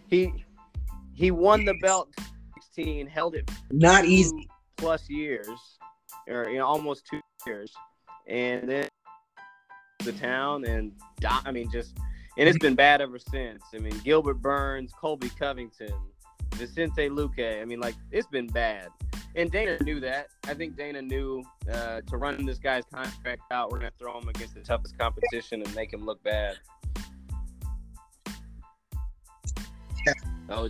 [0.09, 0.32] he
[1.14, 2.09] he won the belt
[2.55, 4.49] 16, held it not easy.
[4.76, 5.49] plus years,
[6.28, 7.72] or you know, almost two years,
[8.26, 8.89] and then
[10.05, 10.93] the town and
[11.24, 11.97] I mean, just
[12.39, 13.62] and it's been bad ever since.
[13.74, 15.93] I mean, Gilbert Burns, Colby Covington,
[16.57, 17.61] Vicente Luque.
[17.61, 18.88] I mean, like it's been bad,
[19.34, 20.28] and Dana knew that.
[20.46, 21.42] I think Dana knew
[21.72, 23.70] uh, to run this guy's contract out.
[23.70, 26.57] We're gonna throw him against the toughest competition and make him look bad.
[30.07, 30.12] Yeah.
[30.50, 30.68] Oh,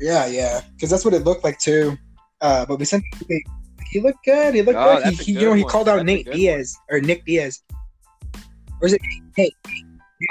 [0.00, 1.96] Yeah, yeah, because that's what it looked like too.
[2.40, 3.06] Uh, but Vicente,
[3.90, 4.54] he looked good.
[4.54, 5.12] He looked Oh, good.
[5.12, 7.62] He, a you good know, he called out That's Nate good Diaz or Nick Diaz,
[8.80, 9.02] or is it?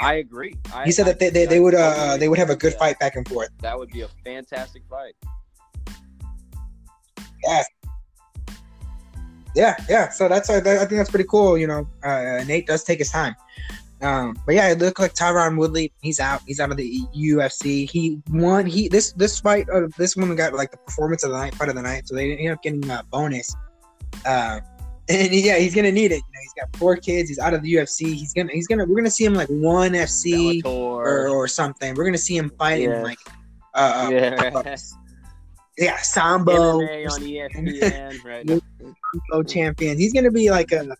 [0.00, 0.54] I agree.
[0.72, 2.72] I, He said I- that they, they, they would uh they would have a good
[2.72, 3.48] with fight back and forth.
[3.62, 3.78] that.
[3.78, 5.14] Would be a fantastic fight.
[7.44, 7.62] Yeah.
[9.56, 10.08] Yeah, yeah.
[10.10, 11.58] So that's uh, I think that's pretty cool.
[11.58, 13.34] You know, uh, Nate does take his time.
[14.02, 15.92] Um, but yeah, it looked like Tyron Woodley.
[16.00, 16.40] He's out.
[16.46, 17.90] He's out of the UFC.
[17.90, 18.64] He won.
[18.66, 19.68] He this this fight.
[19.68, 22.06] Uh, this one got like the performance of the night, fight of the night.
[22.06, 23.54] So they ended up getting a bonus.
[24.24, 24.60] Uh,
[25.10, 26.16] and yeah, he's gonna need it.
[26.16, 27.28] You know, he's got four kids.
[27.28, 28.14] He's out of the UFC.
[28.14, 31.94] He's gonna he's gonna we're gonna see him like one FC or, or something.
[31.94, 33.02] We're gonna see him fighting Yeah.
[33.02, 33.18] like
[33.74, 34.76] uh, uh, yeah.
[35.78, 36.80] yeah Sambo.
[36.80, 38.24] MMA on ESPN
[39.32, 39.48] right.
[39.48, 39.98] Champion.
[39.98, 40.96] He's gonna be like a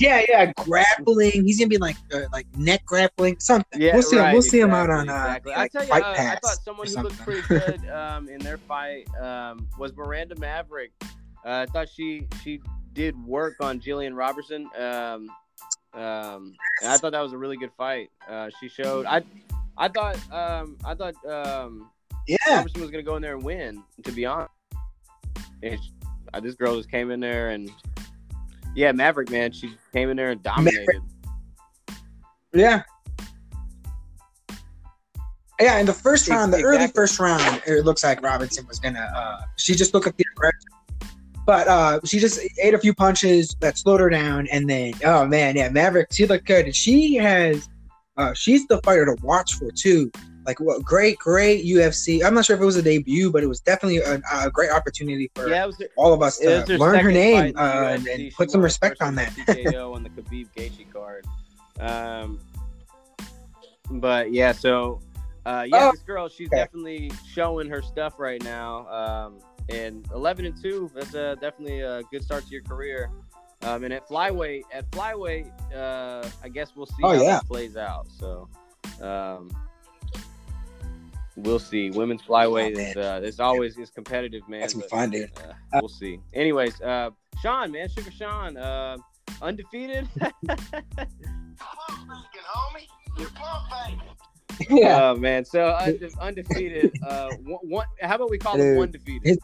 [0.00, 1.44] yeah, yeah, grappling.
[1.44, 3.80] He's gonna be like uh, like neck grappling, something.
[3.80, 4.16] Yeah, we'll see.
[4.16, 4.32] him.
[4.32, 5.52] We'll see him out on uh, exactly.
[5.52, 8.38] like, I tell you, Fight uh, I thought someone who looked pretty good um, in
[8.38, 10.92] their fight um, was Miranda Maverick.
[11.48, 12.60] Uh, I thought she she
[12.92, 14.68] did work on Jillian Robertson.
[14.78, 15.30] Um,
[15.94, 18.10] um, and I thought that was a really good fight.
[18.28, 19.06] Uh, she showed.
[19.06, 19.22] I
[19.78, 21.90] I thought um, I thought um,
[22.26, 23.82] yeah, Robertson was gonna go in there and win.
[24.04, 24.50] To be honest,
[25.62, 25.92] and she-
[26.34, 27.70] uh, this girl just came in there and
[28.74, 31.00] yeah, Maverick man, she came in there and dominated.
[32.52, 32.82] yeah.
[35.58, 39.10] Yeah, in the first round, the early first round, it looks like Robinson was gonna.
[39.16, 40.68] Uh, she just looked like the aggressor,
[41.48, 45.24] but uh, she just ate a few punches that slowed her down, and then oh
[45.24, 46.66] man, yeah, Maverick, she looked good.
[46.66, 47.70] And she has,
[48.18, 50.12] uh, she's the fighter to watch for too.
[50.44, 52.22] Like what great, great UFC.
[52.22, 54.70] I'm not sure if it was a debut, but it was definitely a, a great
[54.70, 55.82] opportunity for Yeah, was.
[55.96, 58.50] all of us to her learn her name fight in the uh, and, and put
[58.50, 59.32] some respect on that.
[59.32, 61.24] TKO on the Khabib Gaethje card.
[61.80, 62.38] Um,
[63.90, 65.00] but yeah, so
[65.46, 66.58] uh, yeah, Oh, this girl, she's okay.
[66.58, 68.86] definitely showing her stuff right now.
[68.88, 69.38] Um,
[69.68, 73.10] and 11 and two, that's uh, definitely a good start to your career.
[73.62, 77.24] Um, and at flyweight, at flyweight, uh, I guess we'll see Oh, how yeah.
[77.38, 78.06] that plays out.
[78.18, 78.48] So,
[79.02, 79.50] um,
[81.36, 81.90] we'll see.
[81.90, 84.60] Women's flyweight Oh, is uh, it's always is competitive, man.
[84.60, 85.30] That's but- fun, dude.
[85.38, 86.20] uh, we'll see.
[86.34, 87.10] Anyways, uh,
[87.42, 88.96] Sean, man, Sugar Sean, uh,
[89.42, 90.08] undefeated.
[90.16, 92.86] Pump faking, homie.
[93.18, 94.00] You're pump faking.
[94.70, 96.92] Yeah, Oh man, so unde- undefeated.
[97.06, 99.38] Uh, one, one, how about we call him one defeated?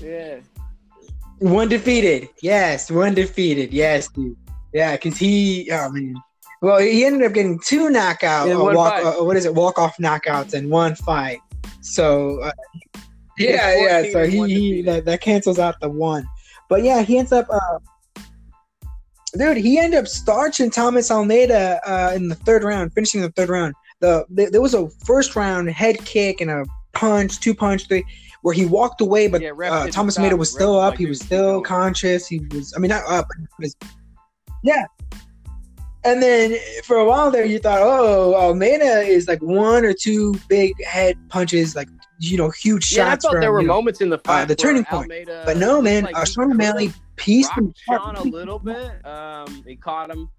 [0.00, 0.40] Yeah.
[1.38, 2.28] one defeated.
[2.42, 3.72] Yes, one defeated.
[3.72, 4.36] Yes, dude.
[4.72, 6.14] Yeah, because he, oh man.
[6.62, 9.78] Well, he ended up getting two knockout, In uh, walk, uh, what is it, walk
[9.78, 11.38] off knockouts in one fight.
[11.82, 12.52] So, uh,
[13.38, 14.12] yeah, yeah.
[14.12, 16.26] So he, he that, that cancels out the one.
[16.68, 17.78] But yeah, he ends up, uh,
[19.36, 19.58] dude.
[19.58, 23.74] He ended up starching Thomas Almeida uh, in the third round, finishing the third round.
[24.00, 26.64] The there was a first round head kick and a
[26.96, 28.04] punch, two punch, three,
[28.42, 30.92] where he walked away, but Yeah, uh, Thomas Almeida was still up.
[30.92, 32.26] like, he was still going." conscious.
[32.26, 33.26] He was, I mean, not up.
[33.58, 33.76] was-
[34.62, 34.84] yeah.
[36.04, 40.34] And then for a while there, you thought, oh, Almeida is like one or two
[40.48, 42.96] big head punches, like you know, huge shots.
[42.96, 44.46] Yeah, I thought from, there were know, moments in the fight.
[44.46, 45.10] the turning point.
[45.10, 47.74] Almeida But no, man, like uh, Sean O'Malley pieced him.
[47.76, 49.04] Sean a little bit.
[49.04, 50.30] Um, he caught him,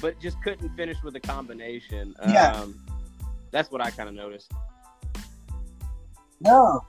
[0.00, 2.14] but just couldn't finish with a combination.
[2.28, 2.52] Yeah.
[2.52, 2.84] Um,
[3.50, 4.50] that's what I kind of noticed.
[6.44, 6.80] No,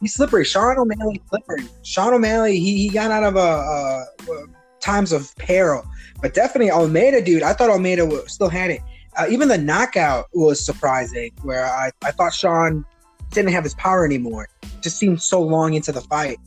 [0.00, 0.44] he's slippery.
[0.44, 1.64] Sean O'Malley slippery.
[1.82, 4.46] Sean O'Malley, he, he got out of a, uh uh
[4.80, 5.84] times of peril,
[6.20, 7.42] but definitely Almeida, dude.
[7.42, 8.82] I thought Almeida wa- still had it.
[9.16, 12.84] Uh, even the knockout was surprising, where I, I thought Sean
[13.30, 14.48] didn't have his power anymore.
[14.82, 16.38] Just seemed so long into the fight,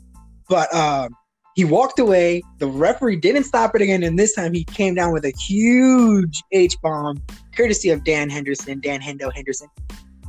[0.47, 1.15] but um,
[1.55, 2.43] he walked away.
[2.59, 6.43] The referee didn't stop it again, and this time he came down with a huge
[6.51, 7.17] H bomb,
[7.55, 9.67] courtesy of Dan Henderson, Dan Hendo Henderson.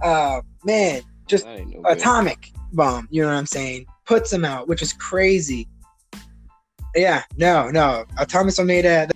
[0.02, 1.98] Uh, man, just I didn't good.
[1.98, 3.08] atomic bomb.
[3.10, 3.86] You know what I'm saying?
[4.06, 5.68] Puts him out, which is crazy.
[6.94, 8.04] Yeah, no, no.
[8.16, 9.08] Uh, Thomas Almeida.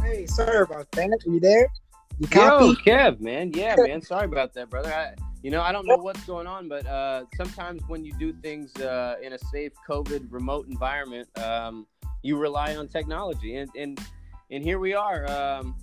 [0.00, 1.10] Hey, sorry about that.
[1.10, 1.66] Are you there?
[2.18, 2.66] You copy?
[2.66, 3.50] Yo, Kev, man.
[3.52, 4.00] Yeah, man.
[4.00, 4.92] Sorry about that, brother.
[4.92, 8.32] I, you know, I don't know what's going on, but uh, sometimes when you do
[8.32, 11.86] things uh, in a safe COVID remote environment, um,
[12.22, 14.00] you rely on technology, and and
[14.50, 15.74] and here we are, um,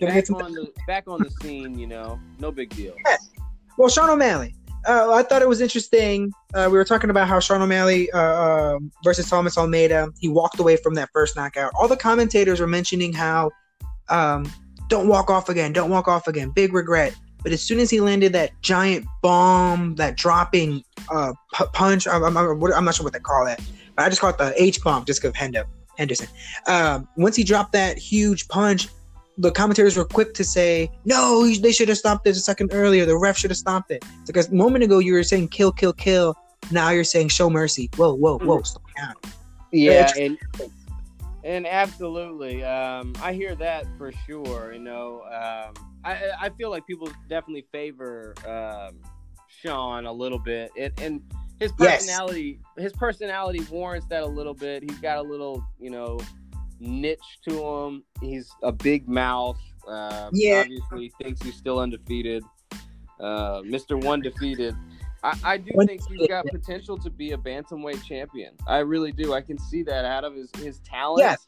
[0.00, 1.78] back on the back on the scene.
[1.78, 2.94] You know, no big deal.
[3.78, 4.54] Well, Sean O'Malley.
[4.86, 6.32] Uh, I thought it was interesting.
[6.54, 10.08] Uh, we were talking about how Sean O'Malley uh, um, versus Thomas Almeida.
[10.20, 11.72] He walked away from that first knockout.
[11.74, 13.50] All the commentators were mentioning how
[14.08, 14.50] um,
[14.88, 16.50] don't walk off again, don't walk off again.
[16.50, 17.16] Big regret.
[17.42, 22.22] But as soon as he landed that giant bomb, that dropping uh, pu- punch, I'm,
[22.24, 23.60] I'm, I'm I'm not sure what they call that,
[23.94, 25.64] but I just call it the H bomb just because Hendo
[25.96, 26.28] Henderson.
[26.66, 28.88] Um, once he dropped that huge punch,
[29.38, 33.04] the commentators were quick to say, "No, they should have stopped this a second earlier.
[33.04, 35.92] The ref should have stopped it." Because a moment ago you were saying "kill, kill,
[35.92, 36.34] kill,"
[36.70, 38.62] now you're saying "show mercy." Whoa, whoa, whoa!
[38.62, 39.14] Slow down.
[39.72, 40.38] Yeah, Yeah, and
[41.44, 44.72] and absolutely, um, I hear that for sure.
[44.72, 49.00] You know, um, I I feel like people definitely favor um,
[49.48, 51.22] Sean a little bit, and, and
[51.60, 52.02] his Yes.
[52.06, 54.82] personality his personality warrants that a little bit.
[54.82, 56.18] He's got a little, you know,
[56.80, 58.04] niche to him.
[58.20, 59.58] He's a big mouth.
[59.86, 60.60] Uh, Yeah.
[60.62, 62.42] obviously thinks he's still undefeated.
[63.20, 64.02] Uh, Mr.
[64.02, 64.74] One Defeated.
[65.22, 68.54] I, I do One think he's got potential to be a bantamweight champion.
[68.66, 69.32] I really do.
[69.32, 71.20] I can see that out of his his talent.
[71.24, 71.46] Yes.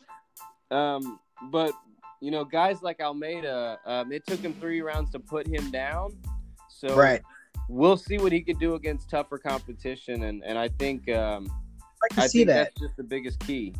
[0.71, 1.73] Um, but
[2.21, 6.17] you know, guys like Almeida, um, it took him three rounds to put him down.
[6.69, 7.23] So Right.
[7.69, 11.47] we'll see what he could do against tougher competition, and and I think um,
[12.19, 12.55] I I see think that.
[12.71, 13.75] that's just the biggest key.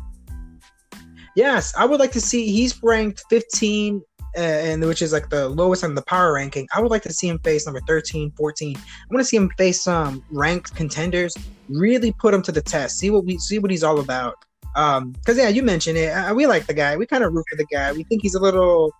[1.35, 2.51] Yes, I would like to see.
[2.51, 4.01] He's ranked 15,
[4.37, 6.67] uh, and which is like the lowest on the power ranking.
[6.75, 8.75] I would like to see him face number 13, 14.
[8.77, 11.35] I want to see him face some ranked contenders.
[11.69, 12.97] Really put him to the test.
[12.97, 14.35] See what we see what he's all about.
[14.75, 16.09] Um, because yeah, you mentioned it.
[16.09, 16.95] Uh, we like the guy.
[16.95, 17.91] We kind of root for the guy.
[17.91, 18.93] We think he's a little.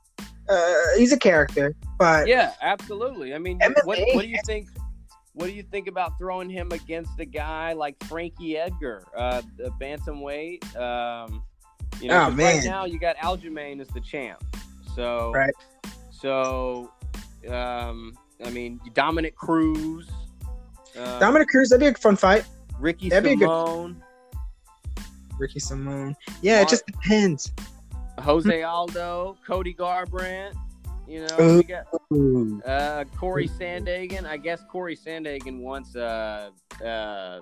[0.50, 3.36] Uh, he's a character, but Yeah, absolutely.
[3.36, 3.86] I mean, MMA.
[3.86, 4.68] what, what do you think?
[5.34, 9.70] What do you think about throwing him against a guy like Frankie Edgar, uh, the
[9.80, 10.76] bantamweight?
[10.76, 11.44] Um,
[12.02, 12.58] you know, Oh, man.
[12.58, 14.44] right now you got Aljamain as the champ.
[14.96, 15.54] So, Right.
[16.12, 16.92] so,
[17.50, 20.10] um, I mean, Dominick Cruz,
[20.98, 21.70] uh, Dominick Cruz.
[21.70, 22.46] That'd be a fun fight.
[22.80, 24.02] Ricky that'd be a good- Simone,
[25.38, 26.16] Ricky Simone.
[26.42, 27.52] Yeah, it just depends.
[28.20, 30.54] Jose Aldo, Cody Garbrandt.
[31.08, 31.58] You know, Ooh.
[31.58, 31.88] we got
[32.66, 34.26] Uh, Cory Sandhagen.
[34.26, 36.52] I guess Cory Sandhagen wants uh,
[36.86, 37.40] uh,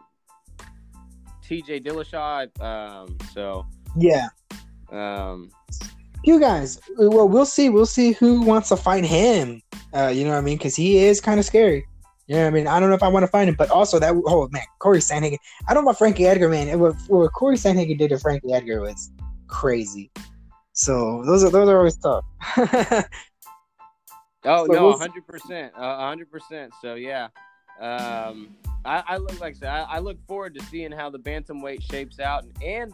[1.41, 1.81] T.J.
[1.81, 2.61] Dillashaw.
[2.61, 3.65] Um, so
[3.95, 4.27] Yeah.
[4.91, 5.49] um,
[6.23, 7.69] you guys well we'll see.
[7.69, 9.61] We'll see who wants to fight him.
[9.93, 10.57] Uh you know what i mean?
[10.57, 11.85] Because he is kind of scary.
[12.27, 12.67] You know what i mean?
[12.67, 14.99] I don't know if i want to fight him but also that oh man corey
[14.99, 15.37] Sandhagen.
[15.67, 16.67] i don't know about frankie edgar man.
[16.67, 19.11] It was, what corey Sandhagen did to frankie edgar was
[19.47, 20.11] crazy.
[20.73, 22.25] So those are those are always tough.
[24.47, 26.73] Oh So no, hundred percent, hundred percent.
[26.81, 27.27] So yeah,
[27.81, 28.55] um,
[28.85, 31.83] I, I look like I said, I, I look forward to seeing how the bantamweight
[31.83, 32.93] shapes out, and, and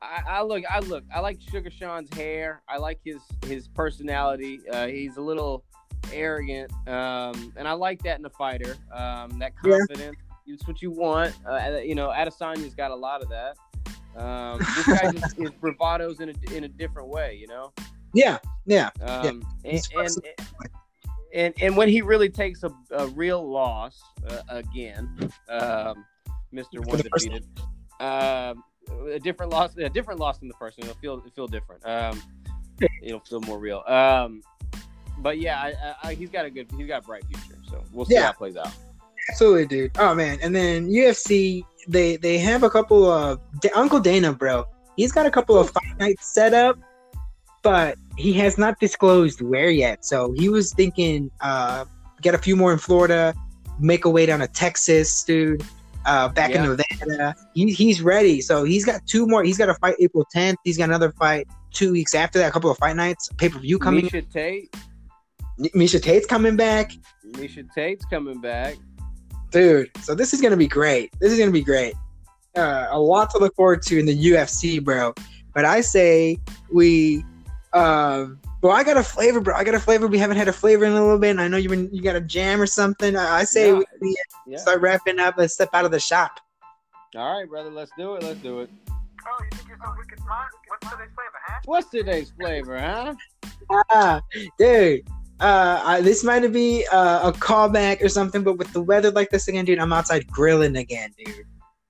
[0.00, 2.62] I, I look, I look, I like Sugar Sean's hair.
[2.68, 4.60] I like his his personality.
[4.70, 5.64] Uh, he's a little
[6.12, 8.76] arrogant, um, and I like that in a fighter.
[8.92, 9.78] Um, that Yeah.
[9.78, 10.16] confidence.
[10.46, 11.34] It's what you want.
[11.46, 13.56] Uh, you know, Adesanya's got a lot of that.
[14.16, 17.36] Um, this guy just his bravado's in a in a different way.
[17.40, 17.72] You know.
[18.14, 20.16] yeah yeah Um, and, He's and,
[21.34, 26.04] and and when he really takes a, a real loss uh, again, um,
[26.52, 27.44] Mister One Defeated,
[28.00, 28.64] um,
[29.12, 30.88] a different loss, a different loss than the first one.
[30.88, 31.84] It'll feel it'll feel different.
[31.86, 32.22] Um,
[33.02, 33.82] it'll feel more real.
[33.86, 34.42] Um,
[35.18, 37.58] but yeah, I, I, I, he's got a good, he's got a bright future.
[37.68, 38.24] So we'll see Yeah.
[38.24, 38.70] how it plays out.
[39.30, 39.90] Absolutely, dude.
[39.98, 43.40] Oh man, and then UFC, they they have a couple of
[43.74, 44.64] Uncle Dana, bro.
[44.96, 46.78] He's got a couple of fight nights set up,
[47.62, 50.04] but he has not disclosed where yet.
[50.04, 51.84] So he was thinking, uh,
[52.22, 53.34] get a few more in Florida,
[53.78, 55.62] make a way down to Texas, dude.
[56.06, 56.76] Uh, back in Yeah.
[57.00, 58.40] Nevada, he, he's ready.
[58.40, 59.42] So he's got two more.
[59.44, 60.56] He's got a fight April 10th.
[60.64, 62.48] He's got another fight two weeks after that.
[62.48, 64.06] A couple of fight nights, pay per view coming.
[64.06, 64.74] Miesha Tate,
[65.74, 66.92] Miesha Tate's coming back.
[67.32, 68.76] Miesha Tate's coming back.
[69.50, 69.90] dude.
[70.02, 71.10] So this is gonna be great.
[71.20, 71.94] This is gonna be great.
[72.56, 75.12] Uh, a lot to look forward to in the UFC, bro.
[75.54, 76.38] But I say
[76.72, 77.24] we.
[77.74, 79.54] Um, well, I got a flavor, bro.
[79.54, 80.06] I got a flavor.
[80.06, 81.30] We haven't had a flavor in a little bit.
[81.30, 83.16] And I know you been you got a jam or something.
[83.16, 83.78] I, I say Yeah.
[83.78, 84.16] we, we
[84.46, 84.58] Yeah.
[84.58, 85.34] start wrapping up.
[85.38, 86.40] Let's step out of the shop.
[87.16, 87.70] All right, brother.
[87.70, 88.22] Let's do it.
[88.22, 88.70] Let's do it.
[88.90, 90.48] Oh, you think you're so wicked smart?
[90.68, 91.60] What's today's flavor, huh?
[91.64, 93.14] What's today's flavor, huh?
[93.90, 94.20] Ah,
[94.58, 95.06] dude.
[95.40, 99.30] Uh, I, this might be uh, a callback or something, but with the weather like
[99.30, 101.44] this again, dude, I'm outside grilling again, dude.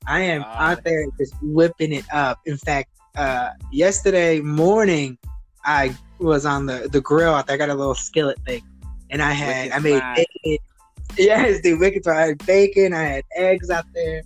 [0.06, 0.70] I am Ah.
[0.72, 2.40] out there just whipping it up.
[2.46, 5.16] In fact, uh, yesterday morning,
[5.64, 7.54] I was on the, the grill out there.
[7.54, 8.62] I got a little skillet thing,
[9.10, 10.58] and I had Wicked I made bacon.
[11.16, 12.06] Yes, dude, wicked.
[12.06, 12.92] I had bacon.
[12.92, 14.22] I had eggs out there.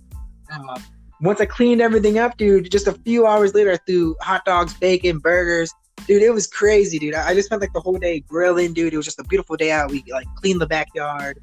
[0.51, 0.77] Uh,
[1.21, 4.73] once I cleaned everything up, dude, just a few hours later, I threw hot dogs,
[4.73, 5.73] bacon, burgers.
[6.07, 7.15] Dude, it was crazy, dude.
[7.15, 8.93] I I just spent like the whole day grilling, dude.
[8.93, 9.89] It was just a beautiful day out.
[9.89, 11.39] We like cleaned the backyard,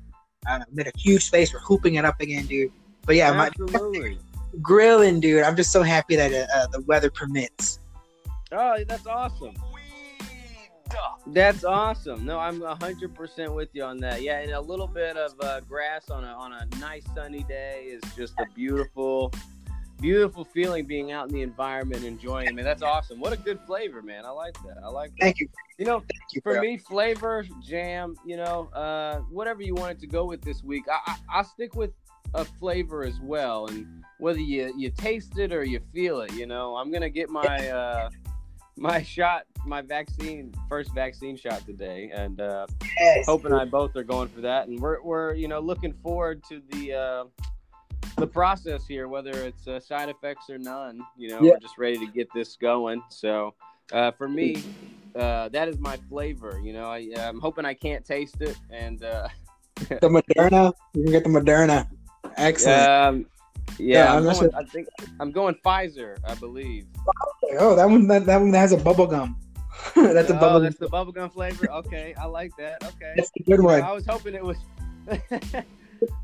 [0.47, 1.53] uh, made a huge space.
[1.55, 2.71] We're hooping it up again, dude.
[3.07, 4.19] But yeah, my Absolutely.
[4.61, 5.43] grilling, dude.
[5.43, 7.79] I'm just so happy that uh, the weather permits.
[8.53, 9.55] Oh, that's awesome.
[10.93, 11.35] Weed.
[11.35, 12.25] That's awesome.
[12.25, 14.23] No, I'm hundred percent with you on that.
[14.23, 17.85] Yeah, and a little bit of uh, grass on a on a nice sunny day
[17.87, 19.33] is just a beautiful,
[20.01, 20.87] beautiful feeling.
[20.87, 22.55] Being out in the environment, enjoying it.
[22.55, 23.21] Man, that's awesome.
[23.21, 24.25] What a good flavor, man.
[24.25, 24.79] I like that.
[24.83, 25.21] I like that.
[25.21, 25.49] Thank you,
[25.79, 26.03] You know,
[26.33, 30.43] you, for me, flavor, jam, you know, uh, whatever you want it to go with
[30.43, 30.85] this week.
[30.91, 31.93] I, I I'll stick with
[32.35, 36.47] a flavor as well, and whether you you taste it or you feel it, you
[36.47, 38.09] know, I'm gonna get my uh,
[38.77, 42.67] my shot, my vaccine, first vaccine shot today, and uh,
[42.99, 43.27] Yes.
[43.27, 46.43] Hope and I both are going for that, and we're we're you know looking forward
[46.49, 47.25] to the uh,
[48.19, 51.01] the process here, whether it's uh, side effects or none.
[51.17, 51.53] You know, Yeah.
[51.53, 53.03] we're just ready to get this going.
[53.09, 53.55] So
[53.93, 54.63] uh, for me,
[55.19, 56.61] uh, that is my flavor.
[56.63, 59.29] You know, I, I'm hoping I can't taste it, and uh,
[59.89, 60.73] the Moderna.
[60.95, 61.89] You can get the Moderna.
[62.37, 62.89] Excellent.
[62.91, 63.27] um,
[63.79, 64.51] yeah, Yeah, I'm I'm going, sure.
[64.59, 64.89] I think
[65.21, 66.87] I'm going Pfizer, I believe.
[67.59, 68.07] Oh, that one.
[68.09, 69.37] That, that one has a bubble gum.
[69.97, 70.61] that's a oh, bubble.
[70.61, 71.71] that's the bubblegum flavor.
[71.71, 72.83] Okay, I like that.
[72.85, 73.15] Okay.
[73.17, 73.83] That's the good one.
[73.83, 74.57] I was hoping it was.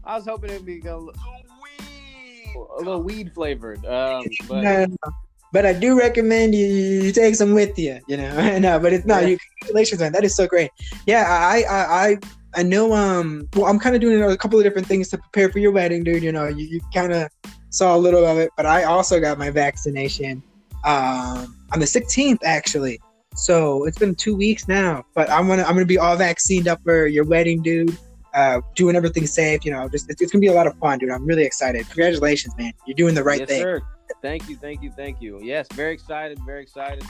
[0.04, 1.14] I was hoping it'd be a, little-
[1.62, 2.54] Weed.
[2.56, 3.84] a little weed flavored.
[3.84, 5.12] Um, but No, no, no.
[5.52, 8.00] But I do recommend you, you take some with you.
[8.08, 9.20] You know, no, but it's no.
[9.20, 9.28] Yeah.
[9.28, 10.12] You, congratulations, man.
[10.12, 10.70] That is so great.
[11.06, 12.16] Yeah, I, I, I,
[12.56, 12.94] I know.
[12.94, 15.72] Um, well, I'm kind of doing a couple of different things to prepare for your
[15.72, 16.22] wedding, dude.
[16.22, 17.30] You know, you, you kind of
[17.70, 20.42] saw a little of it, but I also got my vaccination
[20.84, 23.00] um, on the 16th, actually.
[23.34, 26.80] So it's been two weeks now, but I'm gonna I'm gonna be all vaccinated up
[26.82, 27.96] for your wedding, dude.
[28.32, 29.88] Uh, doing everything safe, you know.
[29.90, 31.10] Just it's, it's gonna be a lot of fun, dude.
[31.10, 31.86] I'm really excited.
[31.88, 32.72] Congratulations, man.
[32.86, 33.60] You're doing the right yes, thing.
[33.62, 33.82] sir.
[34.22, 35.38] Thank you, thank you, thank you.
[35.42, 37.04] Yes, very excited, very excited.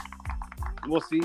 [0.85, 1.21] We'll see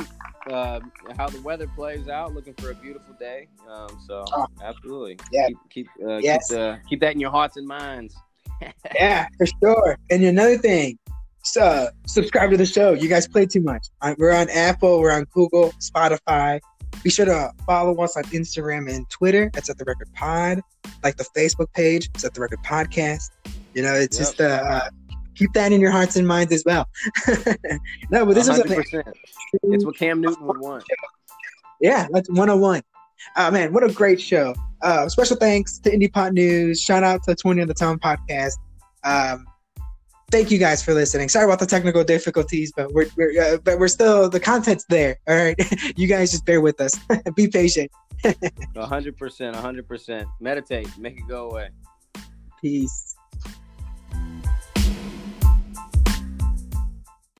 [0.50, 0.80] uh,
[1.16, 2.32] how the weather plays out.
[2.32, 3.48] Looking for a beautiful day.
[3.68, 4.46] Um, so Oh.
[4.62, 5.48] absolutely, Yeah.
[5.48, 6.48] Keep keep, uh, Yes.
[6.48, 8.14] keep, uh, keep that in your hearts and minds.
[8.94, 9.96] Yeah, for sure.
[10.10, 10.96] And another thing,
[11.44, 12.92] so subscribe to the show.
[12.92, 13.86] You guys play too much.
[14.00, 16.60] Uh, We're on Apple, we're on Google, Spotify.
[17.02, 19.50] Be sure to follow us on Instagram and Twitter.
[19.54, 20.60] That's at the Record Pod.
[21.02, 23.30] Like the Facebook page, it's at the Record Podcast.
[23.74, 24.26] You know, it's Yep.
[24.28, 24.88] just uh, uh,
[25.34, 26.86] keep that in your hearts and minds as well.
[28.10, 29.02] no, but this was a 100%.
[29.64, 30.84] It's what Cam Newton would want.
[31.80, 32.82] yeah, that's 101.
[33.36, 34.54] Uh, man, what a great show.
[34.82, 36.80] Uh, special thanks to Indie Pot News.
[36.80, 38.52] Shout out to 20 of the Town podcast.
[39.04, 39.46] Um,
[40.32, 41.28] thank you guys for listening.
[41.28, 45.18] Sorry about the technical difficulties, but we're, we're uh, but we're still the content's there.
[45.28, 45.54] All right,
[45.96, 46.98] you guys just bear with us.
[47.36, 47.92] Be patient.
[48.76, 50.26] hundred percent, hundred percent.
[50.40, 51.68] Meditate, make it go away.
[52.60, 53.14] Peace.